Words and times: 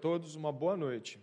todos, 0.00 0.34
uma 0.34 0.50
boa 0.50 0.78
noite. 0.78 1.22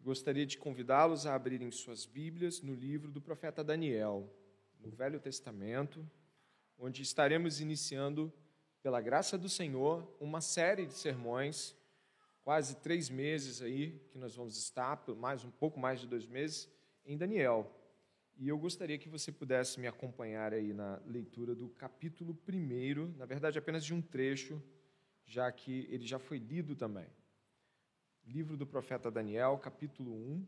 Gostaria 0.00 0.44
de 0.44 0.58
convidá-los 0.58 1.26
a 1.26 1.34
abrirem 1.36 1.70
suas 1.70 2.04
Bíblias 2.04 2.60
no 2.60 2.74
livro 2.74 3.12
do 3.12 3.20
profeta 3.20 3.62
Daniel, 3.62 4.28
no 4.80 4.90
Velho 4.90 5.20
Testamento, 5.20 6.04
onde 6.76 7.02
estaremos 7.02 7.60
iniciando, 7.60 8.32
pela 8.82 9.00
graça 9.00 9.38
do 9.38 9.48
Senhor, 9.48 10.12
uma 10.18 10.40
série 10.40 10.86
de 10.86 10.94
sermões, 10.94 11.76
quase 12.42 12.74
três 12.78 13.08
meses 13.08 13.62
aí, 13.62 14.00
que 14.10 14.18
nós 14.18 14.34
vamos 14.34 14.56
estar, 14.56 15.00
mais 15.16 15.44
um 15.44 15.52
pouco 15.52 15.78
mais 15.78 16.00
de 16.00 16.08
dois 16.08 16.26
meses, 16.26 16.68
em 17.04 17.16
Daniel. 17.16 17.72
E 18.38 18.48
eu 18.48 18.58
gostaria 18.58 18.98
que 18.98 19.08
você 19.08 19.30
pudesse 19.30 19.78
me 19.78 19.86
acompanhar 19.86 20.52
aí 20.52 20.72
na 20.72 21.00
leitura 21.06 21.54
do 21.54 21.68
capítulo 21.68 22.34
primeiro, 22.34 23.14
na 23.16 23.24
verdade 23.24 23.56
apenas 23.56 23.84
de 23.84 23.94
um 23.94 24.02
trecho 24.02 24.60
já 25.30 25.50
que 25.52 25.86
ele 25.88 26.04
já 26.04 26.18
foi 26.18 26.38
lido 26.38 26.74
também. 26.74 27.06
Livro 28.26 28.56
do 28.56 28.66
profeta 28.66 29.10
Daniel, 29.10 29.58
capítulo 29.58 30.12
1, 30.12 30.46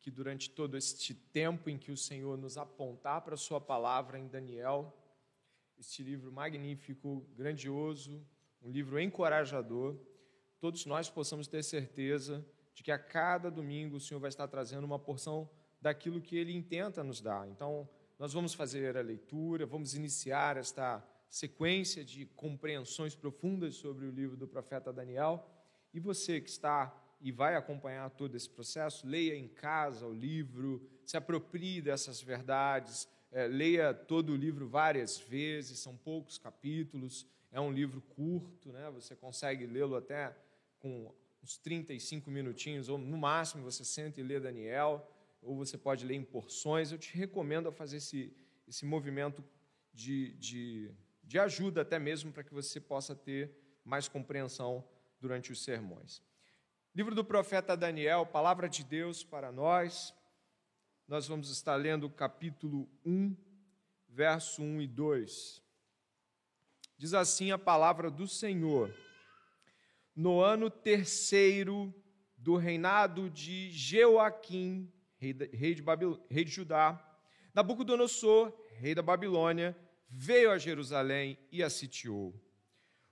que 0.00 0.10
durante 0.10 0.50
todo 0.50 0.76
este 0.76 1.14
tempo 1.14 1.70
em 1.70 1.78
que 1.78 1.92
o 1.92 1.96
Senhor 1.96 2.36
nos 2.36 2.58
apontar 2.58 3.22
para 3.22 3.34
a 3.34 3.38
sua 3.38 3.60
palavra 3.60 4.18
em 4.18 4.26
Daniel, 4.26 4.92
este 5.78 6.02
livro 6.02 6.32
magnífico, 6.32 7.26
grandioso, 7.36 8.26
um 8.62 8.70
livro 8.70 9.00
encorajador, 9.00 9.96
todos 10.58 10.86
nós 10.86 11.08
possamos 11.08 11.46
ter 11.46 11.62
certeza 11.62 12.44
de 12.74 12.82
que 12.82 12.90
a 12.90 12.98
cada 12.98 13.50
domingo 13.50 13.96
o 13.96 14.00
Senhor 14.00 14.20
vai 14.20 14.28
estar 14.28 14.48
trazendo 14.48 14.84
uma 14.84 14.98
porção 14.98 15.48
daquilo 15.80 16.20
que 16.20 16.36
ele 16.36 16.52
intenta 16.52 17.04
nos 17.04 17.20
dar. 17.20 17.48
Então, 17.48 17.88
nós 18.18 18.32
vamos 18.32 18.54
fazer 18.54 18.96
a 18.96 19.02
leitura, 19.02 19.66
vamos 19.66 19.94
iniciar 19.94 20.56
esta 20.56 21.06
sequência 21.28 22.04
de 22.04 22.26
compreensões 22.26 23.14
profundas 23.14 23.74
sobre 23.74 24.06
o 24.06 24.10
livro 24.10 24.36
do 24.36 24.46
profeta 24.46 24.92
Daniel. 24.92 25.46
E 25.94 26.00
você 26.00 26.40
que 26.40 26.50
está 26.50 26.94
e 27.20 27.32
vai 27.32 27.54
acompanhar 27.54 28.10
todo 28.10 28.36
esse 28.36 28.50
processo, 28.50 29.06
leia 29.06 29.34
em 29.34 29.48
casa 29.48 30.06
o 30.06 30.12
livro, 30.12 30.86
se 31.06 31.16
aproprie 31.16 31.80
dessas 31.80 32.20
verdades, 32.20 33.08
é, 33.32 33.46
leia 33.46 33.94
todo 33.94 34.32
o 34.32 34.36
livro 34.36 34.68
várias 34.68 35.18
vezes, 35.18 35.78
são 35.78 35.96
poucos 35.96 36.36
capítulos, 36.36 37.26
é 37.50 37.58
um 37.58 37.72
livro 37.72 38.02
curto, 38.02 38.70
né? 38.72 38.90
você 38.90 39.16
consegue 39.16 39.64
lê-lo 39.64 39.96
até 39.96 40.36
com 40.78 41.10
uns 41.42 41.56
35 41.56 42.30
minutinhos, 42.30 42.90
ou 42.90 42.98
no 42.98 43.16
máximo 43.16 43.62
você 43.62 43.84
senta 43.84 44.20
e 44.20 44.24
lê 44.24 44.38
Daniel, 44.38 45.10
ou 45.40 45.56
você 45.56 45.78
pode 45.78 46.04
ler 46.04 46.16
em 46.16 46.24
porções. 46.24 46.92
Eu 46.92 46.98
te 46.98 47.16
recomendo 47.16 47.68
a 47.68 47.72
fazer 47.72 47.98
esse, 47.98 48.36
esse 48.66 48.84
movimento 48.84 49.42
de, 49.94 50.32
de 50.34 50.94
de 51.26 51.38
ajuda 51.38 51.82
até 51.82 51.98
mesmo 51.98 52.32
para 52.32 52.44
que 52.44 52.52
você 52.52 52.80
possa 52.80 53.14
ter 53.14 53.50
mais 53.84 54.08
compreensão 54.08 54.84
durante 55.24 55.50
os 55.50 55.64
sermões. 55.64 56.22
Livro 56.94 57.14
do 57.14 57.24
profeta 57.24 57.74
Daniel, 57.74 58.26
palavra 58.26 58.68
de 58.68 58.84
Deus 58.84 59.24
para 59.24 59.50
nós. 59.50 60.14
Nós 61.08 61.26
vamos 61.26 61.48
estar 61.48 61.76
lendo 61.76 62.04
o 62.04 62.10
capítulo 62.10 62.86
1, 63.06 63.34
verso 64.06 64.62
1 64.62 64.82
e 64.82 64.86
2. 64.86 65.62
Diz 66.98 67.14
assim 67.14 67.50
a 67.50 67.56
palavra 67.56 68.10
do 68.10 68.28
Senhor: 68.28 68.94
No 70.14 70.42
ano 70.42 70.68
terceiro 70.68 71.92
do 72.36 72.56
reinado 72.56 73.30
de 73.30 73.70
Jeoaquim, 73.70 74.92
rei 75.16 75.74
de, 75.74 75.80
Babil... 75.80 76.22
rei 76.28 76.44
de 76.44 76.50
Judá, 76.50 77.02
Nabucodonosor, 77.54 78.52
rei 78.74 78.94
da 78.94 79.00
Babilônia, 79.00 79.74
veio 80.06 80.50
a 80.50 80.58
Jerusalém 80.58 81.38
e 81.50 81.62
a 81.62 81.70
sitiou. 81.70 82.43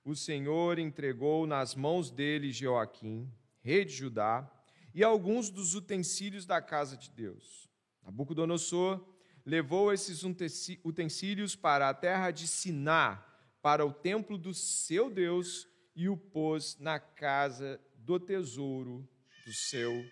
O 0.05 0.17
Senhor 0.17 0.79
entregou 0.79 1.47
nas 1.47 1.75
mãos 1.75 2.11
dele 2.11 2.53
Joaquim, 2.53 3.31
rei 3.61 3.85
de 3.85 3.93
Judá, 3.93 4.51
e 4.95 5.03
alguns 5.03 5.49
dos 5.49 5.75
utensílios 5.75 6.45
da 6.45 6.61
casa 6.61 6.97
de 6.97 7.09
Deus. 7.11 7.69
Nabucodonosor 8.03 9.07
levou 9.47 9.93
esses 9.93 10.23
utensílios 10.85 11.55
para 11.55 11.89
a 11.89 11.95
terra 11.95 12.31
de 12.31 12.47
Siná, 12.47 13.25
para 13.63 13.87
o 13.87 13.93
templo 13.93 14.37
do 14.37 14.53
seu 14.53 15.09
Deus, 15.09 15.69
e 15.95 16.09
o 16.09 16.17
pôs 16.17 16.79
na 16.79 16.99
casa 16.99 17.81
do 17.97 18.19
tesouro 18.19 19.09
do 19.45 19.53
seu 19.53 20.05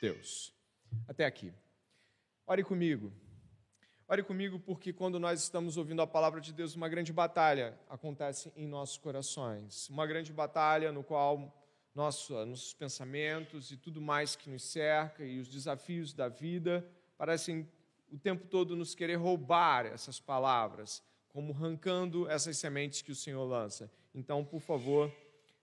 Deus. 0.00 0.52
Até 1.06 1.24
aqui. 1.24 1.52
Ore 2.46 2.64
comigo. 2.64 3.12
Ore 4.10 4.22
comigo, 4.22 4.58
porque 4.58 4.90
quando 4.90 5.20
nós 5.20 5.42
estamos 5.42 5.76
ouvindo 5.76 6.00
a 6.00 6.06
palavra 6.06 6.40
de 6.40 6.50
Deus, 6.50 6.74
uma 6.74 6.88
grande 6.88 7.12
batalha 7.12 7.78
acontece 7.90 8.50
em 8.56 8.66
nossos 8.66 8.96
corações. 8.96 9.86
Uma 9.90 10.06
grande 10.06 10.32
batalha 10.32 10.90
no 10.90 11.04
qual 11.04 11.54
nosso, 11.94 12.32
nossos 12.46 12.72
pensamentos 12.72 13.70
e 13.70 13.76
tudo 13.76 14.00
mais 14.00 14.34
que 14.34 14.48
nos 14.48 14.62
cerca 14.62 15.22
e 15.22 15.38
os 15.38 15.46
desafios 15.46 16.14
da 16.14 16.26
vida 16.26 16.90
parecem 17.18 17.68
o 18.10 18.16
tempo 18.16 18.46
todo 18.46 18.74
nos 18.74 18.94
querer 18.94 19.16
roubar 19.16 19.84
essas 19.84 20.18
palavras, 20.18 21.02
como 21.28 21.52
arrancando 21.52 22.26
essas 22.30 22.56
sementes 22.56 23.02
que 23.02 23.12
o 23.12 23.14
Senhor 23.14 23.44
lança. 23.44 23.92
Então, 24.14 24.42
por 24.42 24.60
favor, 24.60 25.14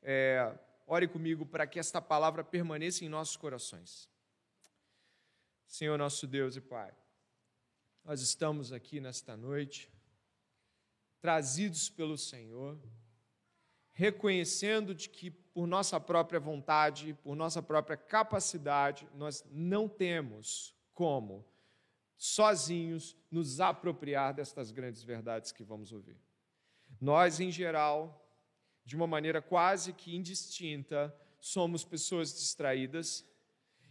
é, 0.03 0.53
ore 0.85 1.07
comigo 1.07 1.47
para 1.47 1.65
que 1.65 1.79
esta 1.79 1.99
palavra 1.99 2.43
permaneça 2.43 3.03
em 3.03 3.09
nossos 3.09 3.35
corações. 3.35 4.07
Senhor 5.65 5.97
nosso 5.97 6.27
Deus 6.27 6.55
e 6.55 6.61
Pai 6.61 6.93
nós 8.05 8.21
estamos 8.21 8.71
aqui 8.71 8.99
nesta 9.01 9.35
noite, 9.35 9.91
trazidos 11.19 11.89
pelo 11.89 12.15
Senhor, 12.19 12.79
reconhecendo 13.91 14.93
de 14.93 15.09
que 15.09 15.31
por 15.31 15.65
nossa 15.65 15.99
própria 15.99 16.39
vontade, 16.39 17.15
por 17.23 17.35
nossa 17.35 17.63
própria 17.63 17.97
capacidade, 17.97 19.07
nós 19.15 19.43
não 19.49 19.89
temos 19.89 20.75
como 20.93 21.43
sozinhos 22.15 23.17
nos 23.31 23.59
apropriar 23.59 24.35
destas 24.35 24.69
grandes 24.69 25.01
verdades 25.01 25.51
que 25.51 25.63
vamos 25.63 25.91
ouvir. 25.91 26.21
Nós, 27.01 27.39
em 27.39 27.51
geral, 27.51 28.23
de 28.85 28.95
uma 28.95 29.07
maneira 29.07 29.41
quase 29.41 29.93
que 29.93 30.15
indistinta, 30.15 31.13
somos 31.39 31.83
pessoas 31.83 32.31
distraídas, 32.33 33.25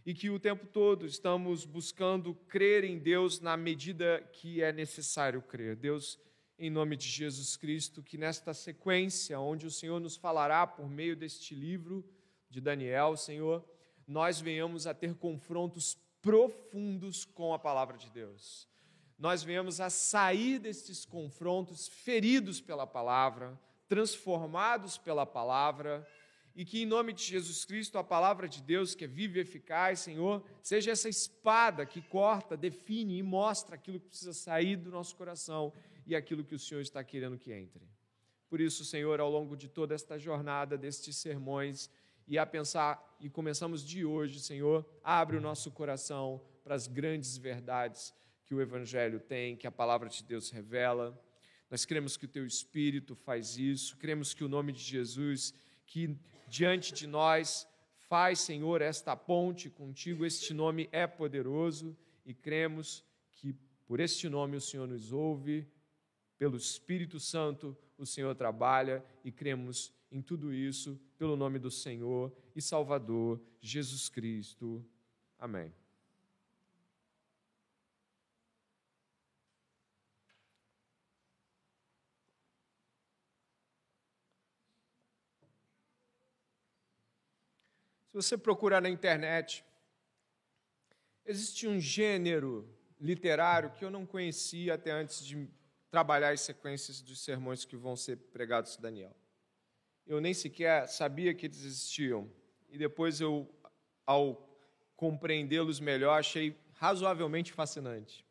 e 0.05 0.13
que 0.13 0.29
o 0.29 0.39
tempo 0.39 0.67
todo 0.67 1.05
estamos 1.07 1.65
buscando 1.65 2.35
crer 2.47 2.83
em 2.83 2.99
Deus 2.99 3.39
na 3.39 3.57
medida 3.57 4.21
que 4.33 4.61
é 4.61 4.71
necessário 4.71 5.41
crer. 5.41 5.75
Deus, 5.75 6.19
em 6.59 6.69
nome 6.69 6.95
de 6.95 7.07
Jesus 7.07 7.57
Cristo, 7.57 8.03
que 8.03 8.17
nesta 8.17 8.53
sequência, 8.53 9.39
onde 9.39 9.65
o 9.65 9.71
Senhor 9.71 9.99
nos 9.99 10.15
falará 10.15 10.67
por 10.67 10.87
meio 10.87 11.15
deste 11.15 11.55
livro 11.55 12.07
de 12.49 12.61
Daniel, 12.61 13.17
Senhor, 13.17 13.67
nós 14.07 14.39
venhamos 14.39 14.85
a 14.85 14.93
ter 14.93 15.15
confrontos 15.15 15.97
profundos 16.21 17.25
com 17.25 17.51
a 17.53 17.59
palavra 17.59 17.97
de 17.97 18.09
Deus. 18.11 18.69
Nós 19.17 19.43
venhamos 19.43 19.81
a 19.81 19.89
sair 19.89 20.59
destes 20.59 21.03
confrontos 21.03 21.87
feridos 21.87 22.61
pela 22.61 22.85
palavra, 22.85 23.59
transformados 23.87 24.97
pela 24.99 25.25
palavra 25.25 26.07
e 26.55 26.63
que 26.63 26.81
em 26.81 26.85
nome 26.85 27.11
de 27.11 27.23
Jesus 27.23 27.65
Cristo, 27.65 27.97
a 27.97 28.03
palavra 28.03 28.47
de 28.47 28.61
Deus, 28.61 28.95
que 28.95 29.03
é 29.03 29.07
viva 29.07 29.37
e 29.37 29.41
eficaz, 29.41 29.99
Senhor, 29.99 30.41
seja 30.63 30.91
essa 30.91 31.09
espada 31.09 31.85
que 31.85 32.01
corta, 32.01 32.55
define 32.55 33.17
e 33.17 33.23
mostra 33.23 33.75
aquilo 33.75 33.99
que 33.99 34.07
precisa 34.07 34.33
sair 34.33 34.77
do 34.77 34.89
nosso 34.89 35.15
coração 35.15 35.73
e 36.07 36.15
aquilo 36.15 36.45
que 36.45 36.55
o 36.55 36.59
Senhor 36.59 36.81
está 36.81 37.03
querendo 37.03 37.37
que 37.37 37.51
entre. 37.51 37.83
Por 38.47 38.61
isso, 38.61 38.85
Senhor, 38.85 39.19
ao 39.19 39.29
longo 39.29 39.57
de 39.57 39.67
toda 39.67 39.93
esta 39.93 40.17
jornada 40.17 40.77
destes 40.77 41.17
sermões, 41.17 41.89
e 42.27 42.37
a 42.39 42.45
pensar, 42.45 43.15
e 43.19 43.29
começamos 43.29 43.85
de 43.85 44.03
hoje, 44.03 44.39
Senhor, 44.39 44.85
abre 45.03 45.37
o 45.37 45.41
nosso 45.41 45.69
coração 45.71 46.41
para 46.63 46.73
as 46.73 46.87
grandes 46.87 47.37
verdades 47.37 48.13
que 48.45 48.55
o 48.55 48.61
Evangelho 48.61 49.19
tem, 49.19 49.55
que 49.55 49.67
a 49.67 49.71
palavra 49.71 50.09
de 50.09 50.23
Deus 50.23 50.49
revela. 50.49 51.19
Nós 51.69 51.85
cremos 51.85 52.17
que 52.17 52.25
o 52.25 52.29
Teu 52.29 52.45
Espírito 52.45 53.15
faz 53.15 53.57
isso, 53.57 53.97
cremos 53.97 54.33
que 54.33 54.43
o 54.43 54.47
nome 54.47 54.71
de 54.71 54.81
Jesus, 54.81 55.53
que 55.85 56.17
diante 56.47 56.93
de 56.93 57.07
nós. 57.07 57.67
Faz, 58.07 58.39
Senhor, 58.39 58.81
esta 58.81 59.15
ponte 59.15 59.69
contigo. 59.69 60.25
Este 60.25 60.53
nome 60.53 60.87
é 60.91 61.07
poderoso 61.07 61.97
e 62.25 62.33
cremos 62.33 63.03
que 63.31 63.55
por 63.85 63.99
este 63.99 64.29
nome 64.29 64.57
o 64.57 64.61
Senhor 64.61 64.87
nos 64.87 65.11
ouve, 65.11 65.67
pelo 66.37 66.57
Espírito 66.57 67.19
Santo 67.19 67.77
o 67.97 68.05
Senhor 68.05 68.35
trabalha 68.35 69.03
e 69.23 69.31
cremos 69.31 69.93
em 70.11 70.21
tudo 70.21 70.53
isso 70.53 70.99
pelo 71.17 71.35
nome 71.35 71.59
do 71.59 71.71
Senhor 71.71 72.35
e 72.55 72.61
Salvador 72.61 73.41
Jesus 73.61 74.09
Cristo. 74.09 74.85
Amém. 75.39 75.84
Se 88.15 88.21
você 88.21 88.37
procurar 88.37 88.81
na 88.81 88.87
internet, 88.87 89.61
existe 91.25 91.67
um 91.67 91.81
gênero 91.81 92.65
literário 92.97 93.71
que 93.71 93.83
eu 93.83 93.89
não 93.89 94.05
conhecia 94.05 94.75
até 94.75 94.91
antes 94.91 95.25
de 95.25 95.49
trabalhar 95.91 96.29
as 96.29 96.39
sequências 96.39 97.01
dos 97.01 97.19
sermões 97.19 97.65
que 97.65 97.75
vão 97.75 97.93
ser 97.97 98.15
pregados 98.15 98.77
Daniel. 98.77 99.13
eu 100.07 100.21
nem 100.21 100.33
sequer 100.33 100.87
sabia 100.87 101.33
que 101.33 101.45
eles 101.47 101.65
existiam. 101.65 102.31
E 102.69 102.77
depois 102.77 103.19
eu, 103.19 103.53
ao 104.05 104.49
compreendê-los 104.95 105.81
melhor, 105.81 106.17
achei 106.17 106.57
razoavelmente 106.75 107.51
fascinante. 107.51 108.25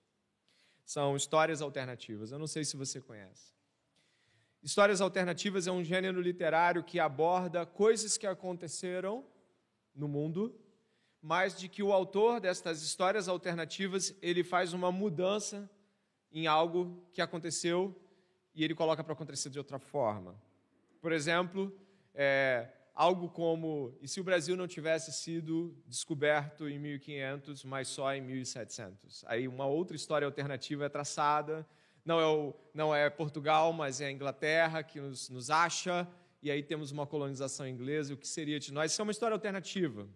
São 0.82 1.14
histórias 1.14 1.60
alternativas. 1.60 2.32
Eu 2.32 2.38
não 2.38 2.46
sei 2.46 2.64
se 2.64 2.74
você 2.74 3.02
conhece. 3.02 3.52
Histórias 4.62 5.02
alternativas 5.02 5.66
é 5.66 5.70
um 5.70 5.84
gênero 5.84 6.22
literário 6.22 6.82
que 6.82 6.98
aborda 6.98 7.66
coisas 7.66 8.16
que 8.16 8.26
aconteceram 8.26 9.33
no 9.94 10.08
mundo, 10.08 10.54
mas 11.20 11.56
de 11.56 11.68
que 11.68 11.82
o 11.82 11.92
autor 11.92 12.40
destas 12.40 12.82
histórias 12.82 13.28
alternativas 13.28 14.14
ele 14.20 14.44
faz 14.44 14.72
uma 14.72 14.92
mudança 14.92 15.70
em 16.30 16.46
algo 16.46 17.02
que 17.12 17.22
aconteceu 17.22 17.98
e 18.54 18.62
ele 18.62 18.74
coloca 18.74 19.02
para 19.02 19.12
acontecer 19.12 19.50
de 19.50 19.58
outra 19.58 19.78
forma. 19.78 20.34
Por 21.00 21.12
exemplo, 21.12 21.74
é, 22.14 22.68
algo 22.94 23.28
como: 23.28 23.96
e 24.00 24.08
se 24.08 24.20
o 24.20 24.24
Brasil 24.24 24.56
não 24.56 24.66
tivesse 24.66 25.12
sido 25.12 25.76
descoberto 25.86 26.68
em 26.68 26.78
1500, 26.78 27.64
mas 27.64 27.88
só 27.88 28.14
em 28.14 28.20
1700? 28.20 29.24
Aí 29.26 29.48
uma 29.48 29.66
outra 29.66 29.96
história 29.96 30.26
alternativa 30.26 30.84
é 30.84 30.88
traçada. 30.88 31.66
Não 32.04 32.20
é, 32.20 32.26
o, 32.26 32.54
não 32.74 32.94
é 32.94 33.08
Portugal, 33.08 33.72
mas 33.72 34.00
é 34.00 34.06
a 34.06 34.12
Inglaterra 34.12 34.82
que 34.82 35.00
nos, 35.00 35.30
nos 35.30 35.48
acha, 35.48 36.06
e 36.44 36.50
aí 36.50 36.62
temos 36.62 36.92
uma 36.92 37.06
colonização 37.06 37.66
inglesa. 37.66 38.14
O 38.14 38.16
que 38.16 38.28
seria 38.28 38.60
de 38.60 38.72
nós? 38.72 38.92
Isso 38.92 39.02
é 39.02 39.04
uma 39.04 39.10
história 39.10 39.34
alternativa. 39.34 40.08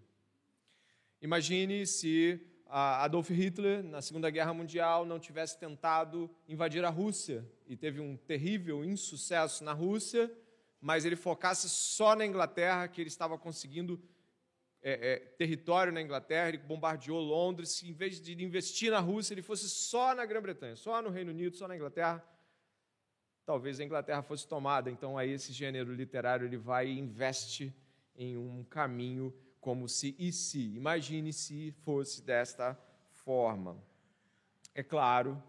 Imagine 1.21 1.85
se 1.85 2.41
Adolf 2.69 3.31
Hitler, 3.31 3.83
na 3.83 4.01
Segunda 4.01 4.31
Guerra 4.31 4.55
Mundial, 4.55 5.05
não 5.05 5.19
tivesse 5.19 5.59
tentado 5.59 6.31
invadir 6.49 6.85
a 6.85 6.91
Rússia 6.91 7.45
e 7.67 7.77
teve 7.77 8.01
um 8.01 8.17
terrível 8.17 8.85
insucesso 8.85 9.65
na 9.65 9.73
Rússia 9.73 10.31
mas 10.81 11.05
ele 11.05 11.17
focasse 11.17 11.69
só 11.69 12.15
na 12.15 12.25
Inglaterra, 12.25 12.87
que 12.89 13.01
ele 13.01 13.09
estava 13.09 13.37
conseguindo 13.37 14.01
é, 14.81 15.13
é, 15.13 15.17
território 15.17 15.93
na 15.93 16.01
Inglaterra, 16.01 16.49
ele 16.49 16.59
bombardeou 16.59 17.21
Londres, 17.21 17.83
em 17.83 17.93
vez 17.93 18.21
de 18.21 18.33
investir 18.43 18.91
na 18.91 19.01
Rússia, 19.01 19.35
ele 19.35 19.43
fosse 19.43 19.69
só 19.69 20.15
na 20.15 20.25
Grã-Bretanha, 20.25 20.77
só 20.77 21.03
no 21.03 21.11
Reino 21.11 21.31
Unido, 21.33 21.57
só 21.57 21.67
na 21.67 21.75
Inglaterra, 21.75 22.25
talvez 23.49 23.81
a 23.81 23.85
Inglaterra 23.85 24.21
fosse 24.21 24.47
tomada. 24.47 24.91
Então 24.91 25.17
aí 25.17 25.31
esse 25.31 25.55
gênero 25.55 25.95
literário 25.95 26.47
ele 26.47 26.59
vai 26.59 26.89
e 26.89 26.99
investe 26.99 27.75
em 28.15 28.37
um 28.37 28.63
caminho 28.63 29.35
como 29.59 29.89
se 29.89 30.15
e 30.19 30.31
se, 30.31 30.77
imagine 30.77 31.33
se 31.33 31.73
fosse 31.83 32.21
desta 32.21 32.79
forma. 33.11 33.83
É 34.75 34.83
claro 34.83 35.43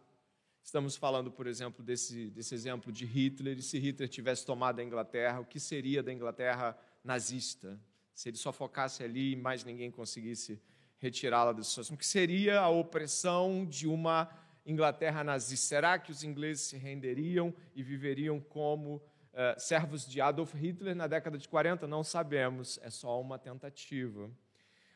Estamos 0.62 0.96
falando, 0.96 1.32
por 1.32 1.48
exemplo, 1.48 1.84
desse, 1.84 2.30
desse 2.30 2.54
exemplo 2.54 2.92
de 2.92 3.04
Hitler, 3.04 3.58
e 3.58 3.62
se 3.62 3.80
Hitler 3.80 4.08
tivesse 4.08 4.46
tomado 4.46 4.80
a 4.80 4.84
Inglaterra, 4.84 5.40
o 5.40 5.46
que 5.46 5.60
seria 5.60 6.04
da 6.04 6.14
Inglaterra 6.14 6.78
nazista? 7.04 7.80
Se 8.14 8.30
ele 8.30 8.38
só 8.38 8.54
focasse 8.54 9.04
ali 9.04 9.32
e 9.32 9.36
mais 9.36 9.64
ninguém 9.64 9.90
conseguisse 9.90 10.62
retirá-la 11.00 11.54
das 11.54 11.68
suas. 11.68 11.90
O 11.90 11.98
que 11.98 12.06
seria 12.06 12.60
a 12.60 12.70
opressão 12.70 13.66
de 13.66 13.88
uma 13.88 14.30
Inglaterra 14.66 15.24
nazista? 15.24 15.68
Será 15.68 16.00
que 16.00 16.12
os 16.12 16.24
ingleses 16.24 16.68
se 16.68 16.78
renderiam 16.78 17.54
e 17.76 17.82
viveriam 17.82 18.40
como 18.40 18.96
uh, 18.96 19.60
servos 19.60 20.08
de 20.08 20.22
Adolf 20.22 20.54
Hitler 20.54 20.96
na 20.96 21.08
década 21.08 21.38
de 21.38 21.48
40? 21.48 21.88
Não 21.88 22.04
sabemos, 22.04 22.80
é 22.82 22.90
só 22.90 23.20
uma 23.20 23.38
tentativa. 23.38 24.30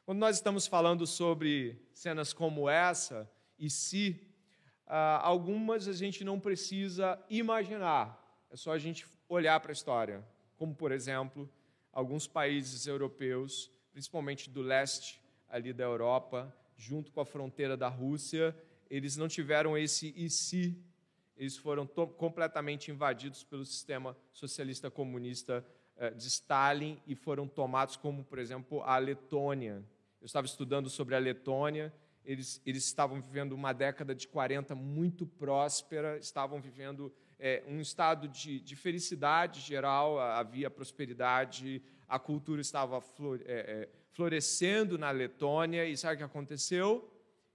Quando 0.05 0.19
nós 0.19 0.35
estamos 0.35 0.67
falando 0.67 1.07
sobre 1.07 1.81
cenas 1.93 2.33
como 2.33 2.69
essa, 2.69 3.29
e 3.57 3.69
se 3.69 4.19
ah, 4.85 5.21
algumas 5.23 5.87
a 5.87 5.93
gente 5.93 6.23
não 6.25 6.39
precisa 6.39 7.17
imaginar, 7.29 8.45
é 8.51 8.57
só 8.57 8.73
a 8.73 8.77
gente 8.77 9.07
olhar 9.29 9.59
para 9.61 9.71
a 9.71 9.73
história. 9.73 10.23
Como, 10.57 10.75
por 10.75 10.91
exemplo, 10.91 11.49
alguns 11.91 12.27
países 12.27 12.85
europeus, 12.85 13.71
principalmente 13.91 14.49
do 14.49 14.61
leste 14.61 15.21
ali 15.47 15.71
da 15.71 15.83
Europa, 15.83 16.53
junto 16.75 17.11
com 17.11 17.21
a 17.21 17.25
fronteira 17.25 17.77
da 17.77 17.87
Rússia, 17.87 18.55
eles 18.95 19.17
não 19.17 19.27
tiveram 19.27 19.77
esse 19.77 20.13
e 20.15 20.29
se, 20.29 20.77
eles 21.35 21.57
foram 21.57 21.87
completamente 21.87 22.91
invadidos 22.91 23.43
pelo 23.43 23.65
sistema 23.65 24.15
socialista 24.31 24.91
comunista 24.91 25.65
eh, 25.97 26.11
de 26.11 26.27
Stalin 26.27 27.01
e 27.07 27.15
foram 27.15 27.47
tomados, 27.47 27.95
como, 27.95 28.23
por 28.23 28.37
exemplo, 28.37 28.81
a 28.83 28.97
Letônia. 28.97 29.83
Eu 30.21 30.25
estava 30.25 30.45
estudando 30.45 30.89
sobre 30.89 31.15
a 31.15 31.19
Letônia 31.19 31.91
eles, 32.25 32.61
eles 32.65 32.85
estavam 32.85 33.21
vivendo 33.21 33.53
uma 33.53 33.73
década 33.73 34.15
de 34.15 34.27
40 34.27 34.73
muito 34.75 35.25
próspera, 35.25 36.17
estavam 36.17 36.61
vivendo 36.61 37.13
é, 37.37 37.63
um 37.67 37.81
estado 37.81 38.27
de, 38.27 38.59
de, 38.61 38.75
felicidade 38.75 39.59
geral, 39.59 40.19
havia 40.19 40.69
prosperidade, 40.69 41.81
a 42.07 42.17
cultura 42.17 42.61
estava 42.61 43.01
flore, 43.01 43.43
é, 43.45 43.53
é, 43.53 43.89
florescendo 44.11 44.97
na 44.97 45.11
Letônia, 45.11 45.85
e 45.85 45.97
sabe 45.97 46.15
o 46.15 46.17
que 46.19 46.23
aconteceu? 46.23 47.11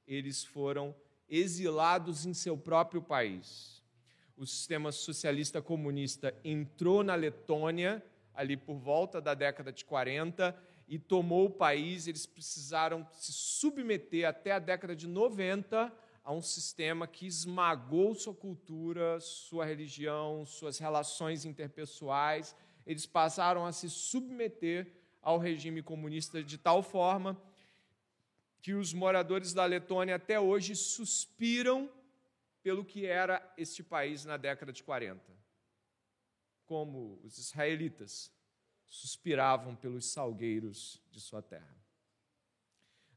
Eles 0.06 0.44
foram 0.44 0.94
exilados 1.28 2.24
em 2.26 2.34
seu 2.34 2.56
próprio 2.56 3.02
país. 3.02 3.82
O 4.36 4.46
sistema 4.46 4.92
socialista 4.92 5.60
comunista 5.60 6.34
entrou 6.44 7.02
na 7.02 7.14
Letônia 7.14 8.02
ali 8.34 8.56
por 8.56 8.76
volta 8.76 9.20
da 9.20 9.34
década 9.34 9.72
de 9.72 9.84
40 9.84 10.56
e 10.86 10.98
tomou 10.98 11.46
o 11.46 11.50
país, 11.50 12.06
eles 12.06 12.24
precisaram 12.24 13.06
se 13.12 13.32
submeter 13.32 14.26
até 14.26 14.52
a 14.52 14.58
década 14.58 14.94
de 14.94 15.06
90 15.06 15.92
a 16.24 16.32
um 16.32 16.40
sistema 16.40 17.06
que 17.06 17.26
esmagou 17.26 18.14
sua 18.14 18.34
cultura, 18.34 19.18
sua 19.20 19.64
religião, 19.64 20.44
suas 20.46 20.78
relações 20.78 21.44
interpessoais. 21.44 22.54
Eles 22.86 23.06
passaram 23.06 23.66
a 23.66 23.72
se 23.72 23.90
submeter 23.90 24.94
ao 25.20 25.38
regime 25.38 25.82
comunista 25.82 26.42
de 26.42 26.56
tal 26.56 26.82
forma 26.82 27.36
que 28.60 28.74
os 28.74 28.92
moradores 28.92 29.52
da 29.52 29.64
Letônia 29.64 30.16
até 30.16 30.38
hoje 30.38 30.74
suspiram 30.74 31.90
pelo 32.62 32.84
que 32.84 33.06
era 33.06 33.42
este 33.56 33.82
país 33.82 34.24
na 34.24 34.36
década 34.36 34.72
de 34.72 34.82
40. 34.82 35.22
Como 36.66 37.20
os 37.22 37.38
israelitas 37.38 38.32
suspiravam 38.86 39.76
pelos 39.76 40.06
salgueiros 40.12 41.00
de 41.10 41.20
sua 41.20 41.42
terra. 41.42 41.76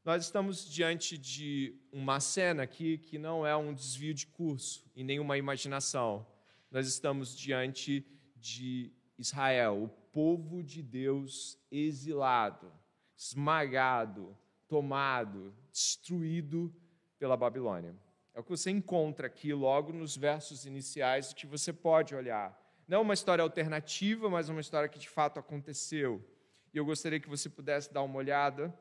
Nós 0.04 0.24
estamos 0.24 0.68
diante 0.68 1.16
de 1.16 1.80
uma 1.92 2.18
cena 2.18 2.64
aqui 2.64 2.98
que 2.98 3.18
não 3.18 3.46
é 3.46 3.56
um 3.56 3.72
desvio 3.72 4.12
de 4.12 4.26
curso 4.26 4.84
e 4.96 5.04
nem 5.04 5.20
uma 5.20 5.38
imaginação. 5.38 6.26
Nós 6.70 6.88
estamos 6.88 7.36
diante 7.36 8.04
de 8.34 8.92
Israel, 9.16 9.84
o 9.84 9.88
povo 9.88 10.62
de 10.62 10.82
Deus 10.82 11.56
exilado, 11.70 12.72
esmagado, 13.16 14.36
tomado, 14.72 15.54
destruído 15.70 16.74
pela 17.18 17.36
Babilônia. 17.36 17.94
É 18.32 18.40
o 18.40 18.42
que 18.42 18.48
você 18.48 18.70
encontra 18.70 19.26
aqui 19.26 19.52
logo 19.52 19.92
nos 19.92 20.16
versos 20.16 20.64
iniciais 20.64 21.34
que 21.34 21.46
você 21.46 21.74
pode 21.74 22.14
olhar. 22.14 22.58
Não 22.88 23.02
uma 23.02 23.12
história 23.12 23.42
alternativa, 23.42 24.30
mas 24.30 24.48
uma 24.48 24.62
história 24.62 24.88
que 24.88 24.98
de 24.98 25.10
fato 25.10 25.38
aconteceu. 25.38 26.26
E 26.72 26.78
eu 26.78 26.86
gostaria 26.86 27.20
que 27.20 27.28
você 27.28 27.50
pudesse 27.50 27.92
dar 27.92 28.00
uma 28.00 28.16
olhada. 28.16 28.74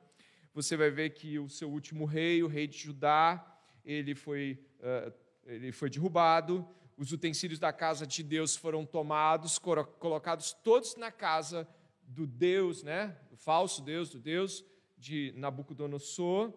Você 0.54 0.78
vai 0.78 0.90
ver 0.90 1.10
que 1.10 1.38
o 1.38 1.50
seu 1.50 1.70
último 1.70 2.06
rei, 2.06 2.42
o 2.42 2.48
rei 2.48 2.68
de 2.68 2.78
Judá, 2.78 3.46
ele 3.84 4.16
foi, 4.16 4.66
uh, 4.80 5.14
ele 5.46 5.74
foi 5.74 5.90
derrubado. 5.90 6.66
Os 6.96 7.12
utensílios 7.12 7.60
da 7.60 7.74
casa 7.74 8.08
de 8.08 8.24
Deus 8.24 8.56
foram 8.56 8.86
tomados, 8.86 9.60
colocados 9.60 10.54
todos 10.54 10.96
na 10.96 11.12
casa 11.12 11.68
do 12.02 12.26
Deus, 12.26 12.82
né? 12.82 13.18
Do 13.30 13.36
falso 13.36 13.82
Deus, 13.82 14.10
do 14.10 14.22
Deus 14.22 14.64
de 15.02 15.34
Nabucodonosor. 15.36 16.54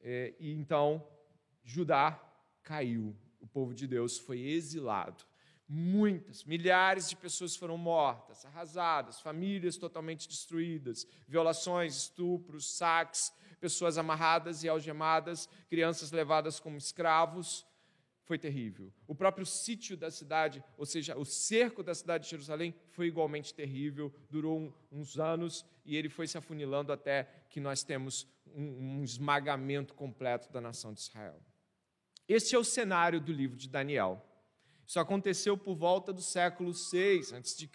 É, 0.00 0.34
e 0.38 0.52
então 0.52 1.06
Judá 1.64 2.18
caiu. 2.62 3.14
O 3.40 3.46
povo 3.46 3.74
de 3.74 3.86
Deus 3.88 4.18
foi 4.18 4.40
exilado. 4.40 5.24
Muitas, 5.68 6.44
milhares 6.44 7.08
de 7.08 7.16
pessoas 7.16 7.56
foram 7.56 7.76
mortas, 7.76 8.44
arrasadas, 8.44 9.20
famílias 9.20 9.76
totalmente 9.76 10.28
destruídas, 10.28 11.06
violações, 11.26 11.96
estupros, 11.96 12.76
saques, 12.76 13.32
pessoas 13.58 13.98
amarradas 13.98 14.62
e 14.62 14.68
algemadas, 14.68 15.48
crianças 15.68 16.12
levadas 16.12 16.60
como 16.60 16.76
escravos. 16.76 17.66
Foi 18.32 18.38
terrível. 18.38 18.90
O 19.06 19.14
próprio 19.14 19.44
sítio 19.44 19.94
da 19.94 20.10
cidade, 20.10 20.64
ou 20.78 20.86
seja, 20.86 21.18
o 21.18 21.22
cerco 21.22 21.82
da 21.82 21.94
cidade 21.94 22.24
de 22.24 22.30
Jerusalém, 22.30 22.74
foi 22.88 23.06
igualmente 23.06 23.52
terrível, 23.52 24.10
durou 24.30 24.58
um, 24.58 24.72
uns 24.90 25.18
anos 25.18 25.66
e 25.84 25.98
ele 25.98 26.08
foi 26.08 26.26
se 26.26 26.38
afunilando 26.38 26.94
até 26.94 27.24
que 27.50 27.60
nós 27.60 27.84
temos 27.84 28.26
um, 28.46 29.00
um 29.00 29.04
esmagamento 29.04 29.92
completo 29.92 30.50
da 30.50 30.62
nação 30.62 30.94
de 30.94 31.00
Israel. 31.00 31.38
Este 32.26 32.54
é 32.54 32.58
o 32.58 32.64
cenário 32.64 33.20
do 33.20 33.30
livro 33.30 33.54
de 33.54 33.68
Daniel. 33.68 34.26
Isso 34.86 34.98
aconteceu 34.98 35.54
por 35.54 35.74
volta 35.74 36.10
do 36.10 36.22
século 36.22 36.72
6 36.72 37.34
a.C. 37.34 37.68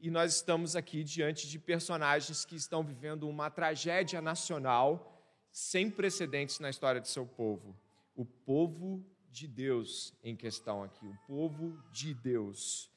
E 0.00 0.10
nós 0.10 0.34
estamos 0.34 0.76
aqui 0.76 1.04
diante 1.04 1.46
de 1.46 1.58
personagens 1.58 2.42
que 2.46 2.56
estão 2.56 2.82
vivendo 2.82 3.28
uma 3.28 3.50
tragédia 3.50 4.22
nacional 4.22 5.22
sem 5.52 5.90
precedentes 5.90 6.58
na 6.58 6.70
história 6.70 7.02
de 7.02 7.08
seu 7.08 7.26
povo. 7.26 7.76
O 8.16 8.24
povo 8.24 9.04
de 9.38 9.46
Deus 9.46 10.12
em 10.24 10.34
questão 10.34 10.82
aqui, 10.82 11.06
o 11.06 11.16
povo 11.26 11.78
de 11.92 12.12
Deus. 12.12 12.90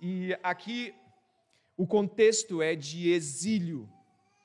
E 0.00 0.36
aqui 0.42 0.92
o 1.76 1.86
contexto 1.86 2.60
é 2.60 2.74
de 2.74 3.10
exílio. 3.10 3.88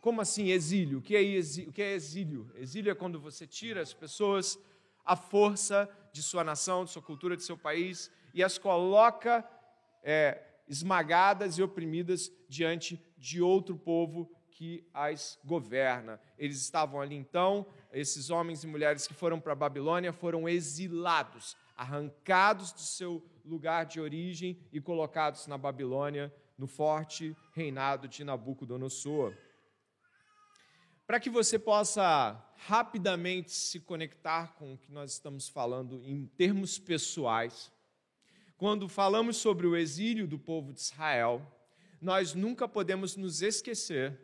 Como 0.01 0.21
assim 0.21 0.49
exílio? 0.51 0.99
O 0.99 1.01
que 1.01 1.15
é 1.15 1.23
exílio? 1.23 1.69
O 1.71 1.73
que 1.73 1.81
é 1.81 1.93
exílio? 1.93 2.51
Exílio 2.55 2.91
é 2.91 2.95
quando 2.95 3.19
você 3.19 3.47
tira 3.47 3.81
as 3.81 3.91
pessoas 3.91 4.59
à 5.03 5.15
força 5.15 5.89
de 6.13 6.21
sua 6.21 6.43
nação, 6.43 6.85
de 6.85 6.91
sua 6.91 7.01
cultura, 7.01 7.35
de 7.35 7.43
seu 7.43 7.57
país 7.57 8.11
e 8.31 8.43
as 8.43 8.59
coloca 8.59 9.43
é, 10.03 10.43
esmagadas 10.67 11.57
e 11.57 11.63
oprimidas 11.63 12.31
diante 12.47 13.03
de 13.17 13.41
outro 13.41 13.75
povo 13.75 14.29
que 14.51 14.87
as 14.93 15.39
governa. 15.43 16.19
Eles 16.37 16.61
estavam 16.61 17.01
ali 17.01 17.15
então, 17.15 17.65
esses 17.95 18.29
homens 18.29 18.63
e 18.63 18.67
mulheres 18.67 19.07
que 19.07 19.13
foram 19.13 19.39
para 19.39 19.53
a 19.53 19.55
Babilônia 19.55 20.11
foram 20.11 20.49
exilados, 20.49 21.55
arrancados 21.77 22.73
do 22.73 22.81
seu 22.81 23.25
lugar 23.45 23.85
de 23.85 24.01
origem 24.01 24.59
e 24.71 24.81
colocados 24.81 25.47
na 25.47 25.57
Babilônia, 25.57 26.33
no 26.57 26.67
forte 26.67 27.35
reinado 27.53 28.07
de 28.07 28.23
Nabucodonosor. 28.25 29.33
Para 31.07 31.19
que 31.21 31.29
você 31.29 31.57
possa 31.57 32.41
rapidamente 32.57 33.51
se 33.51 33.79
conectar 33.79 34.55
com 34.55 34.73
o 34.73 34.77
que 34.77 34.91
nós 34.91 35.13
estamos 35.13 35.47
falando 35.47 36.03
em 36.03 36.25
termos 36.25 36.77
pessoais, 36.77 37.71
quando 38.57 38.89
falamos 38.89 39.37
sobre 39.37 39.67
o 39.67 39.75
exílio 39.75 40.27
do 40.27 40.37
povo 40.37 40.73
de 40.73 40.81
Israel, 40.81 41.41
nós 42.01 42.33
nunca 42.33 42.67
podemos 42.67 43.15
nos 43.15 43.41
esquecer 43.41 44.19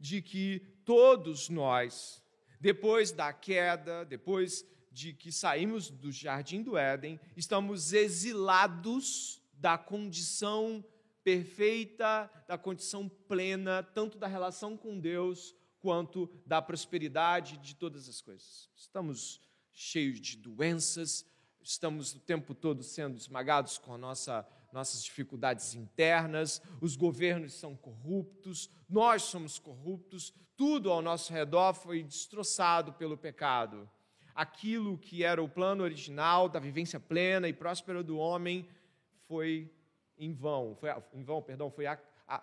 de 0.00 0.22
que 0.22 0.60
todos 0.84 1.48
nós, 1.48 2.22
depois 2.60 3.12
da 3.12 3.32
queda, 3.32 4.04
depois 4.04 4.64
de 4.90 5.12
que 5.12 5.30
saímos 5.30 5.90
do 5.90 6.10
jardim 6.10 6.62
do 6.62 6.76
Éden, 6.76 7.20
estamos 7.36 7.92
exilados 7.92 9.40
da 9.52 9.78
condição 9.78 10.84
perfeita, 11.22 12.30
da 12.46 12.56
condição 12.56 13.08
plena, 13.08 13.82
tanto 13.82 14.18
da 14.18 14.26
relação 14.26 14.76
com 14.76 14.98
Deus 14.98 15.54
quanto 15.78 16.30
da 16.44 16.60
prosperidade 16.60 17.58
de 17.58 17.74
todas 17.74 18.08
as 18.08 18.20
coisas. 18.20 18.68
Estamos 18.74 19.40
cheios 19.72 20.20
de 20.20 20.36
doenças, 20.36 21.24
estamos 21.60 22.14
o 22.14 22.20
tempo 22.20 22.54
todo 22.54 22.82
sendo 22.82 23.16
esmagados 23.16 23.78
com 23.78 23.94
a 23.94 23.98
nossa 23.98 24.42
nossas 24.72 25.02
dificuldades 25.02 25.74
internas, 25.74 26.60
os 26.80 26.96
governos 26.96 27.54
são 27.54 27.74
corruptos, 27.76 28.70
nós 28.88 29.22
somos 29.22 29.58
corruptos, 29.58 30.32
tudo 30.56 30.90
ao 30.90 31.00
nosso 31.00 31.32
redor 31.32 31.72
foi 31.72 32.02
destroçado 32.02 32.92
pelo 32.92 33.16
pecado. 33.16 33.88
Aquilo 34.34 34.98
que 34.98 35.24
era 35.24 35.42
o 35.42 35.48
plano 35.48 35.82
original 35.82 36.48
da 36.48 36.60
vivência 36.60 37.00
plena 37.00 37.48
e 37.48 37.52
próspera 37.52 38.02
do 38.02 38.18
homem 38.18 38.68
foi 39.26 39.70
em 40.18 40.32
vão, 40.32 40.76
foi 40.76 40.90
em 41.14 41.22
vão, 41.22 41.42
perdão, 41.42 41.70
foi, 41.70 41.86
a, 41.86 41.98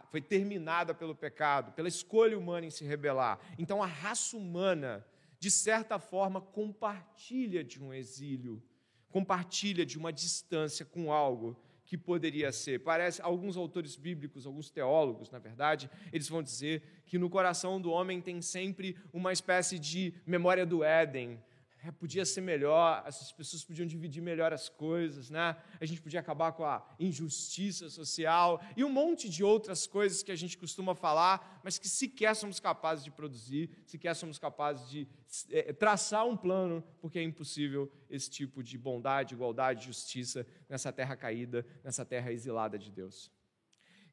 foi 0.09 0.21
terminada 0.21 0.93
pelo 0.93 1.15
pecado, 1.15 1.73
pela 1.73 1.87
escolha 1.87 2.37
humana 2.37 2.65
em 2.65 2.69
se 2.69 2.85
rebelar. 2.85 3.39
Então 3.57 3.83
a 3.83 3.87
raça 3.87 4.37
humana, 4.37 5.05
de 5.39 5.51
certa 5.51 5.99
forma, 5.99 6.41
compartilha 6.41 7.63
de 7.63 7.83
um 7.83 7.93
exílio, 7.93 8.63
compartilha 9.09 9.85
de 9.85 9.97
uma 9.97 10.11
distância 10.11 10.85
com 10.85 11.11
algo 11.11 11.57
que 11.85 11.97
poderia 11.97 12.51
ser. 12.51 12.79
Parece 12.79 13.21
alguns 13.21 13.55
autores 13.55 13.95
bíblicos, 13.95 14.45
alguns 14.45 14.69
teólogos, 14.69 15.29
na 15.29 15.39
verdade, 15.39 15.89
eles 16.11 16.27
vão 16.27 16.41
dizer 16.41 16.81
que 17.05 17.17
no 17.17 17.29
coração 17.29 17.79
do 17.79 17.91
homem 17.91 18.19
tem 18.19 18.41
sempre 18.41 18.97
uma 19.13 19.31
espécie 19.31 19.77
de 19.77 20.13
memória 20.25 20.65
do 20.65 20.83
Éden, 20.83 21.39
é, 21.85 21.91
podia 21.91 22.25
ser 22.25 22.41
melhor, 22.41 23.03
essas 23.05 23.31
pessoas 23.31 23.63
podiam 23.63 23.85
dividir 23.85 24.19
melhor 24.19 24.51
as 24.51 24.67
coisas, 24.67 25.29
né? 25.29 25.55
a 25.79 25.85
gente 25.85 26.01
podia 26.01 26.19
acabar 26.19 26.51
com 26.51 26.65
a 26.65 26.83
injustiça 26.99 27.91
social 27.91 28.59
e 28.75 28.83
um 28.83 28.89
monte 28.89 29.29
de 29.29 29.43
outras 29.43 29.85
coisas 29.85 30.23
que 30.23 30.31
a 30.31 30.35
gente 30.35 30.57
costuma 30.57 30.95
falar, 30.95 31.61
mas 31.63 31.77
que 31.77 31.87
sequer 31.87 32.35
somos 32.35 32.59
capazes 32.59 33.03
de 33.03 33.11
produzir, 33.11 33.69
sequer 33.85 34.15
somos 34.15 34.39
capazes 34.39 34.89
de 34.89 35.07
é, 35.51 35.71
traçar 35.73 36.25
um 36.25 36.35
plano, 36.35 36.83
porque 36.99 37.19
é 37.19 37.23
impossível 37.23 37.91
esse 38.09 38.31
tipo 38.31 38.63
de 38.63 38.79
bondade, 38.79 39.35
igualdade, 39.35 39.85
justiça 39.85 40.47
nessa 40.67 40.91
terra 40.91 41.15
caída, 41.15 41.63
nessa 41.83 42.03
terra 42.03 42.31
exilada 42.31 42.79
de 42.79 42.91
Deus. 42.91 43.31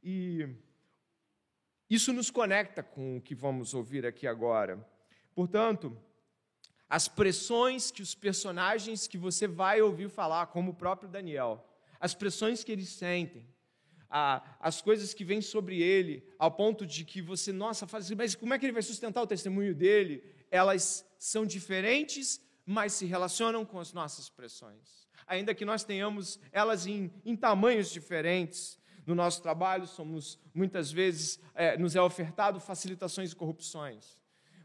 E 0.02 0.46
isso 1.88 2.12
nos 2.12 2.30
conecta 2.30 2.82
com 2.82 3.16
o 3.16 3.20
que 3.22 3.34
vamos 3.34 3.72
ouvir 3.72 4.04
aqui 4.04 4.26
agora. 4.26 4.86
Portanto, 5.34 5.96
as 6.92 7.08
pressões 7.08 7.90
que 7.90 8.02
os 8.02 8.14
personagens 8.14 9.06
que 9.06 9.16
você 9.16 9.48
vai 9.48 9.80
ouvir 9.80 10.10
falar, 10.10 10.48
como 10.48 10.72
o 10.72 10.74
próprio 10.74 11.08
Daniel, 11.08 11.66
as 11.98 12.14
pressões 12.14 12.62
que 12.62 12.70
eles 12.70 12.90
sentem, 12.90 13.48
as 14.60 14.82
coisas 14.82 15.14
que 15.14 15.24
vêm 15.24 15.40
sobre 15.40 15.80
ele, 15.80 16.22
ao 16.38 16.50
ponto 16.50 16.84
de 16.84 17.02
que 17.02 17.22
você, 17.22 17.50
nossa, 17.50 17.86
fala 17.86 18.02
assim, 18.02 18.14
mas 18.14 18.34
como 18.34 18.52
é 18.52 18.58
que 18.58 18.66
ele 18.66 18.74
vai 18.74 18.82
sustentar 18.82 19.22
o 19.22 19.26
testemunho 19.26 19.74
dele? 19.74 20.22
Elas 20.50 21.02
são 21.18 21.46
diferentes, 21.46 22.38
mas 22.66 22.92
se 22.92 23.06
relacionam 23.06 23.64
com 23.64 23.80
as 23.80 23.94
nossas 23.94 24.28
pressões. 24.28 25.08
Ainda 25.26 25.54
que 25.54 25.64
nós 25.64 25.84
tenhamos 25.84 26.38
elas 26.52 26.86
em, 26.86 27.10
em 27.24 27.34
tamanhos 27.34 27.90
diferentes, 27.90 28.78
no 29.06 29.14
nosso 29.14 29.40
trabalho 29.40 29.86
somos 29.86 30.38
muitas 30.52 30.92
vezes 30.92 31.40
é, 31.54 31.78
nos 31.78 31.96
é 31.96 32.02
ofertado 32.02 32.60
facilitações 32.60 33.32
e 33.32 33.36
corrupções 33.36 34.20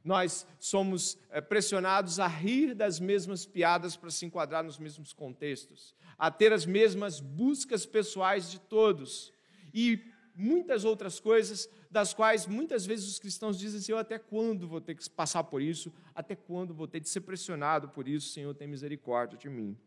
nós 0.07 0.47
somos 0.57 1.17
eh, 1.29 1.41
pressionados 1.41 2.17
a 2.17 2.27
rir 2.27 2.73
das 2.73 2.97
mesmas 2.97 3.45
piadas 3.45 3.97
para 3.97 4.09
se 4.09 4.25
enquadrar 4.25 4.63
nos 4.63 4.79
mesmos 4.79 5.11
contextos, 5.11 5.93
a 6.17 6.31
ter 6.31 6.53
as 6.53 6.65
mesmas 6.65 7.19
buscas 7.19 7.85
pessoais 7.85 8.49
de 8.49 8.57
todos 8.57 9.33
e 9.73 9.99
muitas 10.33 10.85
outras 10.85 11.19
coisas 11.19 11.69
das 11.91 12.13
quais 12.13 12.47
muitas 12.47 12.85
vezes 12.85 13.05
os 13.05 13.19
cristãos 13.19 13.59
dizem 13.59 13.79
assim: 13.79 13.91
Eu 13.91 13.97
até 13.97 14.17
quando 14.17 14.65
vou 14.65 14.79
ter 14.79 14.95
que 14.95 15.09
passar 15.09 15.43
por 15.43 15.61
isso? 15.61 15.93
Até 16.15 16.37
quando 16.37 16.73
vou 16.73 16.87
ter 16.87 17.01
de 17.01 17.09
ser 17.09 17.21
pressionado 17.21 17.89
por 17.89 18.07
isso? 18.07 18.29
Senhor, 18.29 18.55
tem 18.55 18.65
misericórdia 18.65 19.37
de 19.37 19.49
mim. 19.49 19.77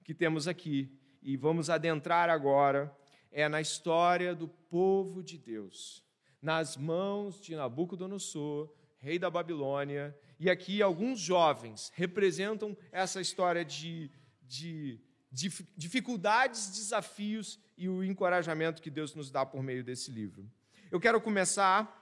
O 0.00 0.04
que 0.04 0.14
temos 0.14 0.48
aqui, 0.48 0.90
e 1.22 1.36
vamos 1.36 1.68
adentrar 1.68 2.30
agora, 2.30 2.90
é 3.30 3.46
na 3.46 3.60
história 3.60 4.34
do 4.34 4.48
povo 4.48 5.22
de 5.22 5.36
Deus, 5.36 6.02
nas 6.40 6.78
mãos 6.78 7.38
de 7.38 7.54
Nabucodonosor, 7.54 8.79
rei 9.00 9.18
da 9.18 9.30
Babilônia, 9.30 10.16
e 10.38 10.48
aqui 10.48 10.80
alguns 10.82 11.18
jovens 11.18 11.90
representam 11.94 12.76
essa 12.92 13.20
história 13.20 13.64
de, 13.64 14.10
de, 14.42 15.00
de 15.32 15.50
dificuldades, 15.76 16.70
desafios 16.70 17.58
e 17.76 17.88
o 17.88 18.04
encorajamento 18.04 18.82
que 18.82 18.90
Deus 18.90 19.14
nos 19.14 19.30
dá 19.30 19.44
por 19.44 19.62
meio 19.62 19.82
desse 19.82 20.10
livro. 20.10 20.50
Eu 20.90 21.00
quero 21.00 21.20
começar 21.20 21.96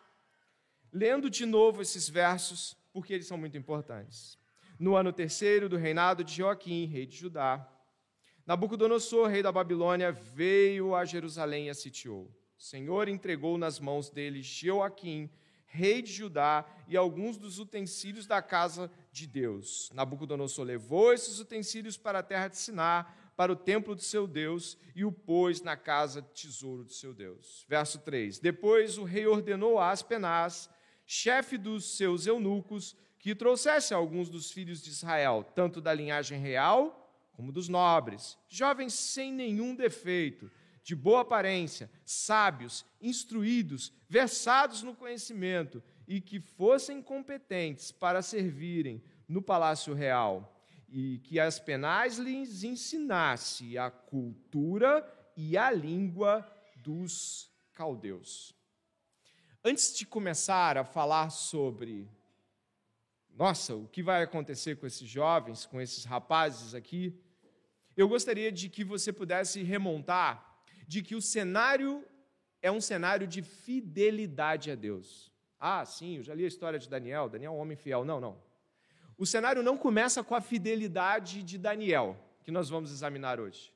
lendo 0.92 1.30
de 1.30 1.46
novo 1.46 1.82
esses 1.82 2.08
versos, 2.08 2.76
porque 2.92 3.12
eles 3.12 3.26
são 3.26 3.38
muito 3.38 3.56
importantes. 3.56 4.38
No 4.78 4.96
ano 4.96 5.12
terceiro 5.12 5.68
do 5.68 5.76
reinado 5.76 6.24
de 6.24 6.34
Joaquim, 6.34 6.86
rei 6.86 7.06
de 7.06 7.16
Judá, 7.16 7.68
Nabucodonosor, 8.46 9.28
rei 9.28 9.42
da 9.42 9.52
Babilônia, 9.52 10.10
veio 10.10 10.94
a 10.94 11.04
Jerusalém 11.04 11.66
e 11.66 11.70
a 11.70 11.74
sitiou. 11.74 12.34
O 12.58 12.62
Senhor 12.62 13.06
entregou 13.06 13.58
nas 13.58 13.78
mãos 13.78 14.08
dele 14.10 14.42
Joaquim, 14.42 15.30
rei 15.68 16.02
de 16.02 16.12
Judá, 16.12 16.64
e 16.88 16.96
alguns 16.96 17.36
dos 17.36 17.58
utensílios 17.58 18.26
da 18.26 18.42
casa 18.42 18.90
de 19.12 19.26
Deus. 19.26 19.90
Nabucodonosor 19.94 20.64
levou 20.64 21.12
esses 21.12 21.38
utensílios 21.38 21.96
para 21.96 22.18
a 22.18 22.22
terra 22.22 22.48
de 22.48 22.56
Siná, 22.56 23.06
para 23.36 23.52
o 23.52 23.56
templo 23.56 23.94
de 23.94 24.02
seu 24.02 24.26
Deus, 24.26 24.76
e 24.96 25.04
o 25.04 25.12
pôs 25.12 25.62
na 25.62 25.76
casa 25.76 26.22
tesouro 26.22 26.84
de 26.84 26.94
seu 26.94 27.14
Deus. 27.14 27.64
Verso 27.68 28.00
3: 28.00 28.38
Depois 28.40 28.98
o 28.98 29.04
rei 29.04 29.26
ordenou 29.26 29.78
a 29.78 29.90
Aspenaz, 29.90 30.68
chefe 31.06 31.56
dos 31.56 31.96
seus 31.96 32.26
eunucos, 32.26 32.96
que 33.18 33.34
trouxesse 33.34 33.94
alguns 33.94 34.28
dos 34.28 34.50
filhos 34.50 34.82
de 34.82 34.90
Israel, 34.90 35.44
tanto 35.54 35.80
da 35.80 35.92
linhagem 35.92 36.40
real 36.40 37.04
como 37.38 37.52
dos 37.52 37.68
nobres, 37.68 38.36
jovens 38.48 38.94
sem 38.94 39.32
nenhum 39.32 39.72
defeito, 39.72 40.50
de 40.88 40.96
boa 40.96 41.20
aparência, 41.20 41.90
sábios, 42.02 42.82
instruídos, 42.98 43.92
versados 44.08 44.82
no 44.82 44.96
conhecimento 44.96 45.82
e 46.06 46.18
que 46.18 46.40
fossem 46.40 47.02
competentes 47.02 47.92
para 47.92 48.22
servirem 48.22 49.04
no 49.28 49.42
palácio 49.42 49.92
real, 49.92 50.58
e 50.88 51.18
que 51.18 51.38
as 51.38 51.60
penais 51.60 52.16
lhes 52.16 52.64
ensinasse 52.64 53.76
a 53.76 53.90
cultura 53.90 55.06
e 55.36 55.58
a 55.58 55.70
língua 55.70 56.50
dos 56.76 57.52
caldeus. 57.74 58.54
Antes 59.62 59.94
de 59.94 60.06
começar 60.06 60.78
a 60.78 60.84
falar 60.84 61.28
sobre, 61.28 62.08
nossa, 63.36 63.76
o 63.76 63.86
que 63.88 64.02
vai 64.02 64.22
acontecer 64.22 64.76
com 64.76 64.86
esses 64.86 65.06
jovens, 65.06 65.66
com 65.66 65.82
esses 65.82 66.06
rapazes 66.06 66.72
aqui, 66.72 67.22
eu 67.94 68.08
gostaria 68.08 68.50
de 68.50 68.70
que 68.70 68.82
você 68.82 69.12
pudesse 69.12 69.62
remontar 69.62 70.47
de 70.88 71.02
que 71.02 71.14
o 71.14 71.20
cenário 71.20 72.02
é 72.62 72.72
um 72.72 72.80
cenário 72.80 73.26
de 73.26 73.42
fidelidade 73.42 74.70
a 74.70 74.74
Deus. 74.74 75.30
Ah, 75.60 75.84
sim, 75.84 76.16
eu 76.16 76.22
já 76.22 76.34
li 76.34 76.44
a 76.44 76.48
história 76.48 76.78
de 76.78 76.88
Daniel, 76.88 77.28
Daniel 77.28 77.52
é 77.52 77.56
um 77.56 77.60
homem 77.60 77.76
fiel. 77.76 78.06
Não, 78.06 78.18
não. 78.18 78.42
O 79.18 79.26
cenário 79.26 79.62
não 79.62 79.76
começa 79.76 80.24
com 80.24 80.34
a 80.34 80.40
fidelidade 80.40 81.42
de 81.42 81.58
Daniel, 81.58 82.16
que 82.42 82.50
nós 82.50 82.70
vamos 82.70 82.90
examinar 82.90 83.38
hoje. 83.38 83.70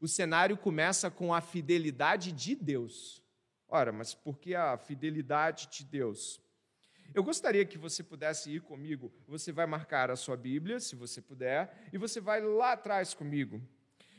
O 0.00 0.08
cenário 0.08 0.56
começa 0.56 1.10
com 1.10 1.34
a 1.34 1.40
fidelidade 1.42 2.32
de 2.32 2.54
Deus. 2.54 3.22
Ora, 3.68 3.92
mas 3.92 4.14
por 4.14 4.38
que 4.38 4.54
a 4.54 4.78
fidelidade 4.78 5.68
de 5.70 5.84
Deus? 5.84 6.40
Eu 7.12 7.22
gostaria 7.22 7.64
que 7.66 7.76
você 7.76 8.02
pudesse 8.02 8.50
ir 8.50 8.60
comigo. 8.62 9.12
Você 9.28 9.52
vai 9.52 9.66
marcar 9.66 10.10
a 10.10 10.16
sua 10.16 10.36
Bíblia, 10.36 10.80
se 10.80 10.96
você 10.96 11.20
puder, 11.20 11.88
e 11.92 11.98
você 11.98 12.20
vai 12.20 12.40
lá 12.40 12.72
atrás 12.72 13.12
comigo. 13.12 13.60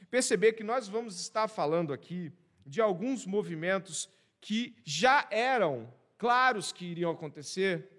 Perceber 0.10 0.54
que 0.54 0.64
nós 0.64 0.88
vamos 0.88 1.20
estar 1.20 1.48
falando 1.48 1.94
aqui 1.94 2.32
de 2.66 2.82
alguns 2.82 3.26
movimentos 3.26 4.10
que 4.40 4.76
já 4.84 5.28
eram 5.32 5.94
claros 6.18 6.72
que 6.72 6.86
iriam 6.86 7.12
acontecer 7.12 7.90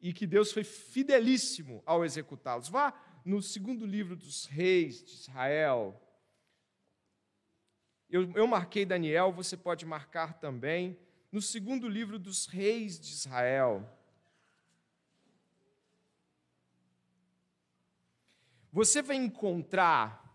e 0.00 0.12
que 0.12 0.26
Deus 0.26 0.52
foi 0.52 0.64
fidelíssimo 0.64 1.82
ao 1.84 2.04
executá-los. 2.04 2.68
Vá 2.68 2.94
no 3.24 3.42
segundo 3.42 3.84
livro 3.84 4.16
dos 4.16 4.46
reis 4.46 5.02
de 5.04 5.12
Israel. 5.12 6.00
Eu, 8.08 8.30
eu 8.32 8.46
marquei 8.46 8.86
Daniel, 8.86 9.32
você 9.32 9.56
pode 9.56 9.84
marcar 9.84 10.34
também. 10.34 10.96
No 11.32 11.42
segundo 11.42 11.88
livro 11.88 12.18
dos 12.18 12.46
reis 12.46 13.00
de 13.00 13.08
Israel. 13.08 13.96
você 18.76 19.00
vai 19.00 19.16
encontrar 19.16 20.25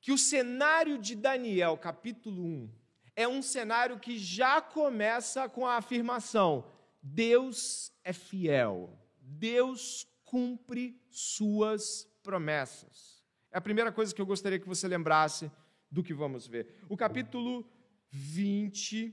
que 0.00 0.12
o 0.12 0.18
cenário 0.18 0.98
de 0.98 1.14
Daniel, 1.14 1.76
capítulo 1.76 2.42
1, 2.42 2.70
é 3.16 3.28
um 3.28 3.42
cenário 3.42 3.98
que 3.98 4.18
já 4.18 4.60
começa 4.60 5.48
com 5.48 5.66
a 5.66 5.76
afirmação: 5.76 6.64
Deus 7.02 7.92
é 8.02 8.12
fiel, 8.12 8.98
Deus 9.20 10.06
cumpre 10.24 11.00
suas 11.10 12.08
promessas. 12.22 13.24
É 13.50 13.58
a 13.58 13.60
primeira 13.60 13.90
coisa 13.90 14.14
que 14.14 14.20
eu 14.20 14.26
gostaria 14.26 14.58
que 14.58 14.68
você 14.68 14.86
lembrasse 14.86 15.50
do 15.90 16.02
que 16.02 16.14
vamos 16.14 16.46
ver. 16.46 16.76
O 16.88 16.96
capítulo 16.96 17.68
20, 18.10 19.12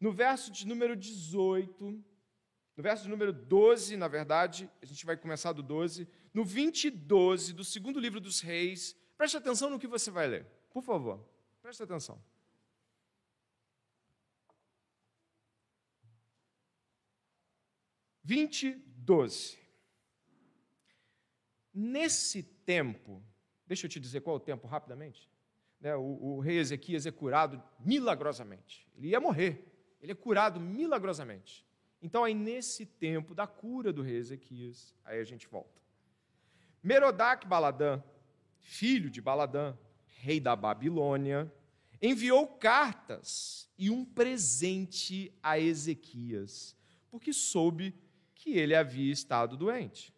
no 0.00 0.12
verso 0.12 0.50
de 0.52 0.66
número 0.66 0.94
18, 0.94 2.04
no 2.76 2.82
verso 2.82 3.04
de 3.04 3.10
número 3.10 3.32
12, 3.32 3.96
na 3.96 4.08
verdade, 4.08 4.70
a 4.80 4.86
gente 4.86 5.04
vai 5.04 5.16
começar 5.16 5.52
do 5.52 5.62
12. 5.62 6.08
No 6.32 6.44
20 6.44 6.84
e 6.84 6.90
12 6.90 7.52
do 7.52 7.64
segundo 7.64 8.00
livro 8.00 8.20
dos 8.20 8.40
reis, 8.40 8.96
preste 9.16 9.36
atenção 9.36 9.70
no 9.70 9.78
que 9.78 9.86
você 9.86 10.10
vai 10.10 10.26
ler. 10.26 10.46
Por 10.70 10.82
favor, 10.82 11.24
preste 11.62 11.82
atenção. 11.82 12.22
Vinte, 18.22 18.72
doze. 18.96 19.58
Nesse 21.72 22.42
tempo, 22.42 23.22
deixa 23.66 23.86
eu 23.86 23.90
te 23.90 24.00
dizer 24.00 24.22
qual 24.22 24.36
é 24.36 24.38
o 24.38 24.42
tempo 24.42 24.66
rapidamente. 24.66 25.30
Né, 25.80 25.94
o, 25.94 26.36
o 26.36 26.40
rei 26.40 26.56
Ezequias 26.56 27.04
é 27.04 27.10
curado 27.10 27.62
milagrosamente. 27.78 28.88
Ele 28.96 29.08
ia 29.08 29.20
morrer. 29.20 29.70
Ele 30.00 30.12
é 30.12 30.14
curado 30.14 30.58
milagrosamente. 30.58 31.66
Então, 32.00 32.24
aí 32.24 32.32
nesse 32.34 32.86
tempo 32.86 33.34
da 33.34 33.46
cura 33.46 33.92
do 33.92 34.02
rei 34.02 34.16
Ezequias, 34.16 34.94
aí 35.04 35.20
a 35.20 35.24
gente 35.24 35.46
volta. 35.46 35.80
Merodach 36.82 37.46
Baladã, 37.46 38.02
filho 38.64 39.08
de 39.08 39.20
Baladã, 39.20 39.76
rei 40.06 40.40
da 40.40 40.56
Babilônia, 40.56 41.52
enviou 42.02 42.46
cartas 42.46 43.70
e 43.78 43.88
um 43.88 44.04
presente 44.04 45.32
a 45.40 45.58
Ezequias, 45.58 46.76
porque 47.08 47.32
soube 47.32 47.94
que 48.34 48.58
ele 48.58 48.74
havia 48.74 49.12
estado 49.12 49.56
doente. 49.56 50.12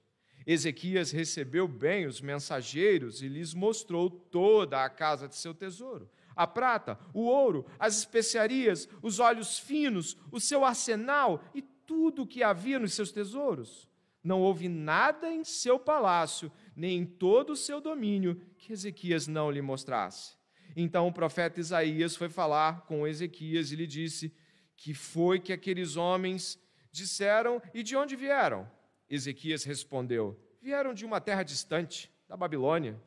Ezequias 0.46 1.10
recebeu 1.10 1.68
bem 1.68 2.06
os 2.06 2.22
mensageiros 2.22 3.20
e 3.20 3.28
lhes 3.28 3.52
mostrou 3.52 4.08
toda 4.08 4.82
a 4.82 4.88
casa 4.88 5.28
de 5.28 5.36
seu 5.36 5.52
tesouro 5.52 6.08
a 6.36 6.46
prata, 6.46 6.98
o 7.14 7.22
ouro, 7.22 7.64
as 7.78 7.96
especiarias, 7.96 8.86
os 9.00 9.18
óleos 9.18 9.58
finos, 9.58 10.18
o 10.30 10.38
seu 10.38 10.64
arsenal 10.64 11.42
e 11.54 11.62
tudo 11.62 12.22
o 12.22 12.26
que 12.26 12.42
havia 12.42 12.78
nos 12.78 12.92
seus 12.92 13.10
tesouros. 13.10 13.88
Não 14.22 14.42
houve 14.42 14.68
nada 14.68 15.30
em 15.32 15.44
seu 15.44 15.78
palácio, 15.78 16.52
nem 16.76 16.98
em 16.98 17.06
todo 17.06 17.50
o 17.50 17.56
seu 17.56 17.80
domínio, 17.80 18.40
que 18.58 18.72
Ezequias 18.72 19.26
não 19.26 19.50
lhe 19.50 19.62
mostrasse. 19.62 20.36
Então 20.76 21.08
o 21.08 21.12
profeta 21.12 21.58
Isaías 21.58 22.14
foi 22.14 22.28
falar 22.28 22.82
com 22.82 23.06
Ezequias 23.06 23.72
e 23.72 23.76
lhe 23.76 23.86
disse: 23.86 24.32
Que 24.76 24.92
foi 24.92 25.40
que 25.40 25.52
aqueles 25.52 25.96
homens 25.96 26.60
disseram 26.92 27.62
e 27.72 27.82
de 27.82 27.96
onde 27.96 28.14
vieram? 28.14 28.70
Ezequias 29.08 29.64
respondeu: 29.64 30.38
Vieram 30.60 30.92
de 30.92 31.06
uma 31.06 31.20
terra 31.20 31.42
distante, 31.42 32.12
da 32.28 32.36
Babilônia. 32.36 33.00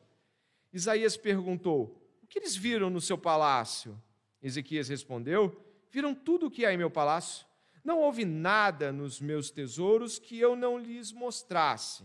Isaías 0.72 1.16
perguntou: 1.16 2.04
O 2.22 2.26
que 2.26 2.40
eles 2.40 2.56
viram 2.56 2.90
no 2.90 3.00
seu 3.00 3.16
palácio? 3.16 3.96
Ezequias 4.42 4.88
respondeu: 4.88 5.64
Viram 5.92 6.14
tudo 6.14 6.46
o 6.46 6.50
que 6.50 6.66
há 6.66 6.72
em 6.72 6.78
meu 6.78 6.90
palácio 6.90 7.46
não 7.84 7.98
houve 8.00 8.24
nada 8.24 8.92
nos 8.92 9.20
meus 9.20 9.50
tesouros 9.50 10.18
que 10.18 10.38
eu 10.38 10.54
não 10.54 10.78
lhes 10.78 11.12
mostrasse. 11.12 12.04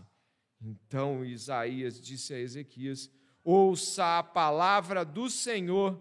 Então 0.66 1.24
Isaías 1.24 2.00
disse 2.00 2.34
a 2.34 2.40
Ezequias: 2.40 3.08
Ouça 3.44 4.18
a 4.18 4.22
palavra 4.22 5.04
do 5.04 5.30
Senhor. 5.30 5.96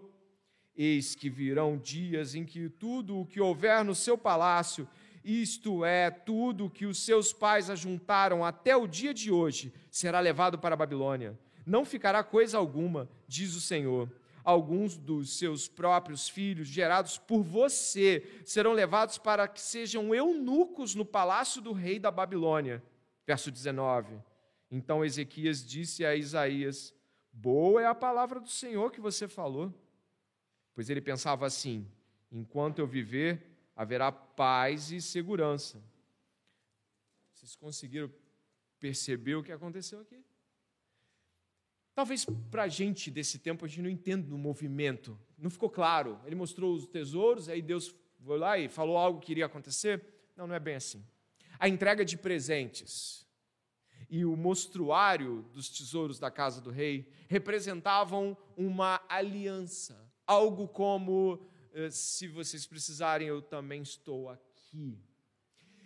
Eis 0.75 1.13
que 1.13 1.29
virão 1.29 1.77
dias 1.77 2.33
em 2.33 2.43
que 2.43 2.67
tudo 2.67 3.19
o 3.19 3.25
que 3.25 3.39
houver 3.39 3.85
no 3.85 3.93
seu 3.93 4.17
palácio, 4.17 4.87
isto 5.23 5.85
é, 5.85 6.09
tudo 6.09 6.65
o 6.65 6.69
que 6.69 6.85
os 6.85 6.97
seus 7.05 7.31
pais 7.31 7.69
ajuntaram 7.69 8.43
até 8.43 8.75
o 8.75 8.87
dia 8.87 9.13
de 9.13 9.31
hoje, 9.31 9.71
será 9.91 10.19
levado 10.19 10.57
para 10.57 10.73
a 10.73 10.77
Babilônia. 10.77 11.39
Não 11.65 11.85
ficará 11.85 12.23
coisa 12.23 12.57
alguma, 12.57 13.07
diz 13.27 13.55
o 13.55 13.61
Senhor 13.61 14.11
alguns 14.43 14.95
dos 14.95 15.39
seus 15.39 15.67
próprios 15.67 16.29
filhos, 16.29 16.67
gerados 16.67 17.17
por 17.17 17.41
você, 17.41 18.23
serão 18.45 18.73
levados 18.73 19.17
para 19.17 19.47
que 19.47 19.59
sejam 19.59 20.13
eunucos 20.13 20.93
no 20.93 21.03
palácio 21.03 21.59
do 21.59 21.73
rei 21.73 21.97
da 21.97 22.11
Babilônia. 22.11 22.83
Verso 23.25 23.49
19. 23.49 24.21
Então 24.69 25.05
Ezequias 25.05 25.65
disse 25.65 26.05
a 26.05 26.15
Isaías: 26.15 26.93
Boa 27.31 27.81
é 27.81 27.85
a 27.85 27.95
palavra 27.95 28.39
do 28.39 28.49
Senhor 28.49 28.91
que 28.91 29.01
você 29.01 29.27
falou. 29.27 29.73
Pois 30.73 30.89
ele 30.89 31.01
pensava 31.01 31.45
assim: 31.45 31.87
enquanto 32.31 32.79
eu 32.79 32.87
viver, 32.87 33.41
haverá 33.75 34.11
paz 34.11 34.91
e 34.91 35.01
segurança. 35.01 35.81
Vocês 37.33 37.55
conseguiram 37.55 38.11
perceber 38.79 39.35
o 39.35 39.43
que 39.43 39.51
aconteceu 39.51 39.99
aqui? 39.99 40.23
Talvez 41.93 42.25
para 42.51 42.63
a 42.63 42.67
gente 42.67 43.09
desse 43.09 43.39
tempo 43.39 43.63
a 43.63 43.67
gente 43.67 43.81
não 43.81 43.89
entenda 43.89 44.35
o 44.35 44.37
movimento, 44.37 45.17
não 45.37 45.49
ficou 45.49 45.69
claro. 45.69 46.19
Ele 46.25 46.35
mostrou 46.35 46.75
os 46.75 46.87
tesouros, 46.87 47.47
aí 47.47 47.61
Deus 47.61 47.95
foi 48.21 48.37
lá 48.37 48.57
e 48.57 48.67
falou 48.67 48.97
algo 48.97 49.21
que 49.21 49.31
iria 49.31 49.45
acontecer. 49.45 50.03
Não, 50.35 50.45
não 50.45 50.55
é 50.55 50.59
bem 50.59 50.75
assim. 50.75 51.05
A 51.57 51.69
entrega 51.69 52.03
de 52.03 52.17
presentes 52.17 53.24
e 54.09 54.25
o 54.25 54.35
mostruário 54.35 55.45
dos 55.53 55.69
tesouros 55.69 56.19
da 56.19 56.29
casa 56.29 56.61
do 56.61 56.69
rei 56.69 57.07
representavam 57.27 58.37
uma 58.55 59.01
aliança, 59.09 59.97
algo 60.25 60.67
como: 60.67 61.39
eh, 61.73 61.89
se 61.89 62.27
vocês 62.27 62.65
precisarem, 62.65 63.27
eu 63.27 63.41
também 63.41 63.81
estou 63.81 64.29
aqui. 64.29 64.99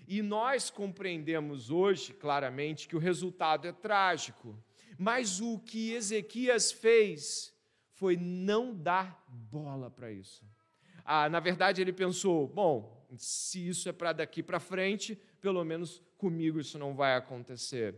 E 0.07 0.21
nós 0.21 0.69
compreendemos 0.69 1.69
hoje 1.69 2.13
claramente 2.13 2.87
que 2.87 2.95
o 2.95 2.99
resultado 2.99 3.67
é 3.67 3.71
trágico 3.71 4.57
mas 5.01 5.39
o 5.39 5.57
que 5.57 5.93
Ezequias 5.93 6.73
fez 6.73 7.55
foi 7.93 8.17
não 8.17 8.75
dar 8.75 9.23
bola 9.29 9.89
para 9.89 10.11
isso. 10.11 10.45
Ah, 11.05 11.29
na 11.29 11.39
verdade, 11.39 11.81
ele 11.81 11.93
pensou: 11.93 12.45
bom, 12.49 13.07
se 13.15 13.65
isso 13.65 13.87
é 13.87 13.93
para 13.93 14.11
daqui 14.11 14.43
para 14.43 14.59
frente, 14.59 15.15
pelo 15.39 15.63
menos 15.63 16.03
comigo 16.17 16.59
isso 16.59 16.77
não 16.77 16.93
vai 16.93 17.15
acontecer. 17.15 17.95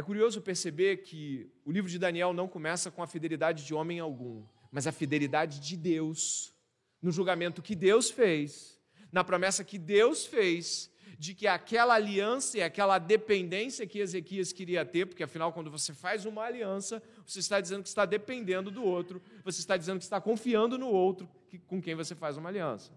É 0.00 0.02
curioso 0.02 0.40
perceber 0.40 1.02
que 1.02 1.46
o 1.62 1.70
livro 1.70 1.90
de 1.90 1.98
Daniel 1.98 2.32
não 2.32 2.48
começa 2.48 2.90
com 2.90 3.02
a 3.02 3.06
fidelidade 3.06 3.66
de 3.66 3.74
homem 3.74 4.00
algum, 4.00 4.42
mas 4.72 4.86
a 4.86 4.92
fidelidade 4.92 5.60
de 5.60 5.76
Deus, 5.76 6.54
no 7.02 7.12
julgamento 7.12 7.60
que 7.60 7.74
Deus 7.74 8.10
fez, 8.10 8.80
na 9.12 9.22
promessa 9.22 9.62
que 9.62 9.76
Deus 9.76 10.24
fez 10.24 10.90
de 11.18 11.34
que 11.34 11.46
aquela 11.46 11.92
aliança 11.96 12.56
e 12.56 12.62
aquela 12.62 12.98
dependência 12.98 13.86
que 13.86 13.98
Ezequias 13.98 14.54
queria 14.54 14.86
ter, 14.86 15.04
porque 15.04 15.22
afinal, 15.22 15.52
quando 15.52 15.70
você 15.70 15.92
faz 15.92 16.24
uma 16.24 16.44
aliança, 16.44 17.02
você 17.26 17.40
está 17.40 17.60
dizendo 17.60 17.82
que 17.82 17.88
está 17.90 18.06
dependendo 18.06 18.70
do 18.70 18.82
outro, 18.82 19.20
você 19.44 19.60
está 19.60 19.76
dizendo 19.76 19.98
que 19.98 20.04
está 20.04 20.18
confiando 20.18 20.78
no 20.78 20.88
outro 20.88 21.28
com 21.66 21.78
quem 21.78 21.94
você 21.94 22.14
faz 22.14 22.38
uma 22.38 22.48
aliança. 22.48 22.90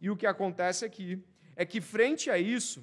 E 0.00 0.08
o 0.08 0.16
que 0.16 0.26
acontece 0.26 0.86
aqui 0.86 1.22
é 1.54 1.66
que, 1.66 1.82
frente 1.82 2.30
a 2.30 2.38
isso, 2.38 2.82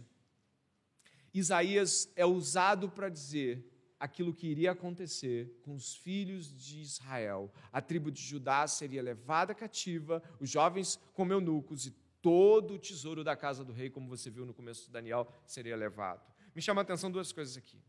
Isaías 1.38 2.12
é 2.16 2.26
usado 2.26 2.90
para 2.90 3.10
dizer 3.10 3.66
aquilo 4.00 4.34
que 4.34 4.48
iria 4.48 4.72
acontecer 4.72 5.60
com 5.64 5.74
os 5.74 5.96
filhos 5.96 6.54
de 6.56 6.82
Israel. 6.82 7.52
A 7.72 7.82
tribo 7.82 8.12
de 8.12 8.22
Judá 8.22 8.68
seria 8.68 9.02
levada 9.02 9.56
cativa, 9.56 10.22
os 10.40 10.50
jovens 10.50 11.00
como 11.14 11.34
eunucos 11.34 11.86
e 11.86 11.92
todo 12.22 12.76
o 12.76 12.80
tesouro 12.80 13.24
da 13.24 13.36
casa 13.36 13.64
do 13.64 13.74
rei, 13.74 13.90
como 13.90 14.08
você 14.08 14.30
viu 14.30 14.46
no 14.46 14.54
começo 14.54 14.86
de 14.86 14.92
Daniel, 14.92 15.28
seria 15.46 15.76
levado. 15.76 16.22
Me 16.54 16.62
chama 16.62 16.82
a 16.82 16.84
atenção 16.84 17.10
duas 17.12 17.32
coisas 17.32 17.58
aqui. 17.58 17.82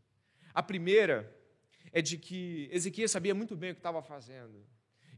A 0.53 0.63
primeira 0.63 1.35
é 1.91 2.01
de 2.01 2.17
que 2.17 2.69
Ezequias 2.71 3.11
sabia 3.11 3.35
muito 3.35 3.55
bem 3.55 3.71
o 3.71 3.73
que 3.73 3.79
estava 3.79 4.01
fazendo. 4.01 4.65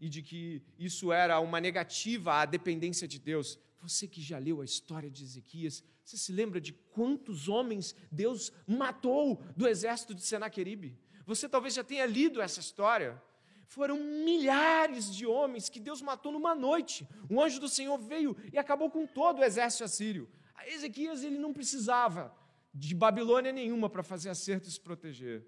e 0.01 0.09
de 0.09 0.23
que 0.23 0.63
isso 0.79 1.13
era 1.13 1.39
uma 1.39 1.61
negativa 1.61 2.41
à 2.41 2.45
dependência 2.45 3.07
de 3.07 3.19
Deus. 3.19 3.59
Você 3.81 4.07
que 4.07 4.21
já 4.21 4.37
leu 4.37 4.61
a 4.61 4.65
história 4.65 5.09
de 5.09 5.23
Ezequias, 5.23 5.83
você 6.03 6.15
se 6.15 6.31
lembra 6.31 6.61
de 6.61 6.71
quantos 6.71 7.49
homens 7.49 7.95
Deus 8.11 8.51
matou 8.67 9.41
do 9.57 9.67
exército 9.67 10.13
de 10.13 10.21
Senaqueribe? 10.21 10.97
Você 11.25 11.49
talvez 11.49 11.73
já 11.73 11.83
tenha 11.83 12.05
lido 12.05 12.41
essa 12.41 12.59
história. 12.59 13.21
Foram 13.67 13.97
milhares 13.97 15.13
de 15.15 15.25
homens 15.25 15.69
que 15.69 15.79
Deus 15.79 16.01
matou 16.01 16.31
numa 16.31 16.53
noite. 16.53 17.07
Um 17.29 17.41
anjo 17.41 17.59
do 17.59 17.69
Senhor 17.69 17.97
veio 17.97 18.35
e 18.53 18.59
acabou 18.59 18.91
com 18.91 19.07
todo 19.07 19.39
o 19.39 19.43
exército 19.43 19.83
assírio. 19.83 20.29
A 20.53 20.67
Ezequias 20.67 21.23
ele 21.23 21.39
não 21.39 21.53
precisava 21.53 22.35
de 22.73 22.93
Babilônia 22.93 23.51
nenhuma 23.51 23.89
para 23.89 24.03
fazer 24.03 24.29
acerto 24.29 24.67
e 24.67 24.71
se 24.71 24.79
proteger. 24.79 25.47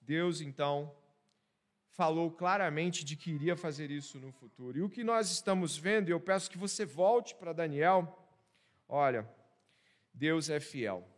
Deus 0.00 0.40
então 0.40 0.94
falou 1.94 2.30
claramente 2.30 3.04
de 3.04 3.16
que 3.16 3.30
iria 3.30 3.56
fazer 3.56 3.90
isso 3.90 4.18
no 4.18 4.32
futuro. 4.32 4.76
E 4.76 4.82
o 4.82 4.88
que 4.88 5.04
nós 5.04 5.30
estamos 5.30 5.76
vendo, 5.76 6.08
e 6.08 6.12
eu 6.12 6.20
peço 6.20 6.50
que 6.50 6.58
você 6.58 6.84
volte 6.84 7.34
para 7.36 7.52
Daniel, 7.52 8.18
olha, 8.88 9.28
Deus 10.12 10.50
é 10.50 10.58
fiel. 10.58 11.08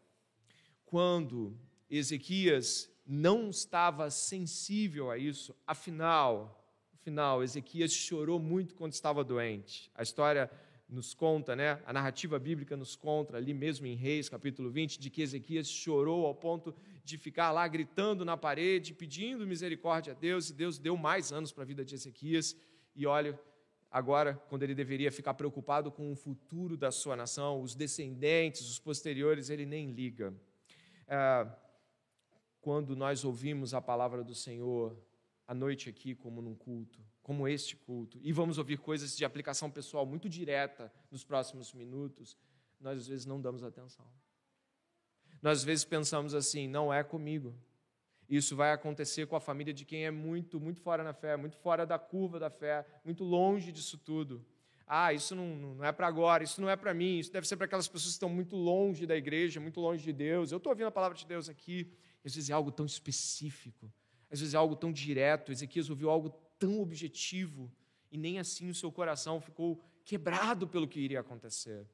Quando 0.84 1.58
Ezequias 1.90 2.90
não 3.06 3.48
estava 3.48 4.10
sensível 4.10 5.10
a 5.10 5.16
isso, 5.16 5.56
afinal, 5.66 6.62
afinal, 6.94 7.42
Ezequias 7.42 7.92
chorou 7.92 8.38
muito 8.38 8.74
quando 8.74 8.92
estava 8.92 9.24
doente. 9.24 9.90
A 9.94 10.02
história 10.02 10.50
nos 10.88 11.14
conta, 11.14 11.56
né? 11.56 11.82
A 11.86 11.92
narrativa 11.92 12.38
bíblica 12.38 12.76
nos 12.76 12.94
conta 12.94 13.36
ali 13.38 13.54
mesmo 13.54 13.86
em 13.86 13.94
Reis, 13.94 14.28
capítulo 14.28 14.70
20, 14.70 15.00
de 15.00 15.08
que 15.08 15.22
Ezequias 15.22 15.68
chorou 15.68 16.26
ao 16.26 16.34
ponto 16.34 16.74
de 17.06 17.16
ficar 17.16 17.52
lá 17.52 17.66
gritando 17.68 18.24
na 18.24 18.36
parede, 18.36 18.92
pedindo 18.92 19.46
misericórdia 19.46 20.12
a 20.12 20.16
Deus, 20.16 20.50
e 20.50 20.52
Deus 20.52 20.76
deu 20.76 20.96
mais 20.96 21.30
anos 21.30 21.52
para 21.52 21.62
a 21.62 21.66
vida 21.66 21.84
de 21.84 21.94
Ezequias. 21.94 22.56
E 22.96 23.06
olha, 23.06 23.38
agora, 23.88 24.34
quando 24.48 24.64
ele 24.64 24.74
deveria 24.74 25.12
ficar 25.12 25.34
preocupado 25.34 25.92
com 25.92 26.10
o 26.10 26.16
futuro 26.16 26.76
da 26.76 26.90
sua 26.90 27.14
nação, 27.14 27.62
os 27.62 27.76
descendentes, 27.76 28.68
os 28.68 28.80
posteriores, 28.80 29.50
ele 29.50 29.64
nem 29.64 29.92
liga. 29.92 30.34
É, 31.06 31.46
quando 32.60 32.96
nós 32.96 33.24
ouvimos 33.24 33.72
a 33.72 33.80
palavra 33.80 34.24
do 34.24 34.34
Senhor 34.34 35.00
à 35.46 35.54
noite 35.54 35.88
aqui, 35.88 36.12
como 36.12 36.42
num 36.42 36.56
culto, 36.56 36.98
como 37.22 37.46
este 37.46 37.76
culto, 37.76 38.18
e 38.20 38.32
vamos 38.32 38.58
ouvir 38.58 38.78
coisas 38.78 39.16
de 39.16 39.24
aplicação 39.24 39.70
pessoal 39.70 40.04
muito 40.04 40.28
direta 40.28 40.92
nos 41.08 41.22
próximos 41.22 41.72
minutos, 41.72 42.36
nós 42.80 42.98
às 42.98 43.06
vezes 43.06 43.26
não 43.26 43.40
damos 43.40 43.62
atenção. 43.62 44.04
Nós 45.46 45.58
às 45.58 45.64
vezes 45.64 45.84
pensamos 45.84 46.34
assim, 46.34 46.66
não 46.66 46.92
é 46.92 47.04
comigo. 47.04 47.54
Isso 48.28 48.56
vai 48.56 48.72
acontecer 48.72 49.28
com 49.28 49.36
a 49.36 49.40
família 49.40 49.72
de 49.72 49.84
quem 49.84 50.04
é 50.04 50.10
muito, 50.10 50.58
muito 50.58 50.80
fora 50.80 51.04
na 51.04 51.12
fé, 51.12 51.36
muito 51.36 51.56
fora 51.56 51.86
da 51.86 52.00
curva 52.00 52.40
da 52.40 52.50
fé, 52.50 52.84
muito 53.04 53.22
longe 53.22 53.70
disso 53.70 53.96
tudo. 53.96 54.44
Ah, 54.84 55.12
isso 55.12 55.36
não, 55.36 55.54
não 55.54 55.84
é 55.84 55.92
para 55.92 56.08
agora, 56.08 56.42
isso 56.42 56.60
não 56.60 56.68
é 56.68 56.74
para 56.74 56.92
mim, 56.92 57.20
isso 57.20 57.32
deve 57.32 57.46
ser 57.46 57.56
para 57.56 57.66
aquelas 57.66 57.86
pessoas 57.86 58.06
que 58.06 58.16
estão 58.16 58.28
muito 58.28 58.56
longe 58.56 59.06
da 59.06 59.16
igreja, 59.16 59.60
muito 59.60 59.78
longe 59.78 60.02
de 60.02 60.12
Deus. 60.12 60.50
Eu 60.50 60.56
estou 60.56 60.72
ouvindo 60.72 60.88
a 60.88 60.90
palavra 60.90 61.16
de 61.16 61.24
Deus 61.24 61.48
aqui, 61.48 61.92
às 62.24 62.34
vezes 62.34 62.50
é 62.50 62.52
algo 62.52 62.72
tão 62.72 62.84
específico, 62.84 63.88
às 64.28 64.40
vezes 64.40 64.52
é 64.52 64.56
algo 64.56 64.74
tão 64.74 64.90
direto. 64.90 65.52
Ezequias 65.52 65.88
ouviu 65.88 66.10
algo 66.10 66.30
tão 66.58 66.80
objetivo 66.80 67.70
e 68.10 68.18
nem 68.18 68.40
assim 68.40 68.68
o 68.68 68.74
seu 68.74 68.90
coração 68.90 69.40
ficou 69.40 69.80
quebrado 70.04 70.66
pelo 70.66 70.88
que 70.88 70.98
iria 70.98 71.20
acontecer. 71.20 71.86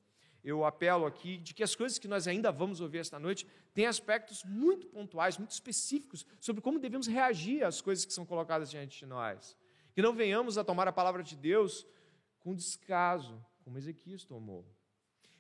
Eu 0.44 0.64
apelo 0.64 1.07
aqui 1.07 1.38
de 1.38 1.55
que 1.55 1.62
as 1.62 1.74
coisas 1.74 1.98
que 1.98 2.09
nós 2.09 2.26
ainda 2.26 2.50
vamos 2.50 2.81
ouvir 2.81 2.98
esta 2.98 3.18
noite 3.18 3.46
têm 3.72 3.87
aspectos 3.87 4.42
muito 4.44 4.87
pontuais, 4.88 5.38
muito 5.38 5.52
específicos 5.52 6.26
sobre 6.40 6.61
como 6.61 6.81
devemos 6.81 7.07
reagir 7.07 7.64
às 7.64 7.81
coisas 7.81 8.05
que 8.05 8.12
são 8.12 8.26
colocadas 8.26 8.70
diante 8.70 8.98
de 8.98 9.07
nós. 9.07 9.57
Que 9.94 10.02
não 10.02 10.12
venhamos 10.12 10.59
a 10.59 10.64
tomar 10.64 10.88
a 10.88 10.92
palavra 10.92 11.22
de 11.22 11.37
Deus 11.37 11.87
com 12.40 12.55
descaso, 12.55 13.40
como 13.62 13.78
Ezequias 13.78 14.24
tomou. 14.24 14.66